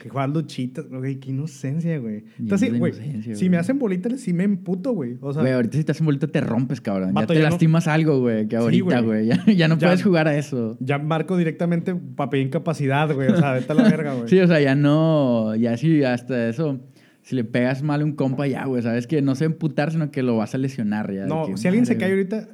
Que 0.00 0.08
juegas 0.08 0.30
luchitas, 0.30 0.86
güey, 0.88 1.18
qué 1.18 1.30
inocencia, 1.30 1.98
güey. 1.98 2.24
Entonces, 2.38 2.78
güey, 2.78 2.92
si 3.34 3.50
me 3.50 3.56
hacen 3.56 3.80
bolitas, 3.80 4.20
sí 4.20 4.32
me 4.32 4.44
emputo, 4.44 4.92
güey. 4.92 5.18
O 5.20 5.32
sea, 5.32 5.42
Güey, 5.42 5.52
ahorita 5.54 5.76
si 5.78 5.82
te 5.84 5.90
hacen 5.92 6.06
bolita 6.06 6.28
te 6.28 6.40
rompes, 6.40 6.80
cabrón. 6.80 7.12
Ya 7.16 7.26
te 7.26 7.34
ya 7.34 7.40
no- 7.40 7.48
lastimas 7.50 7.88
algo, 7.88 8.20
güey, 8.20 8.46
que 8.46 8.56
ahorita, 8.56 9.00
güey. 9.00 9.26
Ya, 9.30 9.44
ya 9.46 9.66
no 9.68 9.76
Ya- 9.78 9.88
puedes 9.88 10.02
jugar 10.04 10.28
a 10.28 10.36
eso. 10.36 10.76
ya 10.80 10.98
marco 10.98 11.36
directamente 11.36 11.94
para 11.96 12.30
pedir 12.30 12.46
incapacidad, 12.46 13.12
güey. 13.12 13.28
O 13.30 13.36
sea, 13.36 13.54
vete 13.54 13.72
a 13.72 13.74
la 13.74 13.82
verga, 13.82 14.14
güey. 14.14 14.28
Sí, 14.28 14.38
o 14.38 14.46
sea, 14.46 14.60
ya 14.60 14.76
no... 14.76 15.56
Ya 15.56 15.76
sí, 15.76 16.04
hasta 16.04 16.48
eso... 16.48 16.78
Si 17.22 17.36
le 17.36 17.44
pegas 17.44 17.82
mal 17.82 18.00
a 18.00 18.04
un 18.04 18.12
compa, 18.12 18.46
ya, 18.46 18.64
güey, 18.64 18.82
sabes 18.82 19.06
que 19.06 19.20
no 19.20 19.34
se 19.34 19.44
emputar, 19.44 19.92
sino 19.92 20.10
que 20.10 20.22
lo 20.22 20.38
vas 20.38 20.54
a 20.54 20.58
lesionar 20.58 21.12
ya. 21.12 21.26
no, 21.26 21.46
que, 21.48 21.58
si 21.58 21.68
alguien 21.68 21.84
se 21.84 21.98
cae 21.98 22.10
ahorita, 22.12 22.48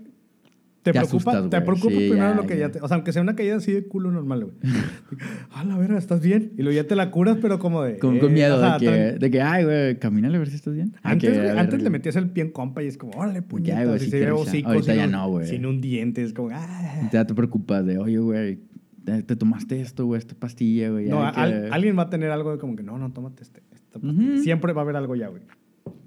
te 0.86 0.92
Te 0.92 0.98
preocupa, 1.00 1.30
asustas, 1.32 1.50
te 1.50 1.56
güey. 1.58 1.64
preocupa 1.66 1.90
Sí, 2.00 2.08
primero 2.10 2.28
ya, 2.30 2.34
lo 2.34 2.46
que 2.46 2.54
ya 2.58 2.66
ya. 2.66 2.72
te. 2.72 2.80
O 2.80 2.88
sea, 2.88 2.94
aunque 2.96 3.12
sea 3.12 3.22
una 3.22 3.34
caída 3.36 3.56
así 3.56 3.72
de 3.72 3.86
culo 3.86 4.10
normal, 4.10 4.44
güey. 4.44 4.56
ah, 5.52 5.64
la 5.64 5.76
verga, 5.76 5.98
¿estás 5.98 6.20
bien? 6.20 6.52
Y 6.56 6.62
luego 6.62 6.76
ya 6.76 6.86
te 6.86 6.94
la 6.96 7.10
curas, 7.10 7.38
pero 7.40 7.58
como 7.58 7.82
de. 7.82 7.98
Con, 7.98 8.16
eh, 8.16 8.18
con 8.20 8.32
miedo 8.32 8.56
ajá, 8.64 8.74
de, 8.78 8.78
que, 8.78 8.86
también- 8.92 9.18
de 9.18 9.30
que, 9.30 9.42
ay, 9.42 9.64
güey, 9.64 9.98
camínale 9.98 10.36
a 10.36 10.38
ver 10.38 10.48
si 10.48 10.56
estás 10.56 10.74
bien. 10.74 10.92
Ay, 11.02 11.12
Antes, 11.14 11.30
que, 11.30 11.36
güey, 11.36 11.48
ver, 11.48 11.58
antes 11.58 11.82
le 11.82 11.90
metías 11.90 12.16
el 12.16 12.30
pie 12.30 12.44
en 12.44 12.50
compa 12.52 12.82
y 12.82 12.86
es 12.86 12.96
como, 12.98 13.12
órale, 13.18 13.42
puñetas. 13.42 13.84
güey, 13.86 13.96
y 13.96 14.00
sí 14.00 14.10
se 14.10 14.30
hocico 14.30 14.68
Ahorita 14.68 14.86
sin 14.92 14.96
ya 14.96 15.04
un- 15.06 15.10
no, 15.12 15.28
güey. 15.30 15.46
Sin 15.46 15.66
un 15.66 15.80
diente, 15.80 16.22
es 16.22 16.32
como, 16.32 16.50
ah. 16.52 17.08
Ya 17.12 17.24
te 17.26 17.34
preocupas 17.34 17.84
de, 17.84 17.98
oye, 17.98 18.18
güey, 18.18 18.58
te, 19.04 19.22
te 19.22 19.36
tomaste 19.36 19.80
esto, 19.80 20.06
güey, 20.06 20.18
esta 20.18 20.34
pastilla, 20.34 20.90
güey. 20.90 21.06
ya 21.06 21.10
No, 21.14 21.32
que- 21.32 21.40
al- 21.40 21.72
alguien 21.72 21.98
va 21.98 22.02
a 22.04 22.10
tener 22.10 22.30
algo 22.30 22.52
de 22.52 22.58
como 22.58 22.76
que, 22.76 22.82
no, 22.82 22.98
no, 22.98 23.12
tómate 23.12 23.42
este. 23.42 23.62
esta 23.74 23.98
pastilla". 24.00 24.32
Ujú. 24.34 24.42
Siempre 24.42 24.72
va 24.72 24.82
a 24.82 24.84
haber 24.84 24.96
algo 24.96 25.14
ya, 25.16 25.28
güey. 25.28 25.42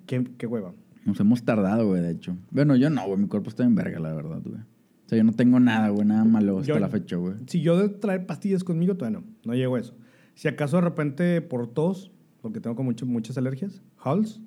Qué, 0.06 0.24
qué 0.38 0.48
hueva. 0.48 0.74
Nos 1.06 1.20
hemos 1.20 1.44
tardado, 1.44 1.88
güey, 1.88 2.02
de 2.02 2.12
hecho. 2.12 2.36
Bueno, 2.52 2.76
yo 2.76 2.90
no, 2.90 3.06
güey, 3.08 3.18
mi 3.20 3.28
cuerpo 3.28 3.50
está 3.50 3.64
en 3.64 3.76
verga, 3.76 4.00
la 4.00 4.14
verdad, 4.14 4.42
güey. 4.44 4.58
O 4.58 5.10
sea, 5.10 5.18
yo 5.18 5.24
no 5.24 5.34
tengo 5.34 5.60
nada, 5.60 5.90
güey, 5.90 6.06
nada 6.06 6.24
malo 6.24 6.60
hasta 6.60 6.74
Yo- 6.74 6.80
la 6.80 6.90
fecha, 6.90 7.16
güey. 7.16 7.36
Si 7.48 7.62
yo 7.62 7.78
de 7.80 7.90
traer 7.90 8.26
pastillas 8.26 8.64
conmigo, 8.64 8.96
todavía 8.96 9.20
no. 9.22 9.26
No 9.46 9.56
llego 9.56 9.76
a 9.76 9.80
eso. 9.80 9.96
Si 10.36 10.48
acaso 10.48 10.78
de 10.78 10.82
repente 10.84 11.42
por 11.42 11.68
tos, 11.74 12.12
porque 12.42 12.60
tengo 12.62 12.76
como 12.76 12.90
mucho- 12.92 13.06
muchas 13.06 13.38
alergias, 13.38 13.82
Halls, 14.04 14.40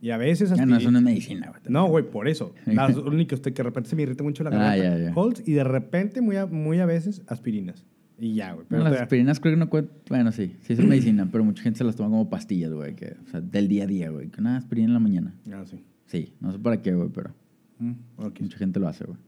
y 0.00 0.10
a 0.10 0.16
veces 0.18 0.50
Ya 0.50 0.66
no, 0.66 0.76
eso 0.76 0.90
no 0.90 0.98
es 0.98 1.04
medicina, 1.04 1.48
güey. 1.50 1.62
No, 1.68 1.86
güey, 1.88 2.04
por 2.10 2.26
eso. 2.28 2.52
Las 2.66 2.96
únicas 2.96 3.40
que 3.40 3.50
de 3.50 3.62
repente 3.62 3.88
se 3.90 3.96
me 3.96 4.02
irrita 4.02 4.24
mucho 4.24 4.42
la 4.44 4.50
Ah, 4.50 4.76
garganta. 4.76 4.98
ya, 4.98 5.04
ya. 5.04 5.14
Halls 5.14 5.42
y 5.46 5.52
de 5.52 5.64
repente, 5.64 6.20
muy 6.20 6.36
a, 6.36 6.46
muy 6.46 6.80
a 6.80 6.86
veces, 6.86 7.22
aspirinas. 7.28 7.86
Y 8.18 8.34
ya, 8.34 8.52
güey. 8.52 8.66
Pero 8.68 8.80
Bueno, 8.82 8.94
las 8.94 9.02
aspirinas 9.02 9.40
creo 9.40 9.54
que 9.54 9.58
no 9.58 9.68
cuentan. 9.68 9.94
Bueno, 10.08 10.32
sí, 10.32 10.54
sí 10.62 10.72
es 10.72 10.78
medicina, 10.84 11.28
pero 11.30 11.44
mucha 11.44 11.62
gente 11.62 11.78
se 11.78 11.84
las 11.84 11.96
toma 11.96 12.08
como 12.08 12.30
pastillas, 12.30 12.72
güey. 12.72 12.94
Que, 12.96 13.16
o 13.26 13.30
sea, 13.30 13.40
del 13.40 13.68
día 13.68 13.84
a 13.84 13.86
día, 13.86 14.10
güey. 14.10 14.28
Que 14.28 14.40
una 14.40 14.56
aspirina 14.56 14.86
en 14.88 14.94
la 14.94 15.00
mañana. 15.00 15.34
Ah, 15.52 15.64
sí. 15.66 15.82
Sí, 16.06 16.32
no 16.40 16.50
sé 16.52 16.58
para 16.58 16.80
qué, 16.82 16.94
güey, 16.94 17.08
pero 17.10 17.30
Mm, 17.78 17.92
mucha 18.40 18.56
gente 18.56 18.80
lo 18.80 18.88
hace, 18.88 19.04
güey. 19.04 19.18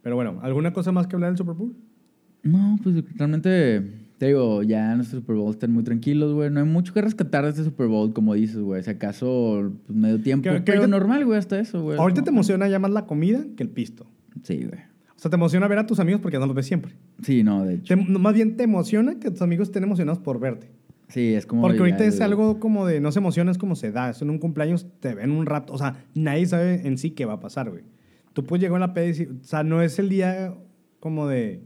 Pero 0.00 0.16
bueno, 0.16 0.38
¿alguna 0.42 0.72
cosa 0.72 0.92
más 0.92 1.06
que 1.06 1.14
hablar 1.16 1.30
del 1.30 1.36
Super 1.36 1.54
Bowl? 1.54 1.74
No, 2.42 2.78
pues 2.82 3.04
realmente, 3.16 3.80
te 3.80 4.02
Te 4.18 4.26
digo, 4.28 4.62
ya 4.62 4.94
nuestros 4.94 5.20
Super 5.20 5.36
Bowl 5.36 5.50
están 5.50 5.72
muy 5.72 5.82
tranquilos, 5.84 6.32
güey. 6.32 6.48
No 6.48 6.60
hay 6.60 6.66
mucho 6.66 6.94
que 6.94 7.02
rescatar 7.02 7.42
de 7.44 7.50
este 7.50 7.64
Super 7.64 7.88
Bowl, 7.88 8.12
como 8.14 8.32
dices, 8.34 8.58
güey. 8.60 8.82
Si 8.82 8.88
acaso, 8.88 9.72
pues, 9.86 9.98
medio 9.98 10.20
tiempo. 10.22 10.44
Que- 10.48 10.54
que 10.56 10.62
pero 10.62 10.80
ahorita- 10.82 10.96
normal, 10.98 11.24
güey, 11.26 11.38
hasta 11.38 11.58
eso, 11.58 11.82
güey. 11.82 11.98
Ahorita 11.98 12.20
No, 12.20 12.24
te 12.24 12.30
emociona 12.30 12.68
ya 12.68 12.78
más 12.78 12.92
la 12.92 13.04
comida 13.06 13.44
que 13.56 13.62
el 13.64 13.68
pisto. 13.68 14.06
Sí, 14.44 14.58
güey. 14.64 14.80
O 15.22 15.24
sea, 15.24 15.30
te 15.30 15.36
emociona 15.36 15.68
ver 15.68 15.78
a 15.78 15.86
tus 15.86 16.00
amigos 16.00 16.20
porque 16.20 16.36
no 16.40 16.46
los 16.46 16.56
ves 16.56 16.66
siempre. 16.66 16.94
Sí, 17.22 17.44
no, 17.44 17.64
de 17.64 17.74
hecho. 17.74 17.94
Te- 17.94 18.18
más 18.18 18.34
bien 18.34 18.56
te 18.56 18.64
emociona 18.64 19.20
que 19.20 19.30
tus 19.30 19.40
amigos 19.40 19.68
estén 19.68 19.84
emocionados 19.84 20.18
por 20.18 20.40
verte. 20.40 20.72
Sí, 21.06 21.32
es 21.34 21.46
como. 21.46 21.62
Porque 21.62 21.78
ahorita 21.78 22.02
el- 22.02 22.08
es 22.08 22.20
algo 22.20 22.58
como 22.58 22.86
de 22.86 22.98
no 23.00 23.12
se 23.12 23.20
emociona, 23.20 23.52
es 23.52 23.58
como 23.58 23.76
se 23.76 23.92
da. 23.92 24.10
Es 24.10 24.20
en 24.20 24.30
un 24.30 24.38
cumpleaños, 24.38 24.88
te 24.98 25.14
ven 25.14 25.30
un 25.30 25.46
rato. 25.46 25.74
O 25.74 25.78
sea, 25.78 26.04
nadie 26.14 26.44
sabe 26.46 26.88
en 26.88 26.98
sí 26.98 27.10
qué 27.12 27.24
va 27.24 27.34
a 27.34 27.40
pasar, 27.40 27.70
güey. 27.70 27.84
Tú 28.32 28.42
puedes 28.44 28.62
llegar 28.64 28.78
a 28.82 28.86
la 28.88 28.94
peda 28.94 29.04
y 29.04 29.08
decir, 29.08 29.30
o 29.40 29.44
sea, 29.44 29.62
no 29.62 29.80
es 29.80 30.00
el 30.00 30.08
día 30.08 30.54
como 30.98 31.28
de 31.28 31.62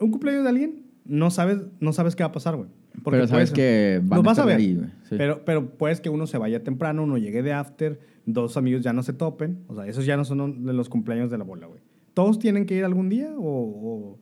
un 0.00 0.10
cumpleaños 0.10 0.44
de 0.44 0.48
alguien, 0.48 0.82
no 1.04 1.30
sabes, 1.30 1.58
no 1.80 1.92
sabes 1.92 2.16
qué 2.16 2.22
va 2.22 2.28
a 2.30 2.32
pasar, 2.32 2.56
güey. 2.56 2.70
Porque 3.02 3.18
Pero 3.18 3.26
sabes 3.28 3.50
que 3.50 4.00
van 4.02 4.22
vas 4.22 4.38
a 4.38 4.46
ver. 4.46 4.56
ahí, 4.56 4.74
güey. 4.76 4.86
Sí. 5.10 5.16
Pero, 5.18 5.44
pero 5.44 5.68
puedes 5.76 6.00
que 6.00 6.08
uno 6.08 6.26
se 6.26 6.38
vaya 6.38 6.64
temprano, 6.64 7.02
uno 7.02 7.18
llegue 7.18 7.42
de 7.42 7.52
after, 7.52 8.00
dos 8.24 8.56
amigos 8.56 8.82
ya 8.82 8.94
no 8.94 9.02
se 9.02 9.12
topen. 9.12 9.58
O 9.66 9.74
sea, 9.74 9.86
esos 9.86 10.06
ya 10.06 10.16
no 10.16 10.24
son 10.24 10.64
de 10.64 10.72
los 10.72 10.88
cumpleaños 10.88 11.30
de 11.30 11.36
la 11.36 11.44
bola, 11.44 11.66
güey. 11.66 11.80
¿Todos 12.18 12.40
tienen 12.40 12.66
que 12.66 12.74
ir 12.74 12.84
algún 12.84 13.08
día 13.08 13.30
o...? 13.38 13.42
o- 13.44 14.18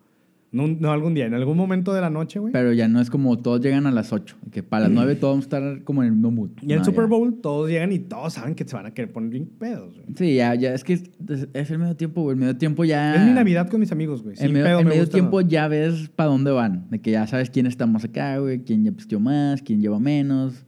no, 0.52 0.68
no 0.68 0.90
algún 0.92 1.14
día, 1.14 1.24
en 1.24 1.32
algún 1.32 1.56
momento 1.56 1.94
de 1.94 2.00
la 2.02 2.10
noche, 2.10 2.38
güey? 2.38 2.52
Pero 2.52 2.72
ya 2.74 2.88
no 2.88 3.00
es 3.00 3.08
como 3.08 3.38
todos 3.38 3.60
llegan 3.62 3.86
a 3.86 3.90
las 3.90 4.12
8. 4.12 4.36
Que 4.50 4.62
para 4.62 4.84
las 4.84 4.92
9 4.92 5.14
todos 5.20 5.32
vamos 5.32 5.44
a 5.44 5.46
estar 5.46 5.84
como 5.84 6.02
en 6.02 6.08
el 6.08 6.12
mismo 6.14 6.30
mood. 6.30 6.50
Y 6.60 6.72
en 6.72 6.78
el 6.80 6.84
Super 6.84 7.04
ya. 7.04 7.08
Bowl 7.08 7.40
todos 7.40 7.70
llegan 7.70 7.92
y 7.92 7.98
todos 7.98 8.34
saben 8.34 8.54
que 8.54 8.66
se 8.68 8.76
van 8.76 8.84
a 8.84 8.92
querer 8.92 9.12
poner 9.12 9.30
bien 9.30 9.46
pedos, 9.46 9.94
güey. 9.94 10.06
Sí, 10.14 10.34
ya, 10.36 10.54
ya. 10.54 10.74
Es 10.74 10.84
que 10.84 10.92
es, 10.92 11.10
es 11.54 11.70
el 11.70 11.78
medio 11.78 11.96
tiempo, 11.96 12.20
güey. 12.22 12.34
El 12.34 12.40
medio 12.40 12.56
tiempo 12.58 12.84
ya. 12.84 13.14
Es 13.16 13.26
mi 13.26 13.32
Navidad 13.32 13.68
con 13.70 13.80
mis 13.80 13.92
amigos, 13.92 14.22
güey. 14.22 14.36
Sin 14.36 14.52
medio, 14.52 14.66
pedo 14.66 14.78
en 14.80 14.84
me 14.84 14.90
medio 14.90 15.02
gusta, 15.04 15.14
tiempo 15.14 15.40
¿no? 15.42 15.48
ya 15.48 15.66
ves 15.68 16.10
para 16.14 16.28
dónde 16.28 16.50
van. 16.50 16.88
De 16.90 17.00
que 17.00 17.10
ya 17.12 17.26
sabes 17.26 17.48
quién 17.48 17.66
está 17.66 17.86
más 17.86 18.04
acá, 18.04 18.38
güey. 18.38 18.62
Quién 18.62 18.84
ya 18.84 18.92
pisteó 18.92 19.20
más, 19.20 19.62
quién 19.62 19.80
lleva 19.80 19.98
menos. 19.98 20.66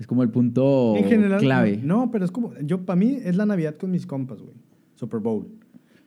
Es 0.00 0.06
como 0.08 0.22
el 0.24 0.30
punto 0.30 0.94
En 0.96 1.04
general, 1.04 1.40
clave. 1.40 1.80
No, 1.82 2.10
pero 2.10 2.24
es 2.24 2.30
como... 2.32 2.52
Yo, 2.60 2.84
para 2.84 2.96
mí, 2.96 3.18
es 3.24 3.36
la 3.36 3.46
Navidad 3.46 3.76
con 3.76 3.92
mis 3.92 4.04
compas, 4.04 4.40
güey. 4.42 4.54
Super 4.96 5.20
Bowl. 5.20 5.46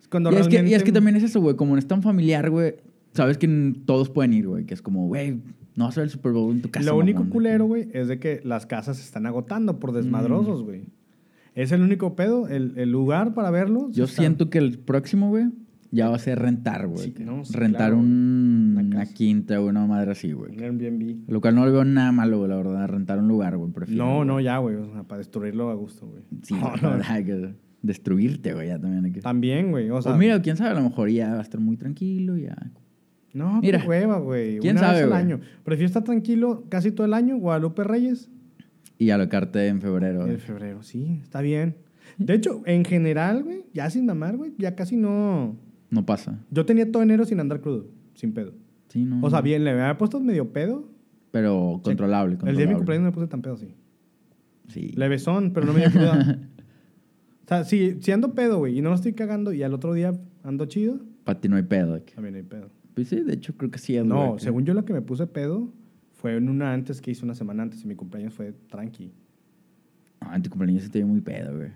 Cuando 0.10 0.32
y, 0.32 0.36
es 0.36 0.48
que, 0.48 0.68
y 0.68 0.74
es 0.74 0.84
que 0.84 0.92
también 0.92 1.16
es 1.16 1.24
eso, 1.24 1.40
güey. 1.42 1.56
Como 1.56 1.74
no 1.74 1.80
es 1.80 1.88
tan 1.88 2.02
familiar, 2.02 2.50
güey. 2.50 2.76
Sabes 3.14 3.38
que 3.38 3.74
todos 3.86 4.10
pueden 4.10 4.34
ir, 4.34 4.48
güey. 4.48 4.66
Que 4.66 4.74
es 4.74 4.82
como, 4.82 5.08
güey, 5.08 5.42
no 5.76 5.86
vas 5.86 5.98
a 5.98 6.02
ver 6.02 6.06
el 6.08 6.12
Super 6.12 6.32
Bowl 6.32 6.52
en 6.54 6.62
tu 6.62 6.70
casa. 6.70 6.90
Lo 6.92 6.98
único 6.98 7.20
mamón. 7.20 7.32
culero, 7.32 7.66
güey, 7.66 7.90
es 7.94 8.08
de 8.08 8.20
que 8.20 8.42
las 8.44 8.66
casas 8.66 8.98
se 8.98 9.04
están 9.04 9.26
agotando 9.26 9.80
por 9.80 9.92
Mm. 9.92 9.96
desmadrosos, 9.96 10.64
güey. 10.64 10.84
Es 11.56 11.72
el 11.72 11.82
único 11.82 12.16
pedo, 12.16 12.48
el, 12.48 12.74
el 12.78 12.92
lugar 12.92 13.34
para 13.34 13.50
verlo. 13.52 13.90
Yo 13.92 14.06
está- 14.06 14.22
siento 14.22 14.50
que 14.50 14.60
el 14.60 14.78
próximo, 14.80 15.30
güey, 15.30 15.46
ya 15.92 16.08
va 16.10 16.16
a 16.16 16.20
ser 16.20 16.38
rentar, 16.40 16.88
güey. 16.88 17.06
Sí, 17.16 17.16
no, 17.24 17.44
sí, 17.44 17.54
rentar 17.54 17.90
claro. 17.90 17.98
un- 17.98 18.76
Una 18.94 19.06
quinta 19.08 19.60
o 19.60 19.68
una 19.68 19.86
madre 19.88 20.12
así, 20.12 20.32
güey. 20.32 20.56
Un 20.56 20.64
Airbnb. 20.64 21.28
Lo 21.28 21.42
cual 21.42 21.56
no 21.56 21.66
le 21.66 21.72
veo 21.72 21.84
nada 21.84 22.12
malo, 22.12 22.38
güey, 22.38 22.50
la 22.50 22.58
verdad. 22.58 22.88
Rentar 22.88 23.20
un 23.20 23.28
lugar, 23.28 23.58
güey. 23.58 23.72
prefiero, 23.72 24.06
No, 24.06 24.24
no, 24.26 24.40
ya, 24.40 24.58
güey. 24.60 24.76
O 24.76 24.92
sea, 24.94 25.04
para 25.04 25.18
destruirlo 25.18 25.70
a 25.70 25.74
gusto, 25.74 26.08
güey. 26.08 26.22
Sí, 26.44 26.54
No, 26.54 26.70
güey, 26.72 26.82
no. 27.24 27.54
Destruirte, 27.82 28.54
güey, 28.54 28.68
ya 28.68 28.80
también 28.80 29.06
hay 29.06 29.12
que... 29.12 29.22
También, 29.22 29.72
güey. 29.72 29.90
O 29.90 30.02
sea, 30.02 30.14
O 30.14 30.18
mira, 30.18 30.42
quién 30.42 30.58
sabe, 30.58 30.72
a 30.72 30.74
lo 30.74 30.82
mejor 30.82 31.10
ya 31.10 31.34
va 31.34 31.40
a 31.40 31.42
estar 31.42 31.60
muy 31.62 31.78
tranquilo, 31.78 32.38
ya. 32.38 32.56
no, 33.34 33.62
mira. 33.62 33.82
qué 33.82 33.88
hueva, 33.88 34.20
güey. 34.20 34.60
¿Quién 34.60 34.78
Una 34.78 34.82
vez 34.82 34.90
sabe, 34.90 35.04
al 35.04 35.10
güey? 35.10 35.22
año. 35.22 35.40
Prefiero 35.64 35.88
estar 35.88 36.04
tranquilo 36.04 36.66
casi 36.70 36.92
todo 36.92 37.06
el 37.06 37.14
año. 37.14 37.38
Guadalupe 37.38 37.84
Reyes. 37.84 38.30
Y 38.98 39.12
alocarte 39.12 39.68
en 39.68 39.82
febrero. 39.82 40.22
En 40.22 40.28
güey. 40.28 40.38
febrero, 40.40 40.84
sí, 40.84 41.20
está 41.24 41.42
bien. 41.42 41.78
De 42.18 42.34
hecho, 42.34 42.62
en 42.66 42.84
general, 42.84 43.44
güey, 43.44 43.64
ya 43.74 43.90
sin 43.90 44.06
mamar, 44.06 44.36
güey, 44.36 44.54
ya 44.58 44.76
casi 44.76 44.98
no. 44.98 45.56
No 45.90 46.06
pasa. 46.06 46.40
Yo 46.52 46.66
tenía 46.66 46.92
todo 46.92 47.02
enero 47.02 47.24
sin 47.24 47.40
andar 47.40 47.62
crudo, 47.62 47.88
sin 48.14 48.34
pedo. 48.34 48.54
Sí, 48.90 49.06
no. 49.06 49.22
O 49.22 49.30
sea, 49.30 49.40
bien, 49.42 49.64
le 49.64 49.72
había 49.72 49.98
puesto 49.98 50.20
medio 50.20 50.52
pedo. 50.52 50.90
Pero 51.32 51.80
controlable, 51.84 52.38
El 52.46 52.58
día 52.58 52.66
de 52.66 52.72
mi 52.72 52.76
cumpleaños 52.76 53.04
no 53.04 53.10
me 53.12 53.14
puse 53.14 53.28
tan 53.28 53.42
pedo, 53.42 53.56
sí. 53.56 53.74
Sí. 54.68 54.92
Levesón, 54.96 55.52
pero 55.54 55.66
no 55.68 55.74
me 55.74 55.80
dio 55.82 55.92
cruda. 55.92 56.40
o 57.50 57.56
sea, 57.56 57.64
si, 57.64 57.98
si 58.02 58.12
ando 58.12 58.36
pedo, 58.36 58.60
güey, 58.60 58.78
y 58.78 58.82
no 58.82 58.90
lo 58.90 58.96
estoy 58.96 59.14
cagando, 59.14 59.52
y 59.54 59.64
al 59.64 59.74
otro 59.74 59.94
día 59.94 60.14
ando 60.44 60.66
chido, 60.66 61.00
Para 61.24 61.42
ti 61.42 61.50
no 61.50 61.56
hay 61.56 61.64
pedo. 61.64 62.04
que- 62.06 62.14
también 62.14 62.36
hay 62.36 62.44
pedo. 62.44 62.70
Pues 62.94 63.08
sí, 63.08 63.22
de 63.22 63.34
hecho 63.34 63.56
creo 63.58 63.72
que 63.72 63.80
sí 63.80 63.96
es, 63.98 64.06
No, 64.06 64.30
güey, 64.30 64.40
según 64.40 64.66
yo, 64.66 64.74
la 64.76 64.84
que 64.86 64.94
me 64.94 65.02
puse 65.02 65.26
pedo 65.26 65.74
fue 66.14 66.36
en 66.36 66.48
una 66.50 66.74
antes 66.74 67.02
que 67.02 67.12
hice 67.12 67.26
una 67.26 67.34
semana 67.34 67.64
antes, 67.64 67.84
y 67.84 67.88
mi 67.88 67.96
cumpleaños 67.96 68.34
fue 68.36 68.54
tranqui. 68.70 69.12
Ah, 70.20 70.36
en 70.36 70.42
tu 70.44 70.50
cumpleaños 70.50 70.84
sí 70.84 70.90
te 70.90 71.00
dio 71.00 71.08
muy 71.08 71.22
pedo, 71.22 71.56
güey. 71.58 71.70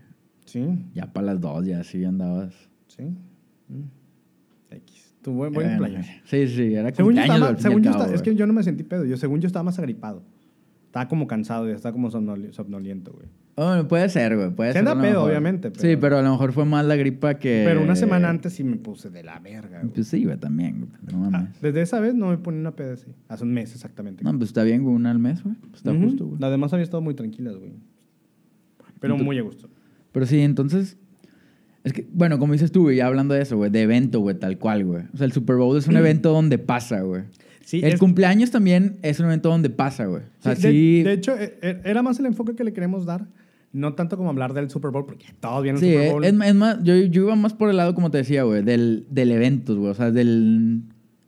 Sí, 0.45 0.63
Ya 0.93 1.11
para 1.11 1.27
las 1.27 1.41
dos, 1.41 1.65
ya 1.65 1.83
sí 1.83 2.03
andabas. 2.05 2.53
sí. 2.87 3.03
Mm. 3.69 3.83
X. 4.75 5.15
Tu 5.21 5.31
buen, 5.31 5.53
buen 5.53 5.69
cumpleaños. 5.69 6.05
Sí, 6.25 6.47
sí, 6.47 6.73
era 6.75 6.93
Según 6.93 7.15
yo, 7.15 7.21
estaba, 7.21 7.57
según 7.57 7.81
yo 7.81 7.91
cabo, 7.91 8.03
estaba- 8.03 8.15
es 8.15 8.21
que 8.21 8.35
yo 8.35 8.45
no 8.45 8.53
me 8.53 8.61
sentí 8.63 8.83
pedo. 8.83 9.05
Yo, 9.05 9.15
según 9.17 9.39
yo, 9.39 9.47
estaba 9.47 9.63
más 9.63 9.79
agripado. 9.79 10.23
Estaba 10.87 11.07
como 11.07 11.25
cansado, 11.27 11.67
ya 11.67 11.75
estaba 11.75 11.93
como 11.93 12.11
somnoli- 12.11 12.51
somnoliento, 12.51 13.13
güey. 13.13 13.27
Oh, 13.55 13.87
puede 13.87 14.09
ser, 14.09 14.35
güey. 14.35 14.49
Puede 14.49 14.71
Se 14.73 14.79
ser. 14.79 14.87
anda 14.87 14.99
pedo, 14.99 15.11
mejor. 15.13 15.29
obviamente, 15.29 15.67
Sí, 15.69 15.75
pero- 15.81 15.99
pero 16.01 16.17
a 16.17 16.21
lo 16.23 16.31
mejor 16.31 16.53
fue 16.53 16.65
más 16.65 16.83
la 16.85 16.95
gripa 16.95 17.35
que. 17.35 17.63
Pero 17.65 17.83
una 17.83 17.95
semana 17.95 18.29
antes 18.29 18.53
sí 18.53 18.63
me 18.63 18.77
puse 18.77 19.11
de 19.11 19.21
la 19.23 19.37
verga, 19.39 19.79
güey. 19.81 19.93
Pues 19.93 20.07
sí, 20.07 20.23
güey, 20.25 20.37
también, 20.37 20.79
güey. 20.79 20.91
No 21.11 21.25
Ah, 21.25 21.29
mames. 21.29 21.61
desde 21.61 21.81
esa 21.83 21.99
vez 21.99 22.15
no 22.15 22.29
me 22.29 22.37
ponía 22.39 22.59
una 22.61 22.71
peda 22.75 22.93
así. 22.93 23.07
Hace 23.27 23.43
un 23.43 23.53
mes 23.53 23.71
exactamente. 23.73 24.23
No, 24.23 24.31
pues 24.37 24.49
está 24.49 24.63
bien, 24.63 24.81
güey, 24.81 24.95
una 24.95 25.11
al 25.11 25.19
mes, 25.19 25.43
güey. 25.43 25.55
Pues 25.55 25.75
está 25.75 25.91
Ujú. 25.91 26.01
justo, 26.03 26.25
güey. 26.25 26.39
Las 26.41 26.49
demás 26.49 26.73
había 26.73 26.83
estado 26.83 27.01
muy 27.01 27.13
tranquilas, 27.13 27.55
güey. 27.57 27.73
Pero 28.99 29.13
Entonces- 29.15 29.25
muy 29.25 29.37
a 29.37 29.41
gusto. 29.43 29.69
Pero 30.11 30.25
sí, 30.25 30.39
entonces. 30.39 30.97
Es 31.83 31.91
que, 31.91 32.07
bueno, 32.13 32.39
como 32.39 32.53
dices 32.53 32.71
tú, 32.71 32.83
güey, 32.83 32.97
ya 32.97 33.07
hablando 33.07 33.33
de 33.33 33.41
eso, 33.41 33.57
güey, 33.57 33.69
de 33.69 33.81
evento, 33.81 34.21
güey, 34.21 34.39
tal 34.39 34.57
cual, 34.57 34.85
güey. 34.85 35.03
O 35.13 35.17
sea, 35.17 35.25
el 35.25 35.33
Super 35.33 35.57
Bowl 35.57 35.77
es 35.77 35.85
un 35.87 35.95
evento 35.97 36.31
donde 36.31 36.57
pasa, 36.57 37.01
güey. 37.01 37.23
Sí, 37.65 37.81
el 37.83 37.93
es- 37.93 37.99
cumpleaños 37.99 38.51
también 38.51 38.97
es 39.03 39.19
un 39.19 39.25
evento 39.27 39.49
donde 39.49 39.69
pasa, 39.69 40.05
güey. 40.05 40.23
O 40.39 40.41
sea, 40.43 40.55
Sí, 40.55 40.61
sí. 40.61 40.97
de, 41.03 41.09
de 41.09 41.13
hecho, 41.13 41.37
e- 41.37 41.57
e- 41.61 41.81
era 41.83 42.01
más 42.01 42.19
el 42.19 42.25
enfoque 42.25 42.55
que 42.55 42.63
le 42.63 42.73
queremos 42.73 43.05
dar. 43.05 43.27
No 43.73 43.93
tanto 43.95 44.17
como 44.17 44.29
hablar 44.29 44.53
del 44.53 44.69
Super 44.69 44.91
Bowl, 44.91 45.05
porque 45.05 45.25
todos 45.39 45.63
vienen 45.63 45.83
al 45.83 45.87
Sí, 45.87 45.91
Super 45.91 46.07
eh, 46.07 46.11
Bowl. 46.11 46.23
es, 46.23 46.33
es 46.33 46.55
más, 46.55 46.83
yo, 46.83 46.95
yo 46.95 47.23
iba 47.23 47.35
más 47.35 47.53
por 47.53 47.69
el 47.69 47.77
lado, 47.77 47.95
como 47.95 48.11
te 48.11 48.19
decía, 48.19 48.43
güey, 48.43 48.61
del, 48.63 49.05
del 49.09 49.31
evento, 49.31 49.75
güey. 49.75 49.91
O 49.91 49.93
sea, 49.95 50.11
del... 50.11 50.83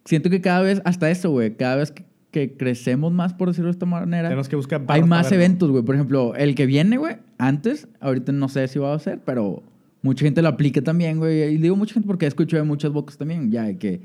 Siento 0.06 0.30
que 0.30 0.40
cada 0.42 0.62
vez, 0.62 0.82
hasta 0.86 1.10
eso, 1.10 1.32
güey, 1.32 1.58
cada 1.58 1.78
vez 1.78 1.92
que, 1.92 2.06
que 2.30 2.56
crecemos 2.56 3.12
más, 3.12 3.34
por 3.34 3.48
decirlo 3.48 3.68
de 3.68 3.72
esta 3.72 3.88
manera, 3.88 4.30
Tenemos 4.30 4.48
que 4.48 4.56
buscar 4.56 4.84
hay 4.88 5.04
más 5.04 5.32
eventos, 5.32 5.72
güey. 5.72 5.84
Por 5.84 5.96
ejemplo, 5.96 6.36
el 6.36 6.54
que 6.54 6.68
viene, 6.68 6.98
güey, 6.98 7.16
antes, 7.40 7.88
ahorita 8.00 8.32
no 8.32 8.48
sé 8.48 8.68
si 8.68 8.78
va 8.78 8.94
a 8.94 9.00
ser, 9.00 9.22
pero 9.26 9.64
mucha 10.04 10.24
gente 10.24 10.44
lo 10.44 10.50
aplica 10.50 10.82
también, 10.82 11.18
güey. 11.18 11.56
Y 11.56 11.58
digo 11.58 11.76
mucha 11.76 11.96
gente 11.96 12.06
porque 12.06 12.28
escucho 12.28 12.58
de 12.58 12.64
muchas 12.64 12.92
bocas 12.92 13.18
también, 13.18 13.52
ya, 13.52 13.74
que 13.80 14.02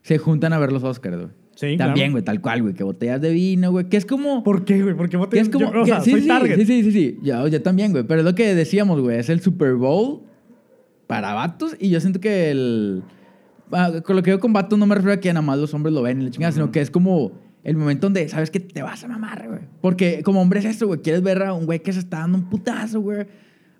se 0.00 0.16
juntan 0.16 0.54
a 0.54 0.58
ver 0.58 0.72
los 0.72 0.82
Oscars, 0.82 1.16
güey. 1.16 1.28
Sí, 1.54 1.76
También, 1.76 1.94
claro. 2.06 2.12
güey, 2.12 2.24
tal 2.24 2.40
cual, 2.40 2.62
güey, 2.62 2.74
que 2.74 2.82
botellas 2.82 3.20
de 3.20 3.30
vino, 3.30 3.70
güey, 3.70 3.86
que 3.88 3.96
es 3.98 4.06
como... 4.06 4.42
¿Por 4.42 4.64
qué, 4.64 4.82
güey? 4.82 4.96
Porque 4.96 5.16
vos 5.18 5.28
Que 5.28 5.38
es 5.40 5.48
como. 5.50 5.72
yo, 5.72 5.80
o 5.82 5.84
que- 5.84 5.90
sea, 5.90 6.00
sí, 6.00 6.10
soy 6.12 6.22
sí, 6.22 6.28
target. 6.28 6.56
sí, 6.56 6.64
sí, 6.64 6.82
sí, 6.84 6.92
sí. 6.92 7.18
Yo, 7.22 7.46
yo 7.48 7.60
también, 7.62 7.92
güey. 7.92 8.04
Pero 8.04 8.20
es 8.20 8.24
lo 8.24 8.34
que 8.34 8.54
decíamos, 8.54 9.00
güey. 9.00 9.18
Es 9.18 9.28
el 9.28 9.40
Super 9.40 9.74
Bowl 9.74 10.22
para 11.06 11.34
vatos. 11.34 11.76
Y 11.78 11.90
yo 11.90 12.00
siento 12.00 12.20
que 12.20 12.50
el. 12.50 13.02
ah, 13.70 13.92
con 14.04 14.16
lo 14.16 14.22
que 14.22 14.30
yo 14.30 14.40
con 14.40 14.52
vatos 14.52 14.78
no 14.78 14.86
me 14.86 14.94
refiero 14.94 15.12
a 15.14 15.20
que 15.20 15.28
nada 15.32 15.42
más 15.42 15.58
los 15.58 15.74
hombres 15.74 15.94
lo 15.94 16.02
ven 16.02 16.22
y 16.22 16.24
la 16.24 16.30
chingada, 16.30 16.52
sino 16.52 16.72
que 16.72 16.80
es 16.80 16.90
como 16.90 17.32
el 17.64 17.76
momento 17.76 18.06
donde 18.06 18.26
sabes 18.28 18.50
que 18.50 18.58
te 18.58 18.82
vas 18.82 19.04
a 19.04 19.08
mamar, 19.08 19.46
güey. 19.46 19.60
Porque 19.82 20.22
como 20.24 20.40
hombre 20.40 20.60
es 20.60 20.64
eso, 20.64 20.86
güey. 20.86 21.00
Quieres 21.00 21.22
ver 21.22 21.42
a 21.42 21.52
un 21.52 21.66
güey 21.66 21.80
que 21.80 21.92
se 21.92 21.98
está 22.00 22.20
dando 22.20 22.38
un 22.38 22.44
putazo, 22.48 23.00
güey. 23.02 23.26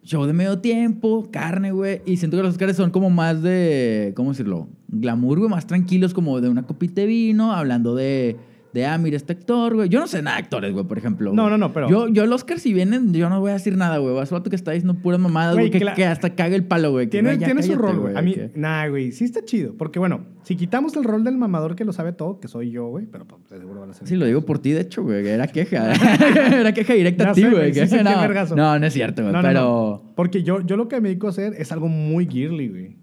Show 0.04 0.26
de 0.26 0.32
medio 0.32 0.58
tiempo, 0.58 1.28
carne, 1.30 1.70
güey. 1.70 2.02
Y 2.04 2.16
siento 2.16 2.36
que 2.36 2.42
los 2.42 2.52
Oscars 2.52 2.76
son 2.76 2.90
como 2.90 3.08
más 3.08 3.42
de. 3.42 4.12
¿Cómo 4.16 4.30
decirlo? 4.30 4.68
Glamour, 4.88 5.38
güey. 5.38 5.50
Más 5.50 5.66
tranquilos, 5.66 6.12
como 6.12 6.40
de 6.40 6.48
una 6.48 6.64
copita 6.64 7.02
de 7.02 7.06
vino, 7.06 7.52
hablando 7.52 7.94
de. 7.94 8.36
De, 8.72 8.86
ah, 8.86 8.96
mira 8.96 9.18
este 9.18 9.34
actor, 9.34 9.74
güey. 9.74 9.88
Yo 9.90 10.00
no 10.00 10.06
sé 10.06 10.22
nada 10.22 10.38
de 10.38 10.44
actores, 10.44 10.72
güey, 10.72 10.86
por 10.86 10.96
ejemplo. 10.96 11.32
No, 11.34 11.42
güey. 11.42 11.50
no, 11.50 11.58
no, 11.58 11.72
pero- 11.74 11.90
Yo, 11.90 12.08
yo 12.08 12.24
el 12.24 12.32
Oscar, 12.32 12.58
si 12.58 12.72
vienen, 12.72 13.12
yo 13.12 13.28
no 13.28 13.38
voy 13.38 13.50
a 13.50 13.54
decir 13.54 13.76
nada, 13.76 13.98
güey. 13.98 14.14
Vas 14.14 14.32
a 14.32 14.42
que 14.42 14.56
está 14.56 14.70
diciendo 14.72 14.94
puras 15.02 15.20
mamadas, 15.20 15.54
Güey. 15.54 15.70
Que, 15.70 16.06
hasta 16.06 16.34
caga 16.34 16.56
el 16.56 16.64
palo, 16.64 16.90
güey. 16.90 17.06
Tiene, 17.06 17.36
tiene 17.36 17.62
su 17.62 17.72
cállate, 17.72 17.86
rol, 17.86 17.98
güey. 18.00 18.16
A 18.16 18.22
mí, 18.22 18.32
que- 18.32 18.50
nah, 18.54 18.88
güey, 18.88 19.12
sí 19.12 19.24
está 19.24 19.44
chido. 19.44 19.74
Porque, 19.76 19.98
bueno, 19.98 20.24
si 20.42 20.56
quitamos 20.56 20.96
el 20.96 21.04
rol 21.04 21.22
del 21.22 21.36
mamador 21.36 21.76
que 21.76 21.84
lo 21.84 21.92
sabe 21.92 22.12
todo, 22.14 22.40
que 22.40 22.48
soy 22.48 22.70
yo, 22.70 22.86
güey, 22.88 23.04
pero 23.04 23.26
pues, 23.26 23.42
seguro 23.48 23.80
van 23.80 23.90
a 23.90 23.92
ser. 23.92 24.08
Sí, 24.08 24.16
lo 24.16 24.24
digo 24.24 24.46
por 24.46 24.58
ti, 24.58 24.72
de 24.72 24.80
hecho, 24.80 25.02
güey. 25.02 25.26
Era 25.28 25.46
queja. 25.48 25.92
Era 26.60 26.72
queja 26.72 26.94
directa 26.94 27.30
a 27.30 27.32
ti, 27.34 27.44
güey. 27.44 27.74
sí 27.74 27.80
qué 27.96 28.02
no, 28.02 28.56
no, 28.56 28.78
no 28.78 28.86
es 28.86 28.92
cierto, 28.94 29.20
güey. 29.22 29.34
No, 29.34 29.42
pero. 29.42 30.02
Porque 30.16 30.42
yo, 30.42 30.62
yo 30.62 30.78
lo 30.78 30.88
que 30.88 30.98
me 31.02 31.10
dedico 31.10 31.26
a 31.26 31.30
hacer 31.30 31.52
es 31.58 31.72
algo 31.72 31.88
muy 31.88 32.26
girly, 32.26 32.68
güey. 32.68 32.96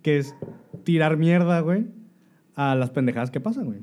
Que 0.00 0.16
es 0.18 0.34
tirar 0.84 1.18
mierda, 1.18 1.60
güey, 1.60 1.86
a 2.54 2.74
las 2.74 2.88
pendejadas 2.90 3.30
que 3.30 3.40
pasan, 3.40 3.66
güey. 3.66 3.80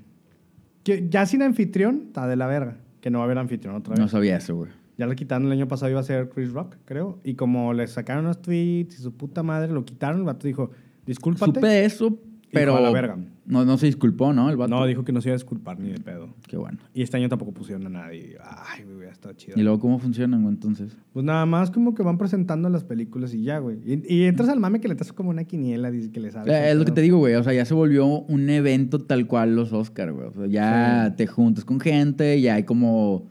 Que 0.83 1.07
ya 1.09 1.25
sin 1.25 1.41
anfitrión, 1.41 2.05
está 2.07 2.27
de 2.27 2.35
la 2.35 2.47
verga. 2.47 2.77
Que 3.01 3.09
no 3.09 3.19
va 3.19 3.23
a 3.23 3.25
haber 3.25 3.37
anfitrión 3.37 3.75
otra 3.75 3.91
vez. 3.91 3.99
No 3.99 4.07
sabía 4.07 4.37
eso, 4.37 4.55
güey. 4.55 4.71
Ya 4.97 5.07
lo 5.07 5.15
quitaron 5.15 5.47
el 5.47 5.53
año 5.53 5.67
pasado, 5.67 5.89
iba 5.89 5.99
a 5.99 6.03
ser 6.03 6.29
Chris 6.29 6.51
Rock, 6.51 6.75
creo. 6.85 7.19
Y 7.23 7.33
como 7.35 7.73
le 7.73 7.87
sacaron 7.87 8.25
los 8.25 8.41
tweets 8.41 8.99
y 8.99 9.01
su 9.01 9.15
puta 9.15 9.41
madre, 9.41 9.71
lo 9.71 9.83
quitaron, 9.83 10.19
el 10.19 10.25
vato 10.25 10.45
dijo, 10.45 10.71
discúlpate. 11.05 11.53
Supe 11.53 11.85
eso 11.85 12.19
Pero 12.51 12.75
a 12.75 12.81
la 12.81 12.91
verga. 12.91 13.17
No, 13.45 13.65
no 13.65 13.77
se 13.77 13.87
disculpó, 13.87 14.31
¿no? 14.33 14.49
El 14.49 14.55
vato. 14.57 14.69
No, 14.69 14.85
dijo 14.85 15.03
que 15.03 15.11
no 15.11 15.19
se 15.21 15.29
iba 15.29 15.33
a 15.33 15.37
disculpar 15.37 15.79
ni 15.79 15.89
de 15.89 15.99
pedo. 15.99 16.29
Qué 16.47 16.57
bueno. 16.57 16.77
Y 16.93 17.01
este 17.01 17.17
año 17.17 17.27
tampoco 17.27 17.51
pusieron 17.53 17.85
a 17.87 17.89
nadie. 17.89 18.37
Ay, 18.43 18.83
güey, 18.83 19.09
está 19.09 19.33
chido. 19.35 19.59
¿Y 19.59 19.63
luego 19.63 19.79
cómo 19.79 19.99
funcionan, 19.99 20.41
güey, 20.43 20.53
entonces? 20.53 20.95
Pues 21.11 21.25
nada 21.25 21.45
más 21.45 21.71
como 21.71 21.93
que 21.95 22.03
van 22.03 22.17
presentando 22.17 22.69
las 22.69 22.83
películas 22.83 23.33
y 23.33 23.43
ya, 23.43 23.57
güey. 23.59 23.77
Y, 23.85 24.15
y 24.15 24.23
entras 24.25 24.47
al 24.49 24.59
mame 24.59 24.79
que 24.79 24.87
le 24.87 24.93
estás 24.93 25.11
como 25.11 25.29
una 25.31 25.43
quiniela, 25.43 25.91
dice 25.91 26.11
que 26.11 26.19
le 26.19 26.31
sabes. 26.31 26.53
Eh, 26.53 26.71
es 26.71 26.77
lo 26.77 26.85
que 26.85 26.91
te 26.91 27.01
digo, 27.01 27.17
güey. 27.17 27.35
O 27.35 27.43
sea, 27.43 27.53
ya 27.53 27.65
se 27.65 27.73
volvió 27.73 28.05
un 28.05 28.49
evento 28.49 28.99
tal 28.99 29.27
cual 29.27 29.55
los 29.55 29.73
Oscar, 29.73 30.13
güey. 30.13 30.27
O 30.27 30.33
sea, 30.33 30.45
ya 30.47 31.07
Sí. 31.09 31.15
te 31.17 31.27
juntas 31.27 31.65
con 31.65 31.79
gente, 31.79 32.39
ya 32.41 32.55
hay 32.55 32.63
como 32.63 33.27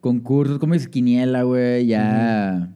concursos, 0.00 0.58
como 0.58 0.74
dices, 0.74 0.88
quiniela, 0.88 1.42
güey. 1.42 1.86
Ya. 1.86 2.72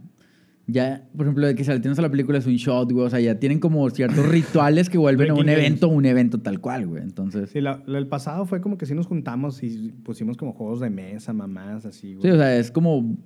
Ya, 0.73 1.09
por 1.17 1.27
ejemplo, 1.27 1.47
de 1.47 1.55
que 1.55 1.65
si 1.65 1.71
tienes 1.81 1.99
a 1.99 2.03
la 2.03 2.11
película 2.11 2.39
es 2.39 2.47
un 2.47 2.55
shot, 2.57 2.93
güey. 2.93 3.07
O 3.07 3.11
sea, 3.11 3.21
ya 3.21 3.39
tienen 3.39 3.59
como 3.61 3.89
ciertos 3.91 4.27
rituales 4.29 4.89
que 4.91 4.99
vuelven 4.99 5.31
a 5.31 5.35
un 5.35 5.49
evento, 5.49 5.89
un 5.89 6.05
evento 6.07 6.41
tal 6.41 6.61
cual, 6.61 6.87
güey. 6.87 7.03
Entonces. 7.03 7.51
Sí, 7.51 7.61
la- 7.61 7.83
la- 7.87 7.99
el 7.99 8.07
pasado 8.07 8.47
fue 8.47 8.61
como 8.61 8.77
que 8.79 8.87
sí 8.87 8.95
nos 8.95 9.07
juntamos 9.07 9.63
y 9.63 9.93
pusimos 10.05 10.37
como 10.37 10.53
juegos 10.53 10.81
de 10.81 10.91
mesa, 10.91 11.33
mamás, 11.33 11.87
así, 11.87 12.15
güey. 12.15 12.23
Sí, 12.23 12.29
o 12.31 12.37
sea, 12.37 12.57
es 12.57 12.71
como. 12.71 13.17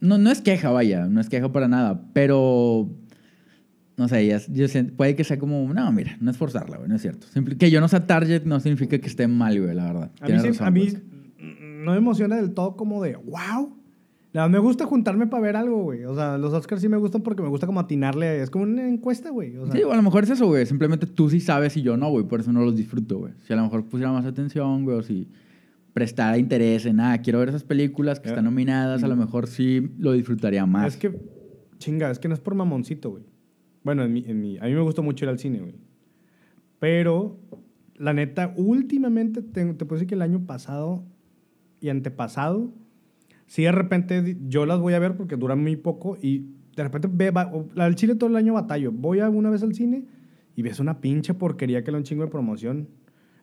No, 0.00 0.18
no 0.18 0.30
es 0.30 0.40
queja, 0.42 0.70
vaya, 0.70 1.06
no 1.06 1.20
es 1.20 1.28
queja 1.28 1.50
para 1.52 1.68
nada, 1.68 2.08
pero. 2.12 2.90
No 3.96 4.08
sé, 4.08 4.26
ya, 4.26 4.40
yo 4.50 4.66
sé- 4.66 4.84
puede 4.84 5.14
que 5.14 5.22
sea 5.22 5.38
como. 5.38 5.72
No, 5.72 5.92
mira, 5.92 6.16
no 6.20 6.30
es 6.30 6.36
forzarla, 6.36 6.78
güey, 6.78 6.88
no 6.88 6.96
es 6.96 7.02
cierto. 7.02 7.26
Simple- 7.28 7.56
que 7.56 7.70
yo 7.70 7.80
no 7.80 7.86
sea 7.88 8.06
target 8.06 8.42
no 8.44 8.58
significa 8.60 8.98
que 8.98 9.06
esté 9.06 9.28
mal, 9.28 9.60
güey, 9.60 9.74
la 9.74 9.84
verdad. 9.84 10.10
A 10.20 10.24
mí, 10.24 10.26
Tienes 10.26 10.44
razón, 10.46 10.66
a 10.66 10.70
mí 10.72 10.80
pues. 10.90 11.02
no 11.84 11.92
me 11.92 11.98
emociona 11.98 12.36
del 12.36 12.52
todo 12.54 12.76
como 12.76 13.02
de, 13.04 13.14
wow. 13.16 13.76
Verdad, 14.34 14.50
me 14.50 14.58
gusta 14.58 14.84
juntarme 14.84 15.28
para 15.28 15.42
ver 15.42 15.54
algo, 15.56 15.84
güey. 15.84 16.04
O 16.04 16.14
sea, 16.14 16.36
los 16.38 16.52
Oscars 16.52 16.80
sí 16.82 16.88
me 16.88 16.96
gustan 16.96 17.22
porque 17.22 17.40
me 17.40 17.48
gusta 17.48 17.66
como 17.66 17.78
atinarle. 17.80 18.42
Es 18.42 18.50
como 18.50 18.64
una 18.64 18.86
encuesta, 18.88 19.30
güey. 19.30 19.56
O 19.56 19.64
sea, 19.66 19.74
Sí, 19.76 19.82
o 19.84 19.92
a 19.92 19.96
lo 19.96 20.02
mejor 20.02 20.24
es 20.24 20.30
eso, 20.30 20.46
güey. 20.48 20.66
Simplemente 20.66 21.06
tú 21.06 21.30
sí 21.30 21.38
sabes 21.40 21.76
y 21.76 21.82
yo 21.82 21.96
no, 21.96 22.10
güey. 22.10 22.24
Por 22.26 22.40
eso 22.40 22.52
no 22.52 22.62
los 22.64 22.74
disfruto, 22.76 23.18
güey. 23.20 23.32
Si 23.46 23.52
a 23.52 23.56
lo 23.56 23.62
mejor 23.62 23.84
pusiera 23.84 24.10
más 24.12 24.26
atención, 24.26 24.82
güey, 24.84 24.96
o 24.98 25.02
si 25.02 25.28
prestara 25.92 26.36
interés 26.36 26.84
en, 26.86 26.98
ah, 26.98 27.16
quiero 27.22 27.38
ver 27.38 27.50
esas 27.50 27.62
películas 27.62 28.18
que 28.18 28.24
Ya. 28.26 28.30
están 28.32 28.44
nominadas, 28.46 29.04
a 29.04 29.08
lo 29.08 29.14
mejor 29.14 29.46
sí 29.46 29.88
lo 29.98 30.10
disfrutaría 30.10 30.66
más. 30.66 30.94
Es 30.94 30.96
que, 30.96 31.16
chinga, 31.78 32.10
es 32.10 32.18
que 32.18 32.26
no 32.26 32.34
es 32.34 32.40
por 32.40 32.56
mamoncito, 32.56 33.10
güey. 33.12 33.22
Bueno, 33.84 34.02
en 34.02 34.12
mi, 34.12 34.24
en 34.26 34.40
mi- 34.40 34.58
a 34.58 34.64
mí 34.64 34.72
me 34.74 34.80
gustó 34.80 35.04
mucho 35.04 35.24
ir 35.24 35.28
al 35.28 35.38
cine, 35.38 35.60
güey. 35.60 35.76
Pero, 36.80 37.38
la 37.96 38.12
neta, 38.12 38.52
últimamente, 38.56 39.42
te, 39.42 39.64
te 39.74 39.84
puedo 39.84 39.94
decir 40.00 40.08
que 40.08 40.14
el 40.16 40.22
año 40.22 40.44
pasado 40.46 41.04
y 41.80 41.88
antepasado, 41.90 42.72
sí 43.46 43.62
de 43.62 43.72
repente 43.72 44.36
yo 44.48 44.66
las 44.66 44.78
voy 44.80 44.94
a 44.94 44.98
ver 44.98 45.16
porque 45.16 45.36
duran 45.36 45.62
muy 45.62 45.76
poco 45.76 46.16
y 46.20 46.46
de 46.76 46.82
repente 46.82 47.08
ve, 47.10 47.30
va, 47.30 47.50
del 47.74 47.94
Chile 47.94 48.14
todo 48.16 48.30
el 48.30 48.36
año 48.36 48.54
batallo. 48.54 48.90
Voy 48.92 49.20
alguna 49.20 49.50
vez 49.50 49.62
al 49.62 49.74
cine 49.74 50.04
y 50.56 50.62
ves 50.62 50.80
una 50.80 51.00
pinche 51.00 51.34
porquería 51.34 51.84
que 51.84 51.90
era 51.90 51.98
un 51.98 52.04
chingo 52.04 52.24
de 52.24 52.30
promoción. 52.30 52.88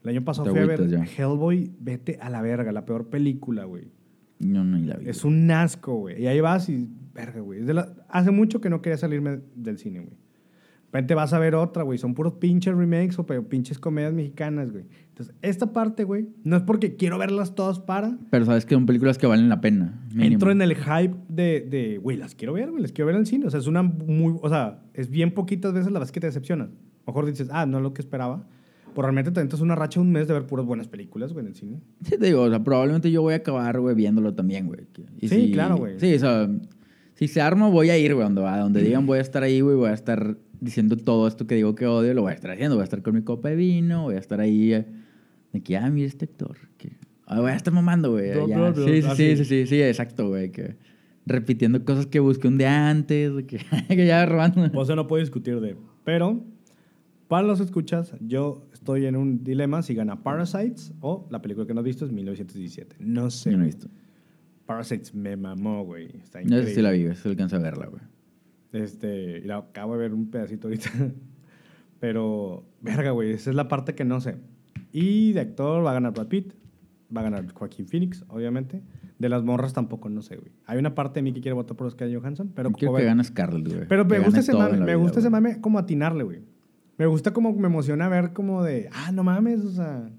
El 0.04 0.10
año 0.10 0.24
pasado 0.26 0.46
Te 0.46 0.52
fui 0.52 0.60
a 0.60 0.66
ver 0.66 0.88
ya. 0.90 1.06
Hellboy, 1.06 1.72
vete 1.80 2.18
a 2.22 2.30
la 2.30 2.42
verga, 2.42 2.72
la 2.72 2.86
peor 2.86 3.08
película, 3.10 3.66
güey. 3.66 3.92
No, 4.40 4.64
no, 4.64 4.78
la 4.80 4.98
vi. 4.98 5.08
Es 5.08 5.24
un 5.24 5.50
asco, 5.52 5.94
güey. 5.96 6.24
Y 6.24 6.28
ahí 6.28 6.42
vas 6.42 6.68
y, 6.70 6.90
verga, 7.14 7.40
güey. 7.42 7.62
La- 7.62 7.94
Hace 8.10 8.32
mucho 8.32 8.60
que 8.60 8.70
no 8.70 8.82
quería 8.82 8.98
salirme 8.98 9.40
del 9.56 9.78
cine, 9.78 10.00
güey. 10.00 10.12
De 10.12 10.98
repente 10.98 11.14
vas 11.14 11.32
a 11.34 11.40
ver 11.40 11.56
otra, 11.56 11.84
güey. 11.84 11.98
Son 12.00 12.14
puros 12.16 12.34
pinches 12.34 12.76
remakes 12.76 13.18
o 13.20 13.26
pinches 13.26 13.80
comedias 13.80 14.12
mexicanas, 14.14 14.72
güey. 14.72 14.86
Entonces, 15.22 15.36
esta 15.42 15.74
parte, 15.74 16.04
güey, 16.04 16.30
no 16.44 16.58
es 16.58 16.64
porque 16.64 16.96
quiero 16.96 17.18
verlas 17.18 17.56
todas 17.56 17.80
para. 17.80 18.18
Pero 18.30 18.46
sabes 18.46 18.66
que 18.66 18.76
son 18.76 18.86
películas 18.86 19.18
que 19.18 19.28
valen 19.28 19.50
la 19.50 19.62
pena. 19.62 20.02
mínimo. 20.10 20.34
Entro 20.34 20.52
en 20.52 20.62
el 20.62 20.76
hype 20.76 21.16
de, 21.30 21.62
de, 21.62 21.98
güey, 21.98 22.18
las 22.18 22.36
quiero 22.36 22.54
ver, 22.54 22.72
güey, 22.72 22.82
las 22.82 22.92
quiero 22.92 23.08
ver 23.08 23.16
en 23.16 23.22
el 23.22 23.28
cine. 23.28 23.46
O 23.46 23.50
sea, 23.50 23.60
es 23.60 23.68
una 23.68 23.84
muy, 23.84 24.36
o 24.42 24.50
sea, 24.50 24.84
es 24.94 25.10
bien 25.10 25.32
poquitas 25.32 25.74
veces 25.74 25.92
las 25.92 26.02
veces 26.02 26.12
que 26.12 26.20
te 26.20 26.56
lo 26.58 26.70
mejor 27.06 27.26
dices, 27.26 27.50
ah, 27.52 27.66
no 27.66 27.78
es 27.78 27.84
lo 27.84 27.94
que 27.94 28.02
esperaba. 28.02 28.48
Pero 28.94 29.04
realmente 29.04 29.32
te 29.32 29.40
entras 29.40 29.62
una 29.62 29.76
racha 29.76 30.02
un 30.02 30.12
mes 30.12 30.28
de 30.28 30.34
ver 30.34 30.46
puras 30.46 30.66
buenas 30.66 30.88
películas, 30.88 31.32
güey, 31.32 31.46
en 31.46 31.52
el 31.52 31.56
cine. 31.56 31.80
Sí, 32.04 32.18
te 32.18 32.26
digo, 32.26 32.42
o 32.42 32.50
sea, 32.50 32.64
probablemente 32.64 33.12
yo 33.12 33.22
voy 33.22 33.34
a 33.34 33.38
acabar, 33.38 33.80
güey, 33.80 33.96
viéndolo 33.96 34.34
también, 34.34 34.68
güey. 34.68 34.82
Sí, 35.22 35.52
claro, 35.54 35.78
güey. 35.78 36.00
Sí, 36.00 36.14
o 36.16 36.20
sea, 36.20 36.50
si 37.14 37.28
se 37.28 37.42
arma, 37.42 37.70
voy 37.70 37.90
a 37.90 37.98
ir, 37.98 38.14
güey, 38.16 38.26
donde, 38.26 38.46
a 38.46 38.58
donde 38.58 38.82
digan 38.82 39.06
voy 39.06 39.20
a 39.20 39.22
estar 39.22 39.44
ahí, 39.44 39.62
güey, 39.62 39.76
voy 39.76 39.90
a 39.90 39.94
estar 39.94 40.38
diciendo 40.62 40.96
todo 40.96 41.28
esto 41.28 41.48
que 41.48 41.56
digo 41.56 41.76
que 41.76 41.88
odio, 41.88 42.14
lo 42.14 42.22
voy 42.22 42.32
a 42.32 42.36
estar 42.36 42.52
haciendo. 42.52 42.76
Voy 42.76 42.82
a 42.82 42.86
estar 42.86 43.02
con 43.02 43.16
mi 43.16 43.24
copa 43.24 43.50
de 43.50 43.56
vino, 43.56 44.04
voy 44.04 44.16
a 44.16 44.20
estar 44.20 44.40
ahí, 44.40 44.74
eh, 44.74 44.86
de 45.54 45.62
que, 45.62 45.78
ah, 45.78 45.90
mira 45.90 46.08
este 46.08 46.26
actor. 46.26 46.58
Que, 46.78 46.98
ah, 47.26 47.40
voy 47.42 47.52
a 47.52 47.56
estar 47.56 47.74
mamando, 47.74 48.12
güey. 48.12 48.32
Sí, 48.34 48.40
sí, 49.02 49.08
Ah, 49.08 49.16
sí, 49.16 49.38
sí. 49.38 49.46
sí, 49.46 49.68
sí, 49.68 49.82
exacto, 49.82 50.30
güey. 50.30 50.52
Que 50.52 50.78
repitiendo 51.26 51.84
cosas 51.86 52.08
que 52.08 52.20
busqué 52.20 52.48
un 52.48 52.58
día 52.58 52.90
antes, 52.90 53.32
que, 53.46 53.60
que 53.88 54.06
ya 54.08 54.26
robando. 54.26 54.70
O 54.74 54.86
sea, 54.86 54.96
no 54.96 55.08
puedo 55.08 55.20
discutir 55.22 55.60
de. 55.60 55.76
Pero, 56.04 56.44
para 57.28 57.46
los 57.48 57.60
escuchas, 57.62 58.14
yo 58.20 58.68
estoy 58.74 59.06
en 59.06 59.16
un 59.16 59.44
dilema 59.44 59.82
si 59.84 59.94
gana 59.96 60.24
Parasites 60.24 60.94
o 61.00 61.28
la 61.30 61.42
película 61.42 61.66
que 61.68 61.74
no 61.74 61.80
has 61.82 61.86
visto 61.86 62.06
es 62.06 62.12
1917. 62.12 62.96
No 63.00 63.30
sé. 63.30 63.52
Yo 63.52 63.58
no 63.58 63.64
he 63.64 63.68
güey. 63.68 63.76
visto. 63.76 63.90
Parasites 64.66 65.14
me 65.14 65.36
mamó, 65.38 65.84
güey. 65.86 66.08
Está 66.24 66.40
No 66.40 66.46
increíble. 66.46 66.70
sé 66.70 66.76
si 66.76 66.82
la 66.82 66.92
vi, 66.92 67.04
güey, 67.04 67.16
si 67.16 67.28
alcanza 67.30 67.58
a 67.58 67.60
verla, 67.60 67.88
güey. 67.88 68.02
Este, 68.74 69.40
y 69.40 69.42
la 69.44 69.58
acabo 69.58 69.94
de 69.94 70.00
ver 70.00 70.14
un 70.14 70.30
pedacito 70.32 70.68
ahorita. 70.70 70.90
Pero, 72.00 72.66
verga, 72.82 73.12
güey, 73.12 73.32
esa 73.34 73.50
es 73.52 73.56
la 73.56 73.68
parte 73.68 73.94
que 73.96 74.06
no 74.06 74.20
sé. 74.22 74.38
Y 74.92 75.34
de 75.34 75.42
actor 75.42 75.86
va 75.86 75.92
a 75.92 75.94
ganar 75.94 76.14
Brad 76.14 76.28
Pitt, 76.28 76.54
va 77.16 77.22
a 77.22 77.24
ganar 77.26 77.52
Joaquín 77.54 77.88
Phoenix, 77.88 78.24
obviamente. 78.28 78.82
De 79.20 79.30
las 79.30 79.44
morras 79.44 79.74
tampoco, 79.74 80.10
no 80.10 80.22
sé, 80.22 80.38
güey. 80.38 80.52
Hay 80.66 80.80
una 80.80 80.96
parte 80.96 81.20
de 81.20 81.24
mí 81.24 81.32
que 81.32 81.42
quiere 81.42 81.54
votar 81.54 81.78
por 81.78 81.90
Scarlett 81.92 82.20
Johansson, 82.20 82.52
pero 82.56 82.72
Quiero 82.72 82.96
que 82.96 83.04
gane 83.06 83.24
Scarlett, 83.24 83.68
güey. 83.68 83.88
Pero 83.88 84.08
Que 84.08 84.18
me 84.18 84.26
gusta 84.26 84.40
ese 84.40 84.54
mame, 84.54 84.78
me 84.78 84.86
vida, 84.86 84.96
gusta 84.96 85.20
ese 85.20 85.30
mame 85.30 85.62
como 85.62 85.78
atinarle, 85.78 86.24
güey. 86.24 86.40
Me 86.98 87.06
gusta 87.06 87.32
como 87.32 87.54
me 87.54 87.68
emociona 87.68 88.10
ver 88.10 88.34
como 88.34 88.64
de, 88.64 88.90
ah, 88.92 89.12
no 89.12 89.24
mames, 89.24 89.62
o 89.62 89.72
sea. 89.72 90.10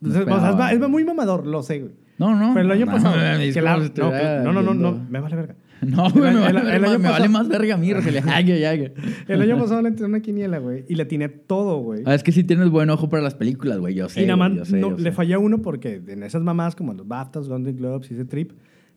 No 0.00 0.10
o 0.10 0.12
sea, 0.12 0.70
es, 0.72 0.80
es 0.80 0.88
muy 0.88 1.04
mamador, 1.04 1.46
lo 1.46 1.62
sé, 1.62 1.80
güey. 1.80 1.92
No, 2.18 2.34
no. 2.34 2.54
Pero 2.54 2.66
el 2.66 2.70
año 2.70 2.86
no, 2.86 2.92
pasado. 2.92 3.16
mames, 3.16 3.54
que 3.54 3.60
como 3.60 4.10
la- 4.10 4.42
no, 4.42 4.52
no, 4.52 4.62
no, 4.62 4.74
no, 4.74 4.92
no, 4.92 5.06
me 5.10 5.20
vale 5.20 5.36
verga. 5.36 5.54
No, 5.86 6.10
güey, 6.10 6.32
me, 6.34 6.46
El- 6.48 6.54
vale, 6.54 6.60
el- 6.60 6.66
el 6.68 6.80
me 6.80 6.88
año 6.88 6.98
vale 6.98 6.98
pasado- 7.02 7.28
más 7.30 7.48
verga 7.48 7.74
a 7.74 7.76
mí, 7.78 7.92
Rogelio. 7.92 8.22
El 9.28 9.42
año 9.42 9.58
pasado 9.58 9.82
le 9.82 9.88
entré 9.88 10.06
una 10.06 10.20
quiniela, 10.20 10.58
güey, 10.58 10.84
y 10.88 10.94
le 10.94 11.02
atiné 11.02 11.28
todo, 11.28 11.78
güey. 11.78 12.02
Ah, 12.06 12.14
es 12.14 12.22
que 12.22 12.32
sí 12.32 12.44
tienes 12.44 12.70
buen 12.70 12.88
ojo 12.90 13.08
para 13.08 13.22
las 13.22 13.34
películas, 13.34 13.78
güey. 13.78 13.94
Yo 13.94 14.08
sé. 14.08 14.22
y 14.22 14.26
nada 14.26 14.36
más 14.36 14.70
no, 14.72 14.92
le 14.92 15.02
sé. 15.02 15.12
fallé 15.12 15.36
uno 15.36 15.60
porque 15.62 16.02
en 16.06 16.22
esas 16.22 16.42
mamás, 16.42 16.74
como 16.76 16.94
los 16.94 17.06
BAFTAs, 17.06 17.48
Golden 17.48 17.76
Globes 17.76 18.10
y 18.10 18.14
ese 18.14 18.24
trip, 18.24 18.52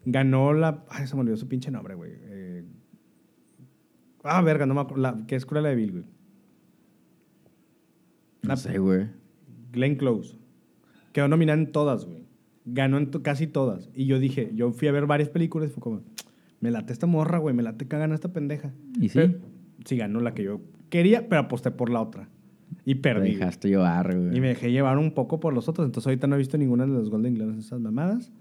ganó 0.05 0.53
la. 0.53 0.85
Ay, 0.89 1.05
se 1.07 1.15
me 1.15 1.21
olvidó 1.21 1.35
su 1.37 1.47
pinche 1.49 1.69
nombre, 1.71 1.95
güey. 1.95 2.11
Eh, 2.15 2.63
ah, 4.23 4.41
verga, 4.41 4.65
no 4.65 4.73
me 4.73 4.81
acuerdo. 4.81 5.01
La, 5.03 5.17
que 5.27 5.35
es 5.35 5.45
Cruella 5.45 5.69
de 5.69 5.75
Vil, 5.75 5.91
güey. 5.91 6.03
No 8.43 8.55
sé, 8.57 8.77
güey. 8.79 9.07
Glenn 9.71 9.95
Close. 9.95 10.37
Quedó 11.11 11.27
nominada 11.27 11.59
en 11.59 11.71
todas, 11.71 12.05
güey. 12.05 12.23
Ganó 12.65 12.97
en 12.97 13.11
to- 13.11 13.21
casi 13.23 13.47
todas. 13.47 13.89
Y 13.93 14.05
yo 14.05 14.19
dije, 14.19 14.51
yo 14.55 14.71
fui 14.71 14.87
a 14.87 14.91
ver 14.91 15.05
varias 15.05 15.29
películas 15.29 15.69
y 15.69 15.73
fue 15.73 15.81
como, 15.81 16.01
me 16.61 16.71
late 16.71 16.93
esta 16.93 17.07
morra, 17.07 17.37
güey, 17.37 17.55
me 17.55 17.63
late 17.63 17.87
que 17.87 17.97
gana 17.97 18.15
esta 18.15 18.31
pendeja. 18.33 18.71
¿Y 18.99 19.09
sí? 19.09 19.19
Pero- 19.19 19.33
sí, 19.85 19.97
ganó 19.97 20.19
la 20.19 20.33
que 20.33 20.43
yo 20.43 20.61
quería, 20.89 21.29
pero 21.29 21.41
aposté 21.41 21.71
por 21.71 21.89
la 21.89 22.01
otra. 22.01 22.29
Y 22.85 22.95
Te 22.95 23.01
perdí. 23.01 23.19
güey. 23.21 23.35
dejaste 23.35 23.67
llevar, 23.69 24.15
güey. 24.17 24.37
Y 24.37 24.41
me 24.41 24.49
dejé 24.49 24.71
llevar 24.71 24.97
un 24.97 25.11
poco 25.11 25.39
por 25.39 25.53
los 25.53 25.67
otros. 25.69 25.85
Entonces 25.85 26.07
ahorita 26.07 26.27
no 26.27 26.35
he 26.35 26.37
visto 26.37 26.57
ninguna 26.57 26.85
de 26.85 26.91
los 26.93 27.09
Golden 27.09 27.33
Globes, 27.35 27.57
esas 27.59 27.79
mamadas. 27.79 28.31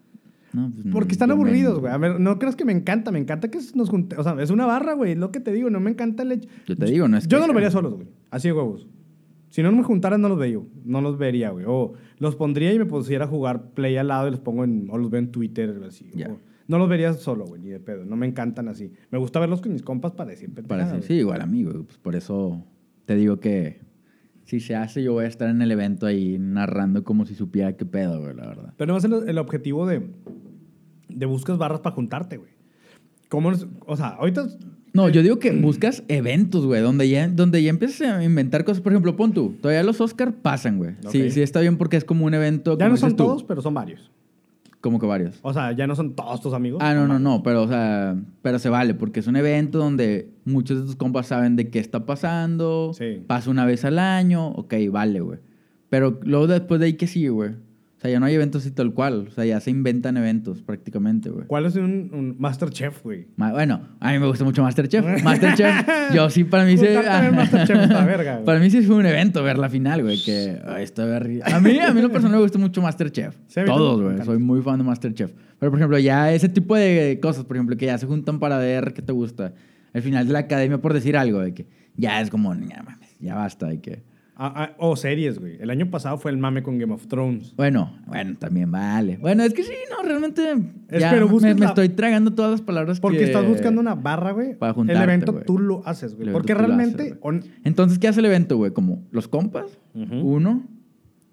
No, 0.53 0.71
pues, 0.75 0.87
Porque 0.93 1.09
no, 1.09 1.13
están 1.13 1.31
aburridos, 1.31 1.79
güey. 1.81 1.93
A 1.93 1.99
ver, 1.99 2.19
no 2.19 2.39
creas 2.39 2.57
que 2.57 2.65
me 2.65 2.73
encanta. 2.73 3.11
Me 3.13 3.19
encanta 3.19 3.51
que 3.51 3.59
nos 3.75 3.91
juntemos. 3.91 4.27
O 4.27 4.29
sea, 4.35 4.43
es 4.43 4.51
una 4.51 4.65
barra, 4.65 4.95
güey. 4.95 5.15
Lo 5.15 5.31
que 5.31 5.41
te 5.41 5.53
digo. 5.53 5.69
No 5.71 5.79
me 5.81 5.91
encanta 5.91 6.23
el 6.23 6.33
hecho. 6.33 6.49
Yo 6.67 6.75
te 6.77 6.87
digo, 6.87 7.07
no 7.09 7.19
es 7.19 7.29
Yo 7.29 7.37
no 7.37 7.43
queja. 7.43 7.47
los 7.49 7.55
vería 7.55 7.71
solos, 7.71 7.95
güey. 7.95 8.09
Así 8.31 8.49
de 8.49 8.55
huevos. 8.55 8.87
Si 9.51 9.63
no 9.63 9.71
me 9.73 9.83
juntaran, 9.83 10.21
no 10.23 10.29
los 10.31 10.39
veía. 10.39 10.59
No 10.85 11.01
los 11.03 11.19
vería, 11.19 11.51
güey. 11.51 11.65
O 11.69 11.93
los 12.19 12.35
pondría 12.37 12.73
y 12.73 12.79
me 12.79 12.87
pusiera 12.87 13.27
a 13.27 13.29
jugar 13.29 13.71
play 13.73 13.97
al 13.99 14.09
lado 14.09 14.29
y 14.29 14.31
los 14.31 14.41
pongo 14.41 14.65
en... 14.65 14.89
O 14.91 14.97
los 14.99 15.11
veo 15.11 15.19
en 15.21 15.31
Twitter, 15.33 15.79
así. 15.87 16.11
O- 16.29 16.39
no 16.69 16.79
los 16.79 16.89
vería 16.89 17.13
solo, 17.15 17.47
güey. 17.47 17.61
Ni 17.61 17.71
de 17.71 17.81
pedo. 17.81 18.05
No 18.05 18.15
me 18.15 18.27
encantan 18.27 18.69
así. 18.69 18.93
Me 19.11 19.19
gusta 19.19 19.41
verlos 19.41 19.61
con 19.61 19.73
mis 19.73 19.83
compas 19.83 20.13
para 20.13 20.31
decir 20.31 20.53
Para 20.67 21.01
sí, 21.03 21.15
igual 21.15 21.41
a 21.41 21.47
mí, 21.47 21.65
güey. 21.65 21.83
Pues 21.83 21.99
por 21.99 22.15
eso 22.15 22.65
te 23.07 23.17
digo 23.17 23.41
que 23.41 23.81
si 24.45 24.61
se 24.61 24.77
hace, 24.77 25.03
yo 25.03 25.15
voy 25.15 25.25
a 25.25 25.29
estar 25.29 25.49
en 25.49 25.63
el 25.63 25.71
evento 25.73 26.07
ahí 26.07 26.39
narrando 26.39 27.05
como 27.05 27.27
si 27.27 27.35
supiera 27.35 27.77
qué 27.77 27.87
pedo, 27.87 28.21
güey, 28.21 28.35
la 28.37 28.47
verdad. 28.47 28.75
Pero 28.77 28.93
no 28.93 28.99
es 28.99 29.05
el, 29.05 29.29
el 29.29 29.39
objetivo 29.39 29.87
de... 29.87 30.07
De 31.09 31.25
buscas 31.25 31.57
barras 31.57 31.81
para 31.81 31.95
juntarte, 31.95 32.37
güey. 32.37 32.51
¿Cómo 33.29 33.51
es? 33.51 33.67
O 33.87 33.97
sea, 33.97 34.09
ahorita... 34.09 34.47
No, 34.93 35.09
yo 35.09 35.23
digo 35.23 35.39
que 35.39 35.53
buscas 35.53 36.03
eventos, 36.09 36.67
güey, 36.67 36.83
donde 36.83 37.09
ya, 37.09 37.29
donde 37.29 37.63
ya 37.63 37.71
empieces 37.71 38.07
a 38.07 38.23
inventar 38.23 38.65
cosas. 38.65 38.83
Por 38.83 38.93
ejemplo, 38.93 39.17
pon 39.17 39.33
tú, 39.33 39.55
todavía 39.61 39.83
los 39.83 40.01
Oscar 40.01 40.35
pasan, 40.35 40.79
güey. 40.79 40.97
Sí, 41.11 41.31
sí 41.31 41.41
está 41.41 41.61
bien 41.61 41.77
porque 41.77 41.97
es 41.97 42.05
como 42.05 42.25
un 42.25 42.35
evento. 42.35 42.77
Ya 42.79 42.89
no 42.89 42.97
son 42.97 43.11
tú, 43.11 43.25
todos, 43.25 43.45
pero 43.45 43.63
son 43.63 43.75
varios. 43.75 44.11
Como 44.89 44.99
que 44.99 45.07
varios. 45.07 45.39
O 45.43 45.53
sea, 45.53 45.73
ya 45.73 45.87
no 45.87 45.95
son 45.95 46.15
todos 46.15 46.41
tus 46.41 46.55
amigos. 46.55 46.81
Ah, 46.83 46.95
no, 46.95 47.07
no, 47.07 47.19
no, 47.19 47.43
pero, 47.43 47.63
o 47.65 47.69
sea, 47.69 48.17
pero 48.41 48.59
se 48.59 48.71
vale, 48.71 48.95
porque 48.95 49.21
es 49.21 49.27
un 49.27 49.37
evento 49.37 49.77
donde 49.79 50.31
muchos 50.47 50.79
de 50.81 50.85
tus 50.87 50.97
compas 50.97 51.27
saben 51.27 51.57
de 51.57 51.69
qué 51.69 51.79
está 51.79 52.07
pasando, 52.07 52.93
Sí. 52.95 53.23
pasa 53.27 53.51
una 53.51 53.67
vez 53.67 53.85
al 53.85 53.99
año, 53.99 54.49
ok, 54.49 54.73
vale, 54.91 55.21
güey. 55.21 55.41
Pero 55.91 56.19
luego 56.23 56.47
después 56.47 56.81
de 56.81 56.87
ahí, 56.87 56.93
¿qué 56.95 57.07
sigue, 57.07 57.29
güey? 57.29 57.51
O 57.99 58.01
sea, 58.01 58.13
ya 58.13 58.21
no 58.21 58.27
hay 58.27 58.35
eventos 58.35 58.63
así 58.63 58.71
tal 58.71 58.95
cual. 58.95 59.27
O 59.29 59.31
sea, 59.33 59.45
ya 59.45 59.59
se 59.59 59.73
inventan 59.73 60.17
eventos 60.17 60.63
prácticamente, 60.63 61.31
güey. 61.31 61.47
¿Cuál 61.49 61.67
es 61.67 61.75
un, 61.75 62.11
un 62.13 62.37
Masterchef, 62.39 63.03
güey? 63.03 63.27
Ma- 63.35 63.51
Bueno, 63.51 63.81
a 63.99 64.13
mí 64.13 64.21
me 64.21 64.27
gusta 64.29 64.45
mucho 64.45 64.63
Masterchef. 64.63 65.25
Masterchef, 65.25 65.75
yo 66.15 66.31
sí, 66.31 66.45
para 66.45 66.65
mí 66.65 66.79
sí. 66.79 66.87
Juntarte 66.87 67.09
a 67.11 67.21
ver 67.23 67.33
Masterchef 67.33 67.77
está 67.83 68.05
verga. 68.07 68.45
Para 68.45 68.61
mí 68.61 68.71
sí 68.71 68.83
fue 68.83 68.95
un 68.95 69.07
evento 69.07 69.43
ver 69.43 69.59
la 69.59 69.69
final, 69.69 70.05
güey. 70.05 70.23
Que 70.23 70.61
ay, 70.65 70.85
está 70.85 71.03
A 71.17 71.61
mí, 71.61 71.79
a 71.81 71.93
mí 71.93 72.01
lo 72.01 72.09
personal 72.13 72.37
me 72.37 72.43
gusta 72.43 72.57
mucho 72.59 72.81
Masterchef. 72.81 73.35
Sí, 73.49 73.63
Todos, 73.67 74.01
güey. 74.01 74.25
Soy 74.25 74.39
muy 74.39 74.63
fan 74.63 74.79
de 74.79 74.85
Masterchef. 74.85 75.33
Pero, 75.59 75.73
por 75.73 75.81
ejemplo, 75.81 75.99
ya 75.99 76.33
ese 76.33 76.49
tipo 76.49 76.77
de 76.77 77.19
cosas, 77.21 77.45
por 77.47 77.57
ejemplo, 77.57 77.77
que 77.77 77.87
ya 77.87 77.99
se 77.99 78.07
juntan 78.07 78.39
para 78.39 78.59
ver 78.59 78.93
qué 78.95 79.03
te 79.03 79.11
gusta. 79.13 79.55
Al 79.93 80.03
final 80.03 80.25
de 80.25 80.33
la 80.35 80.39
academia, 80.41 80.79
por 80.79 80.95
decir 80.95 81.17
algo, 81.17 81.41
de 81.41 81.53
que 81.53 81.67
ya 81.97 82.21
es 82.21 82.31
como, 82.31 82.55
ya 82.55 82.81
mames, 82.85 83.17
ya 83.19 83.35
basta, 83.35 83.67
de 83.67 83.81
que. 83.81 84.03
Ah, 84.41 84.53
ah, 84.55 84.75
o 84.79 84.95
series, 84.95 85.41
güey. 85.41 85.57
El 85.61 85.69
año 85.69 85.91
pasado 85.91 86.17
fue 86.17 86.31
el 86.31 86.39
mame 86.39 86.63
con 86.63 86.79
Game 86.79 86.93
of 86.95 87.09
Thrones. 87.09 87.55
Bueno, 87.57 87.93
bueno, 88.07 88.37
también 88.39 88.71
vale. 88.71 89.17
Bueno, 89.21 89.43
es 89.43 89.53
que 89.53 89.65
sí, 89.65 89.73
no, 89.91 90.01
realmente. 90.07 90.53
Es, 90.89 91.01
ya 91.01 91.11
pero 91.11 91.29
me, 91.29 91.55
me 91.55 91.61
la- 91.61 91.67
estoy 91.67 91.89
tragando 91.89 92.33
todas 92.33 92.53
las 92.53 92.63
palabras 92.63 93.01
Porque 93.01 93.19
que- 93.19 93.25
estás 93.25 93.45
buscando 93.49 93.81
una 93.81 93.97
barra, 93.97 94.31
güey. 94.31 94.57
Para 94.57 94.71
El 94.71 94.75
juntarte, 94.77 95.03
evento 95.03 95.33
güey. 95.33 95.45
tú 95.45 95.59
lo 95.59 95.85
haces, 95.87 96.15
güey. 96.15 96.29
El 96.29 96.33
Porque 96.33 96.55
realmente... 96.55 97.03
haces, 97.03 97.19
on- 97.23 97.43
Entonces, 97.65 97.99
¿qué 97.99 98.07
hace 98.07 98.21
el 98.21 98.27
evento, 98.27 98.57
güey? 98.57 98.71
Como 98.73 99.03
los 99.11 99.27
compas, 99.27 99.77
Ujú. 99.95 100.15
uno, 100.15 100.63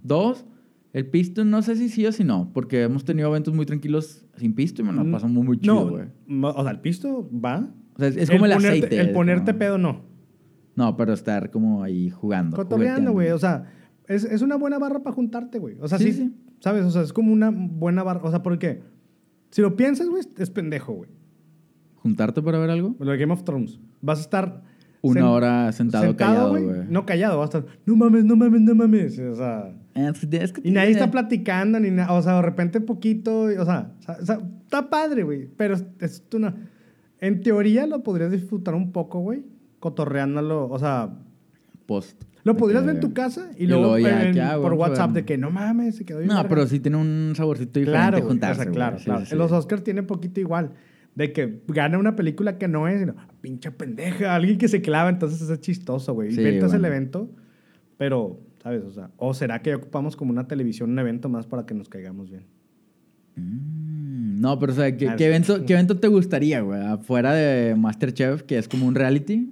dos, 0.02 0.46
el 0.94 1.06
pisto, 1.06 1.46
no 1.46 1.62
sé 1.62 1.76
si 1.76 1.90
sí 1.90 2.06
o 2.08 2.12
si 2.12 2.24
no, 2.24 2.50
porque 2.54 2.82
hemos 2.84 3.06
tenido 3.06 3.28
eventos 3.30 3.54
muy 3.54 3.66
tranquilos 3.68 4.26
sin 4.38 4.54
pisto 4.56 4.82
y 4.82 4.86
me 4.86 4.94
la 4.94 5.04
pasamos 5.12 5.44
muy 5.46 5.60
chido, 5.60 5.76
no, 5.76 5.90
güey. 5.90 6.06
mo- 6.26 6.50
o 6.50 6.64
sea, 6.64 6.72
el 6.72 6.80
pisto 6.80 7.30
va. 7.32 7.68
O 7.96 8.00
sea, 8.00 8.08
es, 8.08 8.18
es 8.18 8.30
como 8.32 8.46
el, 8.46 8.52
ponerte- 8.54 8.68
aceite. 8.68 9.00
El 9.00 9.12
ponerte 9.12 9.52
como- 9.52 9.60
pedo 9.60 9.78
no. 9.78 10.15
No, 10.76 10.96
pero 10.98 11.14
estar 11.14 11.52
como 11.52 11.84
ahí 11.84 12.10
jugando. 12.10 12.58
Cotorreando, 12.58 13.12
güey. 13.14 13.32
O 13.32 13.40
sea, 13.40 13.66
es, 14.08 14.24
es 14.26 14.42
una 14.42 14.56
buena 14.58 14.78
barra 14.80 15.00
para 15.04 15.16
juntarte, 15.16 15.60
güey. 15.60 15.78
O 15.82 15.88
sea, 15.88 15.98
sí, 15.98 16.12
Sí. 16.12 16.36
¿sabes? 16.60 16.84
O 16.86 16.92
sea, 16.92 17.02
es 17.02 17.14
como 17.14 17.32
una 17.32 17.50
buena 17.52 18.04
barra. 18.04 18.22
O 18.24 18.30
sea, 18.30 18.44
porque 18.44 18.82
si 19.52 19.62
lo 19.62 19.76
piensas, 19.76 20.08
güey, 20.10 20.24
es 20.38 20.50
pendejo, 20.50 20.94
güey. 20.94 21.10
¿Juntarte 21.96 22.42
para 22.42 22.60
ver 22.60 22.70
algo? 22.70 22.96
Lo 23.00 23.12
de 23.12 23.18
Game 23.18 23.34
of 23.34 23.44
Thrones. 23.44 23.80
Vas 24.02 24.20
a 24.20 24.22
estar. 24.22 24.62
Una 25.02 25.22
sen- 25.22 25.24
hora 25.30 25.72
sentado, 25.72 26.16
callado, 26.18 26.50
güey. 26.50 26.66
No 26.90 27.06
callado, 27.06 27.38
vas 27.40 27.54
a 27.54 27.60
estar. 27.60 27.74
No 27.86 27.96
mames, 27.96 28.26
no 28.26 28.36
mames, 28.36 28.62
no 28.62 28.76
mames. 28.76 29.18
O 29.20 29.36
sea. 29.36 29.72
Es 29.94 30.26
que- 30.26 30.38
es 30.38 30.52
que 30.52 30.62
Y 30.68 30.72
nadie 30.72 30.92
está 30.92 31.10
platicando, 31.12 31.80
ni 31.80 31.90
nada. 31.92 32.12
O 32.14 32.22
sea, 32.22 32.36
de 32.38 32.42
repente 32.42 32.82
poquito. 32.82 33.52
y- 33.52 33.56
O 33.58 33.66
sea, 33.66 33.92
o 34.20 34.26
sea, 34.26 34.40
está 34.64 34.90
padre, 34.90 35.24
güey. 35.24 35.48
Pero 35.58 35.76
es 36.00 36.24
una. 36.34 36.56
En 37.20 37.42
teoría 37.42 37.88
lo 37.88 38.04
podrías 38.04 38.32
disfrutar 38.32 38.76
un 38.76 38.92
poco, 38.92 39.20
güey. 39.20 39.46
Cotorreándolo. 39.90 40.68
O 40.68 40.80
sea, 40.80 41.14
Post. 41.86 42.24
lo 42.44 42.58
podrías 42.58 42.82
que- 42.82 42.88
ver 42.88 42.96
en 42.96 43.02
tu 43.02 43.14
casa 43.14 43.52
y 43.58 43.66
y 43.66 43.68
luego 43.68 43.84
luego 43.84 44.00
ya, 44.00 44.24
en- 44.30 44.40
ah, 44.40 44.58
por 44.60 44.74
WhatsApp 44.74 45.12
de 45.12 45.26
que 45.26 45.38
no 45.38 45.52
mames, 45.52 45.96
se 45.98 46.06
quedó 46.06 46.18
bien 46.18 46.30
No, 46.30 46.36
verga". 46.38 46.50
pero 46.50 46.66
sí 46.66 46.80
tiene 46.80 46.98
un 46.98 47.34
saborcito 47.36 47.80
diferente 47.80 48.10
Claro, 48.18 48.26
juntarse. 48.28 48.62
o 48.62 48.64
sea, 48.64 48.66
güey. 48.66 48.76
claro, 48.76 48.98
Sí, 48.98 49.06
claro. 49.06 49.26
sí. 49.28 49.36
Los 49.36 49.52
Oscars 49.52 49.84
tienen 49.84 50.08
poquito 50.08 50.40
igual. 50.40 50.72
De 51.14 51.32
que 51.32 51.62
gana 51.68 51.98
una 52.00 52.16
película 52.16 52.58
que 52.58 52.68
no 52.68 52.88
es, 52.88 53.00
sino, 53.00 53.14
"Ah, 53.18 53.28
pinche 53.42 53.70
pendeja, 53.72 54.34
alguien 54.36 54.58
que 54.58 54.68
se 54.68 54.82
clava, 54.82 55.10
entonces 55.10 55.48
es 55.48 55.60
chistoso, 55.62 56.14
güey. 56.16 56.32
Sí, 56.32 56.40
Inventas 56.40 56.74
el 56.74 56.80
bueno. 56.82 56.96
evento, 56.96 57.30
pero, 57.98 58.40
¿sabes? 58.64 58.84
O 58.84 58.92
sea, 58.92 59.12
o 59.18 59.34
será 59.36 59.62
que 59.62 59.76
ocupamos 59.76 60.16
como 60.16 60.32
una 60.32 60.48
televisión, 60.48 60.90
un 60.90 60.98
evento 61.00 61.30
más 61.30 61.46
para 61.46 61.66
que 61.68 61.74
nos 61.76 61.88
caigamos 61.90 62.32
bien. 62.32 62.46
Mm, 63.36 64.42
No, 64.42 64.60
pero 64.60 64.74
o 64.74 64.76
sea, 64.76 64.96
¿qué, 64.98 65.10
Ah, 65.10 65.16
qué 65.16 65.28
evento, 65.28 65.66
¿qué 65.66 65.74
evento 65.74 65.98
te 65.98 66.08
gustaría, 66.10 66.60
güey? 66.62 66.82
Afuera 66.82 67.34
de 67.34 67.76
Masterchef, 67.76 68.44
que 68.44 68.58
es 68.58 68.68
como 68.68 68.86
un 68.86 68.94
reality. 68.96 69.50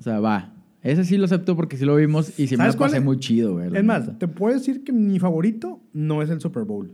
O 0.00 0.02
sea, 0.02 0.18
va. 0.18 0.54
Ese 0.82 1.04
sí 1.04 1.18
lo 1.18 1.26
acepto 1.26 1.54
porque 1.56 1.76
sí 1.76 1.84
lo 1.84 1.94
vimos 1.94 2.38
y 2.38 2.46
sí 2.46 2.56
me 2.56 2.64
¿Sabes 2.64 2.74
lo 2.74 2.80
pasé 2.80 2.96
es? 2.96 3.04
muy 3.04 3.18
chido, 3.18 3.52
güey. 3.52 3.76
Es 3.76 3.84
más, 3.84 4.18
te 4.18 4.26
puedo 4.26 4.54
decir 4.54 4.82
que 4.82 4.92
mi 4.92 5.18
favorito 5.18 5.78
no 5.92 6.22
es 6.22 6.30
el 6.30 6.40
Super 6.40 6.64
Bowl. 6.64 6.90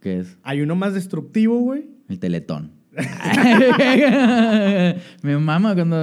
¿Qué 0.00 0.18
es? 0.18 0.36
Hay 0.42 0.60
uno 0.60 0.74
más 0.74 0.94
destructivo, 0.94 1.60
güey. 1.60 1.88
El 2.08 2.18
teletón. 2.18 2.72
Me 5.22 5.38
mama 5.38 5.74
cuando... 5.74 5.96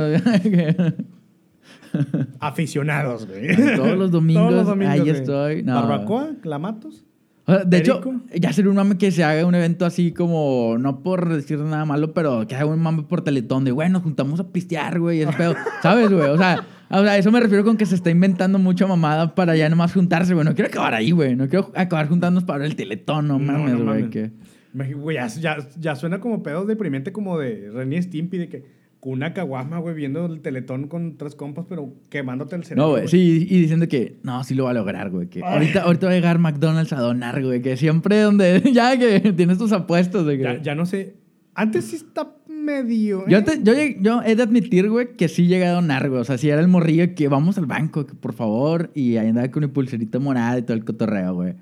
Aficionados, 2.39 3.27
güey. 3.27 3.55
Todos 3.75 3.97
los 3.97 4.11
domingos, 4.11 4.69
ahí 4.69 4.99
güey. 4.99 5.11
estoy. 5.11 5.63
No. 5.63 5.75
Barbacoa, 5.75 6.35
clamatos. 6.41 7.03
O 7.47 7.53
sea, 7.55 7.63
de 7.63 7.77
hecho, 7.77 8.01
ya 8.35 8.51
sería 8.53 8.69
un 8.69 8.75
mame 8.75 8.97
que 8.97 9.09
se 9.11 9.23
haga 9.23 9.45
un 9.45 9.55
evento 9.55 9.85
así 9.85 10.11
como, 10.11 10.75
no 10.79 11.01
por 11.01 11.33
decir 11.33 11.57
nada 11.59 11.85
malo, 11.85 12.13
pero 12.13 12.45
que 12.45 12.55
haga 12.55 12.65
un 12.65 12.79
mame 12.81 13.03
por 13.03 13.21
teletón 13.23 13.63
de, 13.63 13.71
güey, 13.71 13.89
nos 13.89 14.03
juntamos 14.03 14.39
a 14.39 14.51
pistear, 14.51 14.99
güey, 14.99 15.21
ese 15.21 15.31
pedo. 15.33 15.55
¿Sabes, 15.81 16.09
güey? 16.11 16.29
O 16.29 16.37
sea, 16.37 16.65
o 16.89 17.01
sea, 17.03 17.17
eso 17.17 17.31
me 17.31 17.39
refiero 17.39 17.63
con 17.63 17.77
que 17.77 17.85
se 17.85 17.95
está 17.95 18.09
inventando 18.09 18.59
mucha 18.59 18.85
mamada 18.85 19.33
para 19.33 19.55
ya 19.55 19.69
nomás 19.69 19.93
juntarse, 19.93 20.33
güey. 20.33 20.45
No 20.45 20.53
quiero 20.55 20.69
acabar 20.69 20.93
ahí, 20.93 21.11
güey. 21.11 21.35
No 21.37 21.47
quiero 21.47 21.71
acabar 21.75 22.07
juntándonos 22.09 22.43
para 22.43 22.65
el 22.65 22.75
teletón, 22.75 23.27
no 23.29 23.39
No, 23.39 23.53
mames, 23.53 23.71
no 23.71 23.85
güey. 23.85 23.85
mames. 24.03 24.09
que- 24.09 24.31
Me- 24.73 24.93
Güey, 24.93 25.15
ya, 25.15 25.27
ya, 25.27 25.57
ya 25.79 25.95
suena 25.95 26.19
como 26.19 26.43
pedos 26.43 26.67
deprimente 26.67 27.11
como 27.13 27.39
de 27.39 27.71
Renny 27.73 28.01
Stimpy, 28.01 28.37
de 28.37 28.49
que 28.49 28.65
una 29.07 29.33
caguama, 29.33 29.79
güey, 29.79 29.95
viendo 29.95 30.25
el 30.25 30.41
teletón 30.41 30.89
con 30.89 31.15
tres 31.15 31.33
compas, 31.33 31.65
pero 31.69 31.93
quemándote 32.09 32.57
el 32.57 32.65
cerebro. 32.65 32.83
No, 32.87 32.91
güey, 32.91 33.07
sí, 33.07 33.47
y 33.49 33.61
diciendo 33.61 33.87
que 33.87 34.17
no, 34.23 34.43
sí 34.43 34.53
lo 34.53 34.65
va 34.65 34.71
a 34.71 34.73
lograr, 34.73 35.09
güey. 35.09 35.27
Que 35.27 35.41
ahorita, 35.41 35.83
ahorita 35.83 36.07
va 36.07 36.11
a 36.11 36.15
llegar 36.15 36.39
McDonald's 36.39 36.91
a 36.91 36.99
donar, 36.99 37.41
güey. 37.41 37.61
Que 37.61 37.77
siempre 37.77 38.19
donde, 38.19 38.61
ya 38.73 38.97
que 38.99 39.31
tienes 39.31 39.57
tus 39.59 39.71
apuestos 39.71 40.27
que... 40.27 40.37
Ya, 40.37 40.61
ya 40.61 40.75
no 40.75 40.85
sé. 40.85 41.15
Antes 41.53 41.85
sí 41.85 41.95
está 41.95 42.35
medio. 42.49 43.25
Yo, 43.29 43.37
¿eh? 43.37 43.41
te- 43.43 43.63
yo, 43.63 43.73
yo 44.01 44.21
he 44.23 44.35
de 44.35 44.43
admitir, 44.43 44.89
güey, 44.89 45.15
que 45.15 45.29
sí 45.29 45.47
llegué 45.47 45.67
a 45.67 45.71
donar, 45.71 46.09
güey. 46.09 46.19
O 46.19 46.25
sea, 46.25 46.37
si 46.37 46.49
era 46.49 46.59
el 46.59 46.67
morrillo 46.67 47.15
que 47.15 47.29
vamos 47.29 47.57
al 47.57 47.65
banco, 47.65 48.05
que 48.05 48.13
por 48.13 48.33
favor, 48.33 48.91
y 48.93 49.15
ahí 49.15 49.29
andaba 49.29 49.49
con 49.49 49.63
mi 49.63 49.69
pulserita 49.69 50.19
morada 50.19 50.59
y 50.59 50.63
todo 50.63 50.75
el 50.75 50.83
cotorreo, 50.83 51.33
güey. 51.33 51.53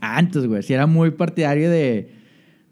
Antes, 0.00 0.46
güey, 0.46 0.62
sí 0.62 0.72
era 0.72 0.86
muy 0.86 1.10
partidario 1.10 1.68
de, 1.68 2.21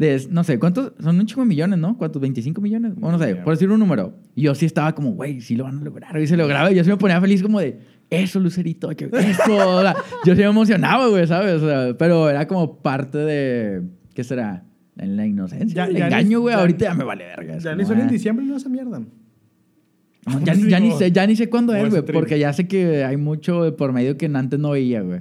de, 0.00 0.26
no 0.30 0.44
sé, 0.44 0.58
¿cuántos? 0.58 0.92
Son 0.98 1.20
un 1.20 1.26
chingo 1.26 1.42
de 1.42 1.48
millones, 1.48 1.78
¿no? 1.78 1.98
¿Cuántos? 1.98 2.22
¿25 2.22 2.58
millones? 2.62 2.94
Bueno, 2.94 3.18
no 3.18 3.22
sé, 3.22 3.36
por 3.36 3.52
decir 3.52 3.70
un 3.70 3.78
número. 3.78 4.14
Y 4.34 4.42
yo 4.44 4.54
sí 4.54 4.64
estaba 4.64 4.94
como, 4.94 5.10
güey, 5.10 5.42
sí 5.42 5.56
lo 5.56 5.64
van 5.64 5.78
a 5.78 5.82
lograr, 5.82 6.18
y 6.18 6.26
se 6.26 6.38
lograba. 6.38 6.72
Y 6.72 6.76
yo 6.76 6.82
sí 6.82 6.88
me 6.88 6.96
ponía 6.96 7.20
feliz 7.20 7.42
como 7.42 7.60
de, 7.60 7.80
eso, 8.08 8.40
Lucerito, 8.40 8.88
que 8.96 9.10
eso. 9.12 9.76
O 9.76 9.82
sea, 9.82 9.94
yo 10.24 10.34
sí 10.34 10.40
me 10.40 10.46
emocionaba, 10.46 11.06
güey, 11.08 11.26
¿sabes? 11.26 11.60
O 11.60 11.68
sea, 11.68 11.94
pero 11.98 12.30
era 12.30 12.48
como 12.48 12.78
parte 12.78 13.18
de, 13.18 13.82
¿qué 14.14 14.24
será? 14.24 14.64
En 14.96 15.18
la 15.18 15.26
inocencia, 15.26 15.84
Ya- 15.84 15.90
el 15.90 15.96
ya 15.98 16.06
engaño, 16.06 16.40
güey. 16.40 16.54
Ahorita 16.54 16.86
ya 16.86 16.94
me 16.94 17.04
vale 17.04 17.26
verga. 17.26 17.58
Ya 17.58 17.74
ni 17.74 17.84
son 17.84 18.00
en 18.00 18.06
ah. 18.06 18.10
diciembre, 18.10 18.46
no 18.46 18.56
esa 18.56 18.70
mierda. 18.70 19.00
No, 19.00 20.44
ya, 20.44 20.54
ya 20.54 20.80
ni 20.80 20.92
sé, 20.92 21.12
ya 21.12 21.26
ni 21.26 21.36
sé 21.36 21.50
cuándo 21.50 21.74
es, 21.74 21.90
güey, 21.90 22.02
porque 22.02 22.38
ya 22.38 22.54
sé 22.54 22.66
que 22.66 23.04
hay 23.04 23.18
mucho 23.18 23.76
por 23.76 23.92
medio 23.92 24.16
que 24.16 24.30
antes 24.34 24.58
no 24.58 24.70
veía, 24.70 25.02
güey. 25.02 25.20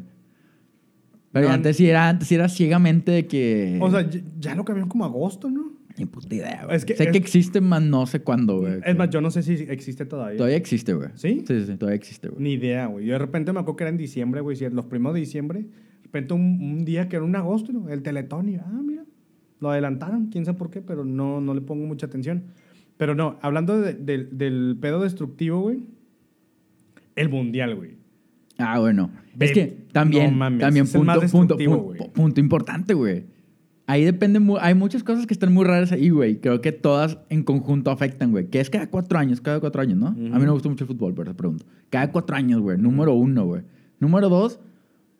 Pero 1.31 1.47
No, 1.47 1.53
antes 1.53 1.77
sí 1.77 1.87
era, 1.87 2.09
antes 2.09 2.27
sí 2.27 2.35
era 2.35 2.49
ciegamente 2.49 3.11
de 3.11 3.27
que... 3.27 3.77
O 3.81 3.91
sea, 3.91 4.09
ya, 4.09 4.19
ya 4.39 4.55
lo 4.55 4.65
cambiaron 4.65 4.89
como 4.89 5.05
agosto, 5.05 5.49
¿no? 5.49 5.73
Ni 5.97 6.05
puta 6.05 6.33
idea, 6.33 6.63
güey. 6.65 6.75
Es 6.77 6.85
que- 6.85 6.95
sé 6.95 7.03
es- 7.05 7.11
que 7.11 7.17
existe, 7.17 7.61
más 7.61 7.81
no 7.83 8.05
sé 8.07 8.21
cuándo, 8.21 8.59
güey. 8.59 8.79
Es 8.85 8.97
más, 8.97 9.09
yo 9.09 9.21
no 9.21 9.29
sé 9.31 9.43
si 9.43 9.53
existe 9.53 10.05
todavía. 10.05 10.37
Todavía 10.37 10.57
existe, 10.57 10.93
güey. 10.93 11.09
¿Sí? 11.15 11.43
Sí, 11.47 11.65
sí, 11.65 11.75
todavía 11.77 11.95
existe, 11.97 12.29
güey. 12.29 12.41
Ni 12.41 12.53
idea, 12.53 12.87
güey. 12.87 13.05
Yo 13.05 13.13
de 13.13 13.19
repente 13.19 13.51
me 13.53 13.59
acuerdo 13.59 13.75
que 13.75 13.83
era 13.83 13.91
en 13.91 13.97
diciembre, 13.97 14.41
güey. 14.41 14.57
Los 14.71 14.85
primeros 14.85 15.13
de 15.13 15.19
diciembre. 15.19 15.59
De 15.61 16.03
repente 16.05 16.33
un, 16.33 16.41
un 16.61 16.85
día 16.85 17.09
que 17.09 17.17
era 17.17 17.25
un 17.25 17.35
agosto, 17.35 17.71
¿no? 17.73 17.89
El 17.89 18.01
teletón 18.01 18.49
y, 18.49 18.55
ah, 18.55 18.81
mira. 18.83 19.03
Lo 19.59 19.69
adelantaron, 19.69 20.27
quién 20.27 20.45
sabe 20.45 20.57
por 20.57 20.71
qué, 20.71 20.81
pero 20.81 21.03
no, 21.03 21.41
no 21.41 21.53
le 21.53 21.61
pongo 21.61 21.85
mucha 21.85 22.05
atención. 22.07 22.43
Pero 22.97 23.13
no, 23.13 23.37
hablando 23.41 23.79
de- 23.81 23.93
del 23.93 24.77
pedo 24.79 25.01
destructivo, 25.01 25.59
güey. 25.61 25.81
El 27.15 27.29
mundial, 27.29 27.75
güey. 27.75 27.98
Ah, 28.59 28.77
bueno. 28.79 29.09
Ve- 29.35 29.45
es 29.47 29.51
que 29.53 29.77
también, 29.91 30.31
no 30.31 30.37
mames, 30.37 30.59
también 30.59 30.87
punto, 30.87 31.19
punto, 31.31 31.57
punto, 32.13 32.39
importante, 32.39 32.93
güey. 32.93 33.23
Ahí 33.87 34.03
depende, 34.03 34.39
hay 34.61 34.75
muchas 34.75 35.01
cosas 35.03 35.25
que 35.25 35.33
están 35.33 35.51
muy 35.51 35.65
raras 35.65 35.91
ahí, 35.91 36.09
güey. 36.09 36.39
Creo 36.39 36.61
que 36.61 36.71
todas 36.71 37.17
en 37.29 37.41
conjunto 37.41 37.89
afectan, 37.89 38.29
güey. 38.31 38.45
Que 38.47 38.59
es 38.59 38.69
cada 38.69 38.85
cuatro 38.87 39.17
años, 39.17 39.41
cada 39.41 39.59
cuatro 39.59 39.81
años, 39.81 39.97
¿no? 39.97 40.09
A 40.09 40.11
mí 40.11 40.29
no 40.29 40.39
me 40.39 40.51
gusta 40.51 40.69
mucho 40.69 40.83
el 40.83 40.89
fútbol, 40.89 41.15
pero 41.15 41.31
te 41.31 41.33
pregunto. 41.35 41.65
Cada 41.89 42.11
cuatro 42.11 42.35
años, 42.35 42.61
güey. 42.61 42.77
Número 42.77 43.13
uno, 43.15 43.45
güey. 43.45 43.63
Número 43.99 44.29
dos, 44.29 44.59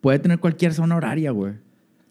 puede 0.02 0.20
tener 0.20 0.38
cualquier 0.40 0.74
zona 0.76 0.96
horaria, 0.98 1.32
güey. 1.32 1.54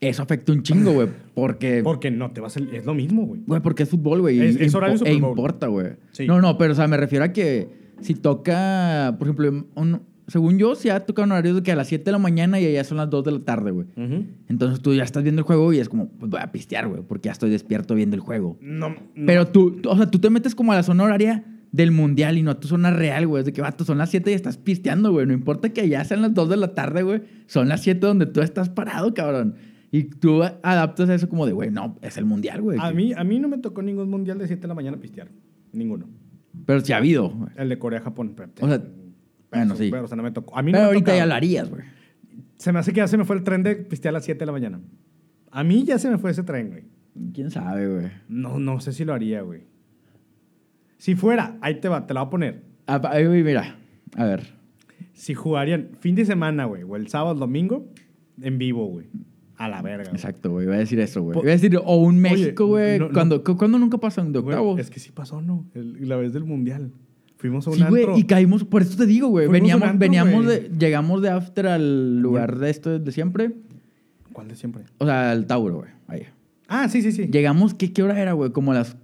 Eso 0.01 0.21
afecta 0.23 0.51
un 0.51 0.63
chingo, 0.63 0.91
güey. 0.91 1.07
Porque, 1.33 1.81
Porque 1.83 2.11
no 2.11 2.31
te 2.31 2.41
vas 2.41 2.57
a... 2.57 2.59
Es 2.73 2.85
lo 2.85 2.93
mismo, 2.93 3.25
güey. 3.25 3.41
güey, 3.47 3.61
porque 3.61 3.83
es 3.83 3.89
fútbol, 3.89 4.19
güey. 4.21 4.41
Es- 4.41 4.57
es 4.57 4.75
horario 4.75 4.97
Super 4.97 5.13
E 5.13 5.19
Bowl. 5.19 5.29
importa, 5.31 5.67
güey. 5.67 5.93
Sí. 6.11 6.27
No, 6.27 6.41
no, 6.41 6.57
pero, 6.57 6.73
o 6.73 6.75
sea, 6.75 6.87
me 6.89 6.97
refiero 6.97 7.23
a 7.23 7.29
que 7.29 7.69
si 8.01 8.15
toca, 8.15 9.15
por 9.17 9.27
ejemplo, 9.27 9.65
un- 9.75 10.01
según 10.29 10.57
yo, 10.57 10.75
si 10.75 10.89
ha 10.89 10.99
tocado 11.05 11.25
un 11.25 11.31
horario 11.33 11.55
de 11.55 11.63
que 11.63 11.71
a 11.71 11.75
las 11.75 11.87
7 11.87 12.05
de 12.05 12.11
la 12.11 12.17
mañana 12.19 12.59
y 12.59 12.65
allá 12.65 12.83
son 12.83 12.97
las 12.97 13.09
2 13.09 13.23
de 13.25 13.31
la 13.31 13.39
tarde, 13.39 13.71
güey. 13.71 13.87
Ujú. 13.97 14.25
Entonces 14.47 14.81
tú 14.81 14.93
ya 14.93 15.03
estás 15.03 15.23
viendo 15.23 15.39
el 15.39 15.45
juego 15.45 15.73
y 15.73 15.79
es 15.79 15.89
como, 15.89 16.09
pues 16.09 16.29
voy 16.29 16.39
a 16.41 16.51
pistear, 16.51 16.87
güey, 16.87 17.01
porque 17.07 17.27
ya 17.27 17.33
estoy 17.33 17.49
despierto 17.49 17.95
viendo 17.95 18.15
el 18.15 18.21
juego. 18.21 18.57
No, 18.61 18.89
no. 18.89 18.95
Pero 19.25 19.47
tú, 19.47 19.71
tú- 19.81 19.89
o 19.89 19.97
sea, 19.97 20.05
tú 20.09 20.19
te 20.19 20.29
metes 20.29 20.55
como 20.55 20.71
a 20.71 20.75
la 20.75 20.83
zona 20.83 21.03
horaria 21.03 21.43
del 21.71 21.91
mundial 21.91 22.37
y 22.37 22.41
no 22.41 22.51
a 22.51 22.59
tu 22.59 22.67
zona 22.67 22.89
real, 22.91 23.27
güey. 23.27 23.41
Es 23.41 23.45
de 23.45 23.53
que, 23.53 23.61
vato, 23.61 23.83
son 23.85 23.97
las 23.99 24.09
7 24.09 24.31
y 24.31 24.33
estás 24.33 24.57
pisteando, 24.57 25.11
güey. 25.11 25.25
No 25.27 25.33
importa 25.33 25.69
que 25.69 25.87
ya 25.87 26.03
sean 26.03 26.21
las 26.21 26.33
2 26.33 26.49
de 26.49 26.57
la 26.57 26.73
tarde, 26.73 27.03
güey. 27.03 27.21
Son 27.45 27.67
las 27.69 27.81
7 27.81 27.99
donde 28.07 28.25
tú 28.25 28.41
estás 28.41 28.69
parado, 28.69 29.13
cabrón. 29.13 29.55
Y 29.91 30.03
tú 30.03 30.43
adaptas 30.43 31.09
a 31.09 31.15
eso 31.15 31.27
como 31.29 31.45
de, 31.47 31.51
güey, 31.53 31.71
no, 31.71 31.97
es 32.01 32.17
el 32.17 32.25
mundial, 32.25 32.61
güey. 32.61 32.77
A 32.79 32.91
mí, 32.91 33.13
a 33.13 33.23
mí 33.23 33.39
no 33.39 33.47
me 33.47 33.57
tocó 33.57 33.81
ningún 33.81 34.09
mundial 34.09 34.37
de 34.37 34.47
7 34.47 34.61
de 34.63 34.67
la 34.67 34.73
mañana 34.75 34.97
pistear. 34.97 35.29
Ninguno. 35.73 36.07
Pero 36.65 36.81
sí 36.81 36.93
ha 36.93 36.97
habido, 36.97 37.29
güey. 37.29 37.49
El 37.55 37.69
de 37.69 37.79
Corea-Japón. 37.79 38.35
O 38.61 38.67
sea, 38.67 38.83
pero- 39.49 39.65
bueno, 39.65 39.75
sí. 39.75 39.89
pero, 39.91 40.05
o 40.05 40.07
sea, 40.07 40.17
no 40.17 40.23
me 40.23 40.31
tocó. 40.31 40.57
A 40.57 40.61
mí 40.61 40.71
no 40.71 40.77
Pero 40.77 40.83
me 40.83 40.87
ahorita 40.87 41.05
tocaba. 41.05 41.17
ya 41.17 41.25
lo 41.25 41.33
harías, 41.35 41.69
güey. 41.69 41.83
Se 42.57 42.71
me 42.73 42.79
hace 42.79 42.91
que 42.93 42.97
ya 42.97 43.07
se 43.07 43.17
me 43.17 43.25
fue 43.25 43.35
el 43.37 43.43
tren 43.43 43.63
de 43.63 43.75
pistear 43.75 44.11
a 44.13 44.17
las 44.17 44.25
7 44.25 44.39
de 44.39 44.45
la 44.45 44.51
mañana. 44.51 44.81
A 45.51 45.63
mí 45.63 45.83
ya 45.83 45.97
se 45.97 46.09
me 46.09 46.17
fue 46.17 46.31
ese 46.31 46.43
tren, 46.43 46.69
güey. 46.69 46.83
¿Quién 47.33 47.49
sabe, 47.51 47.87
güey? 47.87 48.11
No, 48.27 48.59
no 48.59 48.79
sé 48.81 48.91
si 48.93 49.03
lo 49.05 49.13
haría, 49.13 49.41
güey. 49.41 49.61
Si 50.97 51.15
fuera, 51.15 51.57
ahí 51.61 51.79
te 51.79 51.87
va, 51.89 52.05
te 52.05 52.13
la 52.13 52.21
voy 52.21 52.27
a 52.27 52.29
poner. 52.29 52.63
Ah, 52.87 52.97
güey, 52.99 53.43
mira, 53.43 53.77
a 54.15 54.25
ver. 54.25 54.43
Si 55.13 55.33
jugarían 55.33 55.89
fin 55.99 56.15
de 56.15 56.25
semana, 56.25 56.65
güey, 56.65 56.83
o 56.83 56.95
el 56.95 57.07
sábado, 57.07 57.33
el 57.33 57.39
domingo, 57.39 57.87
en 58.41 58.57
vivo, 58.57 58.85
güey. 58.87 59.07
A 59.57 59.67
la 59.67 59.81
verga. 59.81 60.11
Exacto, 60.11 60.51
güey. 60.51 60.65
Iba 60.65 60.75
a 60.75 60.79
decir 60.79 60.99
eso, 60.99 61.21
güey. 61.21 61.37
Iba 61.37 61.49
a 61.49 61.51
decir, 61.51 61.77
o 61.83 61.95
un 61.97 62.19
México, 62.19 62.67
güey. 62.67 62.97
no, 62.99 63.07
no. 63.07 63.13
cuando, 63.13 63.43
cu- 63.43 63.57
¿Cuándo 63.57 63.77
nunca 63.77 63.97
pasan 63.97 64.31
de 64.31 64.39
octavos? 64.39 64.79
es 64.79 64.89
que 64.89 64.99
sí 64.99 65.11
pasó, 65.11 65.41
¿no? 65.41 65.65
El- 65.73 66.07
la 66.07 66.15
vez 66.15 66.31
del 66.33 66.45
mundial. 66.45 66.91
Fuimos 67.39 67.65
a 67.67 67.71
un 67.71 67.77
Sí, 67.77 67.83
güey, 67.89 68.03
antro. 68.03 68.17
y 68.19 68.23
caímos, 68.25 68.63
por 68.65 68.81
eso 68.81 68.95
te 68.97 69.05
digo, 69.05 69.29
güey. 69.29 69.47
Fuimos 69.47 69.61
Veníamos, 69.61 69.83
antro, 69.89 69.99
veníamos 69.99 70.45
güey. 70.45 70.59
de, 70.69 70.77
llegamos 70.77 71.21
de 71.21 71.29
after 71.29 71.67
al 71.67 72.19
lugar 72.19 72.59
de 72.59 72.69
esto 72.69 72.99
de 72.99 73.11
siempre. 73.13 73.53
¿Cuál 74.33 74.49
de 74.49 74.55
siempre? 74.55 74.83
O 74.97 75.05
sea, 75.05 75.31
al 75.31 75.47
Tauro, 75.47 75.77
güey. 75.77 75.89
Ahí. 76.07 76.23
Ah, 76.67 76.87
sí, 76.89 77.01
sí, 77.01 77.11
sí. 77.13 77.27
Llegamos, 77.31 77.73
¿qué, 77.73 77.91
qué 77.93 78.03
hora 78.03 78.19
era, 78.21 78.33
güey? 78.33 78.51
Como 78.51 78.73
a 78.73 78.75
las 78.75 78.97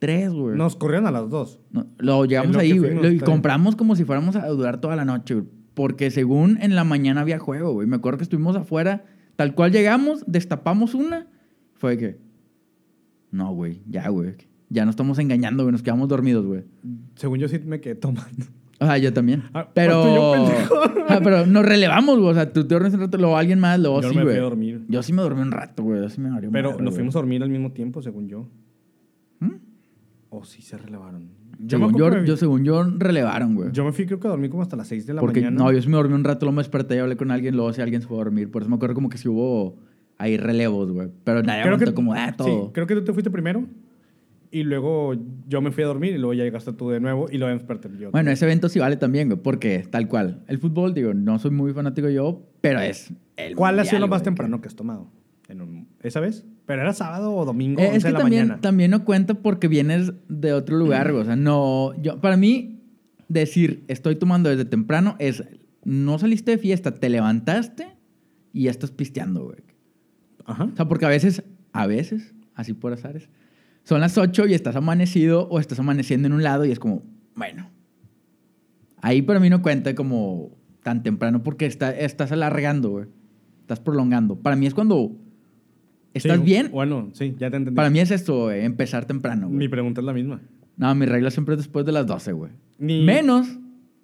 3, 0.00 0.30
güey. 0.32 0.56
Nos 0.56 0.74
corrieron 0.76 1.06
a 1.06 1.10
las 1.12 1.30
dos. 1.30 1.60
No, 1.70 1.86
lo 1.98 2.24
llegamos 2.24 2.52
lo 2.54 2.60
ahí, 2.60 2.76
güey. 2.78 3.16
Y 3.16 3.20
compramos 3.20 3.76
como 3.76 3.94
si 3.96 4.04
fuéramos 4.04 4.34
a 4.36 4.46
durar 4.48 4.80
toda 4.80 4.96
la 4.96 5.04
noche, 5.04 5.34
güey. 5.34 5.46
Porque 5.74 6.10
según 6.10 6.58
en 6.60 6.74
la 6.74 6.82
mañana 6.82 7.20
había 7.20 7.38
juego, 7.38 7.72
güey. 7.72 7.86
Me 7.86 7.96
acuerdo 7.96 8.18
que 8.18 8.24
estuvimos 8.24 8.56
afuera. 8.56 9.04
Tal 9.36 9.54
cual 9.54 9.70
llegamos, 9.70 10.24
destapamos 10.26 10.94
una. 10.94 11.28
Fue 11.74 11.96
que. 11.96 12.18
No, 13.30 13.54
güey. 13.54 13.82
Ya, 13.88 14.08
güey. 14.08 14.34
Ya 14.70 14.84
nos 14.84 14.92
estamos 14.92 15.18
engañando, 15.18 15.62
güey. 15.64 15.72
Nos 15.72 15.82
quedamos 15.82 16.08
dormidos, 16.08 16.44
güey. 16.44 16.62
Según 17.14 17.38
yo 17.38 17.48
sí 17.48 17.58
me 17.64 17.80
quedé 17.80 17.94
tomando. 17.94 18.44
O 18.80 18.86
sea, 18.86 18.96
yo 18.98 19.12
también. 19.12 19.44
Ah, 19.54 19.68
pero. 19.74 20.04
yo. 20.04 20.52
Ah, 21.10 21.20
pero 21.24 21.46
nos 21.46 21.64
relevamos, 21.64 22.18
güey. 22.18 22.30
O 22.30 22.34
sea, 22.34 22.52
tú 22.52 22.66
te 22.66 22.74
dormiste 22.74 22.96
un 22.98 23.02
rato, 23.04 23.16
luego 23.16 23.38
alguien 23.38 23.58
más, 23.58 23.80
luego 23.80 24.02
Yo 24.02 24.10
sí, 24.10 24.14
me 24.14 24.20
fui 24.20 24.30
güey. 24.32 24.38
a 24.38 24.42
dormir. 24.42 24.84
Yo 24.88 25.02
sí 25.02 25.14
me 25.14 25.22
dormí 25.22 25.40
un 25.40 25.50
rato, 25.52 25.82
güey. 25.82 26.02
Yo 26.02 26.08
sí 26.10 26.20
me 26.20 26.28
Pero 26.28 26.50
madre, 26.50 26.62
nos 26.70 26.78
güey. 26.92 26.94
fuimos 26.96 27.16
a 27.16 27.18
dormir 27.20 27.42
al 27.42 27.48
mismo 27.48 27.72
tiempo, 27.72 28.02
según 28.02 28.28
yo. 28.28 28.46
¿Mm? 29.40 29.52
O 30.28 30.44
sí 30.44 30.60
se 30.60 30.76
relevaron. 30.76 31.28
Según 31.66 31.94
yo, 31.96 32.04
acuerdo 32.06 32.20
que- 32.22 32.28
yo, 32.28 32.36
según 32.36 32.62
yo, 32.62 32.84
relevaron, 32.84 33.54
güey. 33.54 33.72
yo 33.72 33.84
me 33.86 33.92
fui, 33.92 34.04
creo 34.04 34.20
que 34.20 34.26
a 34.28 34.30
dormir 34.30 34.50
como 34.50 34.62
hasta 34.62 34.76
las 34.76 34.86
6 34.88 35.06
de 35.06 35.14
la 35.14 35.20
Porque, 35.22 35.40
mañana. 35.40 35.64
no, 35.64 35.72
yo 35.72 35.80
sí 35.80 35.88
me 35.88 35.96
dormí 35.96 36.14
un 36.14 36.22
rato, 36.24 36.44
luego 36.44 36.56
me 36.56 36.60
desperté 36.60 36.96
y 36.96 36.98
hablé 36.98 37.16
con 37.16 37.30
alguien, 37.30 37.56
luego 37.56 37.72
si 37.72 37.80
alguien 37.80 38.02
se 38.02 38.06
fue 38.06 38.18
a 38.18 38.24
dormir. 38.24 38.50
Por 38.50 38.62
eso 38.62 38.68
me 38.68 38.76
acuerdo 38.76 38.94
como 38.94 39.08
que 39.08 39.16
sí 39.16 39.28
hubo 39.28 39.78
ahí 40.18 40.36
relevos, 40.36 40.92
güey. 40.92 41.08
Pero 41.24 41.42
nadie 41.42 41.62
creo 41.62 41.78
que 41.78 41.84
aguantó 41.84 41.94
como, 41.94 42.12
ah, 42.12 42.28
sí, 42.30 42.36
todo. 42.36 42.72
creo 42.74 42.86
que 42.86 42.94
tú 42.96 43.02
te 43.04 43.12
fuiste 43.14 43.30
primero. 43.30 43.64
Y 44.50 44.62
luego 44.62 45.14
yo 45.46 45.60
me 45.60 45.70
fui 45.72 45.84
a 45.84 45.86
dormir 45.88 46.14
y 46.14 46.18
luego 46.18 46.32
ya 46.34 46.44
llegaste 46.44 46.72
tú 46.72 46.88
de 46.90 47.00
nuevo 47.00 47.28
y 47.30 47.36
luego 47.38 47.52
desperté 47.54 47.88
yo. 47.98 48.10
Bueno, 48.10 48.30
ese 48.30 48.44
evento 48.46 48.68
sí 48.68 48.78
vale 48.78 48.96
también, 48.96 49.28
güey, 49.28 49.40
porque 49.42 49.86
tal 49.90 50.08
cual. 50.08 50.42
El 50.48 50.58
fútbol, 50.58 50.94
digo, 50.94 51.12
no 51.14 51.38
soy 51.38 51.50
muy 51.50 51.72
fanático 51.72 52.08
yo, 52.08 52.46
pero 52.60 52.80
es 52.80 53.12
el 53.36 53.54
¿Cuál 53.54 53.78
ha 53.78 53.84
sido 53.84 53.92
mundial, 53.96 54.00
lo 54.02 54.08
más 54.08 54.20
güey, 54.20 54.24
temprano 54.24 54.60
que 54.60 54.68
has 54.68 54.74
tomado? 54.76 55.10
En 55.48 55.60
un- 55.62 55.88
¿Esa 56.02 56.20
vez? 56.20 56.46
¿Pero 56.66 56.82
era 56.82 56.92
sábado 56.92 57.34
o 57.34 57.44
domingo? 57.44 57.80
Eh, 57.80 57.86
11 57.86 57.96
es 57.96 58.02
que 58.04 58.08
de 58.08 58.12
la 58.12 58.18
también, 58.20 58.42
mañana. 58.44 58.60
también 58.60 58.90
no 58.90 59.04
cuenta 59.04 59.34
porque 59.34 59.68
vienes 59.68 60.12
de 60.28 60.52
otro 60.52 60.76
lugar, 60.76 61.10
güey. 61.12 61.22
O 61.22 61.26
sea, 61.26 61.36
no. 61.36 61.94
Yo, 62.02 62.20
para 62.20 62.36
mí, 62.36 62.80
decir 63.28 63.84
estoy 63.88 64.16
tomando 64.16 64.48
desde 64.50 64.64
temprano 64.64 65.16
es. 65.18 65.44
No 65.84 66.18
saliste 66.18 66.50
de 66.50 66.58
fiesta, 66.58 66.92
te 66.94 67.08
levantaste 67.08 67.86
y 68.52 68.64
ya 68.64 68.70
estás 68.70 68.90
pisteando, 68.90 69.44
güey. 69.44 69.58
Ajá. 70.44 70.64
O 70.72 70.76
sea, 70.76 70.86
porque 70.88 71.06
a 71.06 71.08
veces, 71.08 71.42
a 71.72 71.86
veces, 71.86 72.34
así 72.54 72.72
por 72.74 72.92
azares, 72.92 73.28
son 73.88 74.02
las 74.02 74.18
8 74.18 74.46
y 74.48 74.52
estás 74.52 74.76
amanecido 74.76 75.48
o 75.48 75.58
estás 75.60 75.78
amaneciendo 75.78 76.26
en 76.26 76.34
un 76.34 76.42
lado 76.42 76.66
y 76.66 76.70
es 76.70 76.78
como, 76.78 77.02
bueno. 77.34 77.70
Ahí 79.00 79.22
para 79.22 79.40
mí 79.40 79.48
no 79.48 79.62
cuenta 79.62 79.94
como 79.94 80.50
tan 80.82 81.02
temprano 81.02 81.42
porque 81.42 81.64
está, 81.64 81.90
estás 81.96 82.30
alargando, 82.32 82.90
güey. 82.90 83.06
Estás 83.62 83.80
prolongando. 83.80 84.36
Para 84.36 84.56
mí 84.56 84.66
es 84.66 84.74
cuando 84.74 85.12
estás 86.12 86.36
Sí, 86.38 86.42
bien. 86.44 86.70
Bueno, 86.70 87.08
sí, 87.14 87.34
ya 87.38 87.48
te 87.50 87.56
entendí. 87.56 87.76
Para 87.76 87.88
mí 87.88 87.98
es 88.00 88.10
esto, 88.10 88.44
güey, 88.44 88.62
empezar 88.64 89.06
temprano, 89.06 89.46
güey. 89.46 89.58
Mi 89.58 89.68
pregunta 89.68 90.02
es 90.02 90.04
la 90.04 90.12
misma. 90.12 90.40
No, 90.76 90.94
mi 90.94 91.06
regla 91.06 91.30
siempre 91.30 91.54
es 91.54 91.60
después 91.60 91.86
de 91.86 91.92
las 91.92 92.06
12, 92.06 92.32
güey. 92.32 92.52
Ni- 92.78 93.04
Menos 93.04 93.48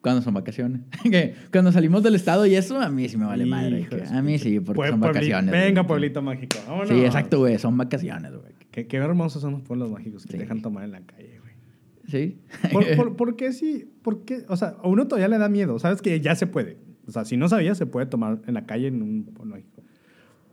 cuando 0.01 0.23
son 0.23 0.33
vacaciones. 0.35 0.81
Cuando 1.53 1.73
salimos 1.73 2.03
del 2.03 2.15
estado 2.15 2.47
y 2.47 2.55
eso, 2.55 2.81
a 2.81 2.89
mí 2.91 3.07
sí 3.09 3.17
me 3.19 3.25
vale 3.27 3.45
madre. 3.47 3.87
Que- 3.89 4.03
A 4.03 4.23
mí 4.23 4.39
sí, 4.39 4.61
porque 4.61 4.89
son 4.89 5.01
vacaciones. 5.01 5.51
Venga, 5.51 5.81
güey. 5.83 5.87
pueblito 5.89 6.23
mágico. 6.23 6.57
Vámonos. 6.67 6.89
Sí, 6.89 7.05
exacto, 7.05 7.39
güey. 7.41 7.59
Son 7.59 7.77
vacaciones, 7.77 8.33
güey. 8.33 8.54
Qué, 8.75 8.89
qué 8.89 8.97
hermosos 8.97 9.41
son 9.41 9.53
los 9.53 9.63
pueblos 9.63 9.93
mágicos 9.93 10.23
que 10.27 10.33
Sí. 10.33 10.37
te 10.39 10.43
dejan 10.43 10.61
tomar 10.61 10.83
en 10.85 10.91
la 10.91 11.01
calle, 11.03 11.39
güey. 11.39 11.53
Sí. 12.09 12.39
¿Por, 12.73 12.97
por, 12.97 13.17
por 13.17 13.37
qué 13.37 13.53
sí? 13.53 13.89
¿Por 14.03 14.25
qué? 14.25 14.45
O 14.49 14.57
sea, 14.57 14.75
a 14.83 14.89
uno 14.89 15.07
todavía 15.07 15.29
le 15.29 15.39
da 15.39 15.49
miedo. 15.49 15.79
Sabes 15.79 16.03
que 16.03 16.19
ya 16.21 16.35
se 16.35 16.49
puede. 16.49 16.77
O 17.07 17.13
sea, 17.13 17.25
si 17.25 17.37
no 17.37 17.49
sabía, 17.49 17.77
se 17.77 17.87
puede 17.87 18.07
tomar 18.07 18.41
en 18.49 18.55
la 18.55 18.67
calle 18.67 18.89
en 18.89 19.01
un 19.01 19.25
pueblo 19.27 19.55
mágico. 19.55 19.71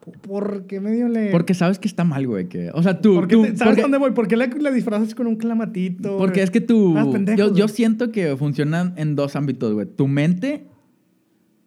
¿Por- 0.01 0.17
¿Por 0.19 0.67
qué 0.67 0.79
medio 0.79 1.07
le...? 1.07 1.31
Porque 1.31 1.53
sabes 1.55 1.79
que 1.79 1.87
está 1.87 2.03
mal, 2.03 2.27
güey. 2.27 2.47
Que, 2.47 2.69
o 2.73 2.83
sea, 2.83 3.01
tú. 3.01 3.15
¿Por 3.15 3.27
qué 3.27 3.35
tú- 3.35 3.41
te- 3.43 3.55
¿Sabes 3.57 3.63
porque, 3.71 3.81
dónde 3.81 3.97
voy? 3.97 4.11
¿Por 4.11 4.27
qué 4.27 4.37
la, 4.37 4.45
la 4.47 4.69
disfrazas 4.71 5.15
con 5.15 5.25
un 5.27 5.35
clamatito? 5.37 6.17
porque 6.17 6.33
güey? 6.35 6.43
es 6.43 6.51
que 6.51 6.61
tú. 6.61 6.93
Pendejo, 7.11 7.37
yo, 7.37 7.55
yo 7.55 7.67
siento 7.67 8.11
que 8.11 8.35
funcionan 8.37 8.93
en 8.97 9.15
dos 9.15 9.35
ámbitos, 9.35 9.73
güey. 9.73 9.87
Tu 9.87 10.07
mente 10.07 10.67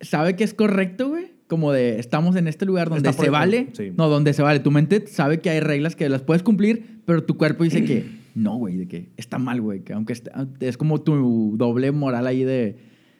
sabe 0.00 0.36
que 0.36 0.44
es 0.44 0.54
correcto, 0.54 1.08
güey. 1.08 1.33
Como 1.54 1.70
de 1.72 2.00
estamos 2.00 2.34
en 2.34 2.48
este 2.48 2.66
lugar 2.66 2.88
donde 2.90 3.08
Está 3.08 3.22
se 3.22 3.30
vale. 3.30 3.68
sí. 3.74 3.92
No, 3.96 4.08
donde 4.08 4.32
se 4.32 4.42
vale. 4.42 4.58
Tu 4.58 4.70
mente 4.72 5.06
sabe 5.06 5.38
que 5.40 5.50
hay 5.50 5.60
reglas 5.60 5.94
que 5.94 6.08
las 6.08 6.22
puedes 6.22 6.42
cumplir, 6.42 7.00
pero 7.04 7.22
tu 7.22 7.36
cuerpo 7.36 7.62
dice 7.62 7.84
que 7.84 8.04
no, 8.34 8.56
güey, 8.56 8.76
de 8.76 8.88
que 8.88 9.10
está 9.16 9.38
mal, 9.38 9.60
güey. 9.60 9.80
Que 9.84 9.92
aunque 9.92 10.12
est- 10.14 10.28
es 10.60 10.76
como 10.76 11.00
tu 11.02 11.54
doble 11.56 11.92
moral 11.92 12.26
ahí 12.26 12.42
de 12.42 12.76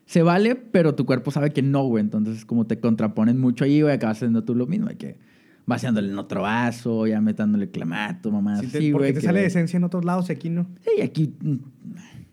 se 0.06 0.22
vale, 0.22 0.56
pero 0.56 0.94
tu 0.96 1.06
cuerpo 1.06 1.30
sabe 1.30 1.50
que 1.50 1.62
no, 1.62 1.84
güey. 1.86 2.02
Entonces, 2.02 2.44
como 2.44 2.66
te 2.66 2.80
contraponen 2.80 3.38
mucho 3.38 3.64
ahí, 3.64 3.80
güey, 3.82 3.94
acabas 3.94 4.18
haciendo 4.18 4.42
tú 4.44 4.54
lo 4.56 4.66
mismo, 4.66 4.88
de 4.88 4.96
que 4.96 5.18
vaciándole 5.66 6.10
en 6.10 6.18
otro 6.18 6.42
vaso, 6.42 7.06
ya 7.06 7.20
metándole 7.20 7.70
clamato, 7.70 8.30
mamá. 8.32 8.58
Sí, 8.58 8.66
así, 8.66 8.92
porque 8.92 9.12
te 9.14 9.20
que- 9.20 9.26
sale 9.26 9.40
de 9.40 9.46
esencia 9.46 9.76
en 9.78 9.84
otros 9.84 10.04
lados 10.04 10.28
y 10.28 10.32
aquí 10.32 10.50
no. 10.50 10.66
Sí, 10.80 11.00
aquí. 11.00 11.34
mm, 11.40 11.56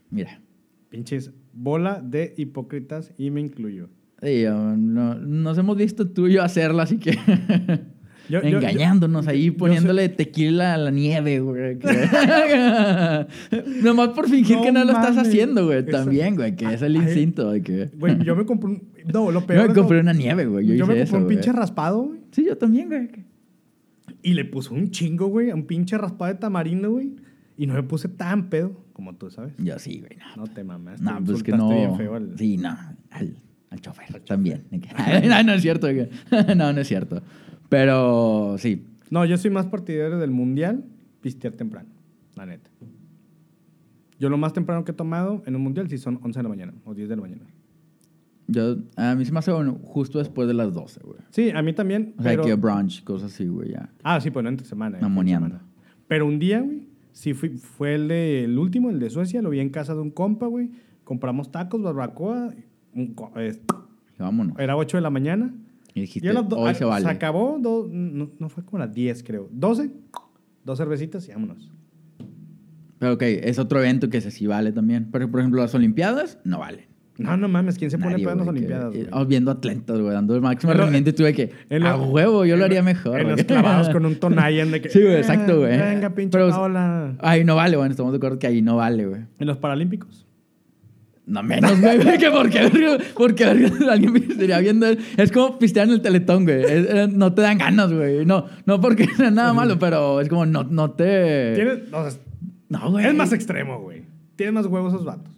Mira. 0.10 0.42
Pinches 0.90 1.32
bola 1.54 2.02
de 2.04 2.34
hipócritas 2.38 3.14
y 3.18 3.30
me 3.32 3.40
incluyo. 3.40 3.90
Sí, 4.22 4.42
yo- 4.42 4.76
no- 4.78 5.16
nos 5.16 5.58
hemos 5.58 5.78
visto 5.78 6.08
tú 6.10 6.28
y 6.28 6.34
yo 6.34 6.44
hacerlo, 6.44 6.82
así 6.82 6.98
que. 6.98 7.12
Yo- 8.30 8.42
yo- 8.44 8.60
engañándonos 8.60 9.26
yo- 9.26 9.32
ahí, 9.32 9.46
yo 9.48 9.58
poniéndole 9.58 10.08
tequila 10.08 10.76
a 10.76 10.78
la 10.78 10.92
nieve, 10.92 11.42
güey. 11.42 11.78
Nomás 13.84 14.10
por 14.10 14.30
fingir 14.30 14.58
No 14.58 14.64
que 14.64 14.72
no 14.72 14.84
lo 14.86 14.92
estás 14.92 15.18
haciendo, 15.18 15.66
güey. 15.66 15.86
También, 15.86 16.36
güey, 16.36 16.56
que 16.56 16.74
es 16.74 16.82
el 16.82 16.96
Ay, 16.96 17.02
instinto 17.04 17.52
que. 17.64 17.90
Güey, 17.98 18.24
yo 18.24 18.36
me 18.36 18.46
compré 18.46 18.70
un... 18.70 18.84
No, 19.12 19.32
lo 19.32 19.42
Yo 19.42 19.48
peor 19.48 19.62
me 19.64 19.68
de 19.74 19.80
compré 19.80 20.00
una 20.00 20.14
nieve, 20.14 20.46
güey. 20.46 20.66
Yo, 20.66 20.76
Yo, 20.76 20.86
me 20.86 20.94
compré 20.94 21.02
eso, 21.02 21.18
un 21.18 21.24
güey. 21.26 21.36
pinche 21.36 21.52
raspado, 21.52 22.04
güey. 22.04 22.20
Sí, 22.32 22.46
yo 22.46 22.58
también, 22.58 22.88
güey. 22.88 23.10
Y 24.24 24.34
le 24.34 24.46
puso 24.46 24.74
un 24.74 24.92
chingo, 24.92 25.28
güey, 25.28 25.52
un 25.52 25.66
pinche 25.66 25.98
raspado 25.98 26.32
de 26.34 26.40
tamarindo, 26.40 26.92
güey. 26.92 27.16
Y 27.58 27.68
no 27.68 27.74
me 27.74 27.84
puse 27.84 28.08
tan 28.08 28.50
pedo 28.50 28.86
como 28.94 29.16
tú, 29.16 29.30
¿sabes? 29.30 29.54
Yo 29.58 29.78
sí, 29.80 30.00
güey. 30.00 30.18
No, 30.38 30.46
No 30.46 30.54
te 30.54 30.64
mames. 30.64 31.02
no 31.02 31.20
pues 31.26 31.44
que 31.44 31.52
no. 31.52 31.70
bien 31.70 31.98
feo 31.98 32.16
al- 32.16 32.38
Sí, 32.38 32.58
no. 32.58 32.78
Al, 33.10 33.36
al 33.72 33.82
chofer 33.82 34.20
también. 34.22 34.66
no, 35.28 35.44
no 35.44 35.54
es 35.54 35.62
cierto. 35.62 35.88
No, 36.56 36.74
no 36.74 36.82
es 36.82 36.88
cierto. 36.88 37.22
Pero 37.70 38.56
sí. 38.60 38.86
No, 39.10 39.26
yo 39.26 39.38
soy 39.38 39.50
más 39.50 39.66
partidario 39.66 40.20
del 40.20 40.32
mundial, 40.32 40.84
pistear 41.22 41.54
temprano, 41.54 41.90
la 42.36 42.46
neta. 42.46 42.70
Yo 44.20 44.30
lo 44.30 44.38
más 44.38 44.54
temprano 44.54 44.86
que 44.86 44.92
he 44.92 44.96
tomado 44.96 45.42
en 45.46 45.56
un 45.56 45.64
mundial 45.64 45.90
sí 45.90 45.98
son 45.98 46.20
11 46.22 46.40
de 46.40 46.44
la 46.44 46.50
mañana 46.50 46.74
o 46.86 46.94
10 46.94 47.10
de 47.10 47.16
la 47.16 47.22
mañana. 47.22 47.42
Yo, 48.48 48.76
a 48.98 49.16
mí 49.16 49.26
se 49.26 49.32
me 49.32 49.40
hace 49.40 49.52
bueno 49.52 49.80
justo 49.84 50.20
después 50.20 50.48
de 50.48 50.54
las 50.54 50.74
12, 50.74 51.00
güey. 51.04 51.20
Sí, 51.30 51.50
a 51.52 51.62
mí 51.62 51.74
también. 51.74 52.14
O 52.18 52.22
sea, 52.22 52.32
pero... 52.34 52.44
que 52.44 52.54
brunch, 52.56 53.04
cosas 53.04 53.34
así, 53.34 53.48
güey, 53.48 53.72
ya. 53.72 53.90
Ah, 54.04 54.20
sí, 54.20 54.30
pues 54.30 54.44
no 54.44 54.50
entre 54.50 54.68
semana. 54.68 54.98
eh, 54.98 55.02
semana. 55.02 55.62
Pero 56.08 56.26
un 56.28 56.38
día, 56.38 56.60
güey, 56.60 56.90
sí 57.14 57.34
fui, 57.34 57.50
fue 57.52 57.96
el, 57.96 58.10
de, 58.10 58.44
el 58.44 58.58
último, 58.58 58.90
el 58.90 59.00
de 59.00 59.10
Suecia. 59.10 59.42
Lo 59.42 59.50
vi 59.50 59.62
en 59.62 59.70
casa 59.70 59.96
de 59.96 60.02
un 60.02 60.12
compa, 60.12 60.48
güey. 60.48 60.72
Compramos 61.06 61.52
tacos, 61.52 61.82
barbacoa. 61.82 62.54
Eh, 62.96 63.60
vámonos. 64.20 64.58
era 64.60 64.76
8 64.78 64.98
de 64.98 65.02
la 65.02 65.10
mañana. 65.10 65.54
Y 65.94 66.02
dijiste, 66.02 66.30
Y 66.30 66.32
do- 66.32 66.48
hoy 66.58 66.70
a- 66.72 66.74
se 66.74 66.86
vale. 66.86 67.08
acabó, 67.10 67.58
do- 67.60 67.88
no, 67.92 68.30
no 68.40 68.50
fue 68.50 68.64
como 68.64 68.82
a 68.82 68.86
las 68.86 68.96
10, 68.96 69.24
creo. 69.24 69.50
12, 69.52 69.92
dos 70.64 70.78
cervecitas 70.78 71.28
y 71.28 71.32
vámonos. 71.34 71.70
Pero 73.00 73.14
ok, 73.14 73.22
es 73.24 73.58
otro 73.60 73.80
evento 73.80 74.10
que 74.10 74.18
ese 74.18 74.32
sí 74.32 74.46
vale 74.48 74.72
también. 74.72 75.10
Pero, 75.12 75.30
por 75.30 75.40
ejemplo, 75.40 75.62
las 75.62 75.74
Olimpiadas 75.76 76.40
no 76.44 76.60
valen. 76.60 76.86
No, 77.18 77.36
no 77.38 77.48
mames, 77.48 77.78
¿quién 77.78 77.92
se 77.92 77.98
pone 78.00 78.12
Nadie, 78.12 78.24
pedo 78.26 78.32
en 78.34 78.38
las 78.40 78.46
güey, 78.48 78.58
Olimpiadas? 78.58 78.96
eh, 78.96 79.08
güey? 79.10 79.22
oh, 79.22 79.26
viendo 79.26 79.52
atletas, 79.52 80.00
güey, 80.00 80.14
dando 80.14 80.34
el 80.34 80.42
máximo 80.42 80.74
rendimiento 80.74 81.10
y 81.10 81.14
tuve 81.14 81.34
que, 81.34 81.52
en 81.70 81.84
a 81.86 81.96
huevo, 81.98 82.46
yo 82.46 82.56
lo 82.58 82.64
haría 82.66 82.82
mejor. 82.82 83.20
En 83.20 83.26
güey. 83.26 83.36
los 83.38 83.46
clavados 83.46 83.90
con 83.90 84.06
un 84.06 84.16
Tonayan 84.16 84.72
de 84.72 84.82
que. 84.82 84.90
Sí, 84.90 85.02
güey, 85.02 85.16
exacto, 85.18 85.60
güey. 85.60 85.74
"Eh, 85.76 85.82
Venga, 85.82 86.10
pinche 86.16 86.32
Pero- 86.38 86.50
Paola. 86.50 87.16
Ahí 87.20 87.44
no 87.44 87.56
vale, 87.56 87.76
bueno, 87.78 87.92
estamos 87.92 88.12
de 88.14 88.18
acuerdo 88.18 88.40
que 88.40 88.48
ahí 88.48 88.62
no 88.62 88.78
vale, 88.78 89.06
güey. 89.06 89.22
En 89.40 89.48
los 89.48 89.58
Paralímpicos. 89.58 90.26
No 91.32 91.42
menos, 91.44 91.80
güey, 91.80 92.18
que 92.18 92.30
porque, 92.30 93.00
porque 93.16 93.46
alguien 93.90 94.12
me 94.12 94.20
estaría 94.20 94.60
viendo. 94.60 94.86
Es 95.16 95.32
como 95.32 95.58
pistear 95.58 95.88
en 95.88 95.94
el 95.94 96.02
teletón, 96.02 96.44
güey. 96.44 96.62
Es- 96.62 96.88
eh, 96.90 97.08
no 97.10 97.34
te 97.34 97.42
dan 97.42 97.58
ganas, 97.58 97.94
güey. 97.94 98.26
No, 98.26 98.48
no 98.66 98.82
porque 98.82 99.06
sea 99.16 99.32
nada 99.32 99.54
malo, 99.54 99.80
pero 99.80 100.20
es 100.20 100.28
como 100.28 100.46
no, 100.46 100.66
no 100.66 100.92
te. 100.92 101.54
Tienes, 101.56 101.80
No, 102.70 102.92
güey. 102.92 103.06
es 103.06 103.16
más 103.16 103.32
extremo, 103.32 103.80
güey. 103.80 104.04
Tienes 104.36 104.54
más 104.54 104.66
huevos 104.66 104.94
esos 104.94 105.06
vatos. 105.06 105.34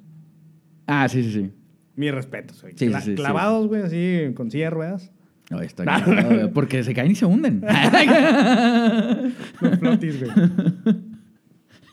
Ah, 0.88 1.08
sí, 1.08 1.24
sí, 1.24 1.32
sí. 1.32 1.52
Mi 1.96 2.10
respeto, 2.10 2.56
güey. 2.60 2.74
Sí, 2.76 2.88
Cla- 2.88 3.00
sí, 3.02 3.12
sí, 3.12 3.16
clavados, 3.16 3.68
güey, 3.68 3.84
así 3.84 4.34
con 4.34 4.50
silla 4.50 4.66
de 4.66 4.70
ruedas. 4.72 5.12
No, 5.52 5.62
estoy 5.62 5.86
güey, 5.86 6.52
porque 6.52 6.84
se 6.84 6.96
caen 6.96 7.12
y 7.12 7.16
se 7.16 7.28
hunden. 7.28 7.64
Los 9.62 9.78
flotis, 9.80 10.20
güey. 10.24 10.50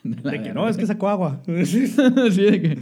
De 0.03 0.43
que 0.43 0.55
no, 0.55 0.67
es 0.67 0.79
que 0.79 0.87
sacó 0.87 1.11
agua. 1.11 1.43
Sí, 1.65 1.87
de 1.89 2.63
que... 2.63 2.79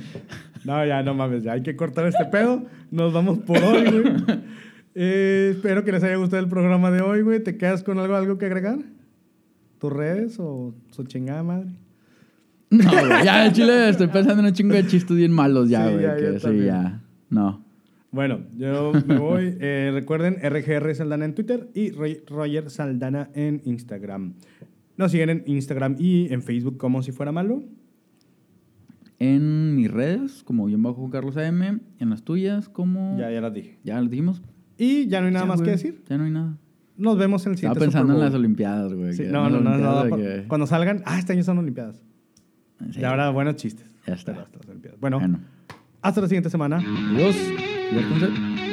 No, 0.69 0.85
ya 0.85 1.03
no 1.03 1.15
mames, 1.15 1.45
ya 1.45 1.53
hay 1.53 1.63
que 1.63 1.75
cortar 1.77 2.07
este 2.07 2.27
pedo. 2.27 2.63
Nos 2.91 3.11
vamos 3.15 3.39
por 3.39 3.57
hoy, 3.57 3.85
güey. 3.91 4.05
Eh, 5.01 5.51
espero 5.55 5.85
que 5.85 5.93
les 5.93 6.03
haya 6.03 6.17
gustado 6.17 6.43
el 6.43 6.49
programa 6.49 6.91
de 6.91 7.03
hoy, 7.03 7.23
güey. 7.23 7.41
¿Te 7.41 7.57
quedas 7.57 7.85
con 7.85 8.01
algo, 8.01 8.17
algo 8.17 8.37
que 8.37 8.47
agregar? 8.47 8.79
¿Tus 9.79 9.93
redes 9.93 10.41
o 10.41 10.75
su 10.91 11.05
chingada 11.05 11.45
madre? 11.45 11.69
No, 12.71 12.91
güey, 12.91 13.25
ya 13.25 13.47
en 13.47 13.53
Chile 13.53 13.91
estoy 13.91 14.09
pensando 14.09 14.41
en 14.41 14.47
un 14.47 14.53
chingo 14.53 14.75
de 14.75 14.85
chistes 14.89 15.17
bien 15.17 15.31
malos 15.31 15.69
ya, 15.69 15.87
Sí, 15.87 15.93
güey. 15.93 16.03
ya, 16.03 16.17
que 16.17 16.23
yo 16.25 16.41
sí, 16.41 16.65
ya. 16.65 17.01
No. 17.31 17.63
Bueno, 18.11 18.41
yo 18.57 18.93
me 19.07 19.19
voy. 19.19 19.57
Eh, 19.61 19.91
recuerden, 19.95 20.37
RGR 20.43 20.93
Saldana 20.97 21.27
en 21.27 21.35
Twitter 21.35 21.69
y 21.75 21.93
Roger 22.27 22.69
Saldana 22.69 23.31
en 23.35 23.61
Instagram. 23.67 24.35
Nos 24.97 25.13
siguen 25.13 25.31
en 25.31 25.43
Instagram 25.47 25.95
y 25.99 26.33
en 26.33 26.43
Facebook 26.43 26.77
como 26.77 27.05
si 27.05 27.13
fuera 27.13 27.31
malo. 27.31 27.63
En 29.21 29.75
mis 29.75 29.91
redes, 29.91 30.43
como 30.45 30.69
yo 30.69 30.79
bajo 30.79 31.11
Carlos 31.11 31.37
AM, 31.37 31.81
en 31.99 32.11
las 32.11 32.23
tuyas, 32.23 32.69
como... 32.69 33.17
Ya, 33.19 33.31
ya 33.31 33.41
las 33.41 33.53
dije. 33.53 33.79
Ya 33.83 34.01
lo 34.01 34.09
dijimos. 34.09 34.43
Y 34.77 35.09
ya 35.09 35.21
no 35.21 35.27
hay 35.27 35.33
nada 35.33 35.45
Ya, 35.47 35.49
más 35.51 35.61
que 35.63 35.71
decir. 35.71 36.03
Ya 36.09 36.19
no 36.19 36.25
hay 36.25 36.31
nada. 36.31 36.57
Nos 36.97 37.19
vemos 37.19 37.45
en 37.47 37.53
el 37.53 37.55
Estaba 37.57 37.75
siguiente 37.75 37.81
pensando 37.93 38.15
en 38.15 38.21
las. 38.21 38.35
Olimpiadas, 38.35 38.93
güey. 38.95 39.13
Sí, 39.13 39.25
que 39.25 39.29
no, 39.31 39.49
no, 39.51 39.61
las 39.61 39.63
no, 39.63 39.79
no, 39.79 40.01
Olimpiadas 40.01 40.41
que- 40.43 40.49
Cuando 40.49 40.67
salgan, 40.67 41.03
ah, 41.05 41.19
este 41.19 41.33
año 41.33 41.43
son 41.43 41.59
Olimpiadas. 41.59 42.01
Sí. 42.93 43.01
Y 43.01 43.05
ahora 43.05 43.31
buenos 43.31 43.57
chistes. 43.57 43.87
Ya 44.07 44.15
está. 44.15 44.33
Hasta 44.33 44.57
las 44.59 44.69
Olimpiadas. 44.69 45.01
Bueno, 45.01 45.19
Bueno. 45.19 45.41
hasta 46.01 46.21
la 46.21 46.29
siguiente 46.29 46.51
semana. 46.51 46.77
Adiós. 46.79 47.37
Diviértanse. 47.91 48.68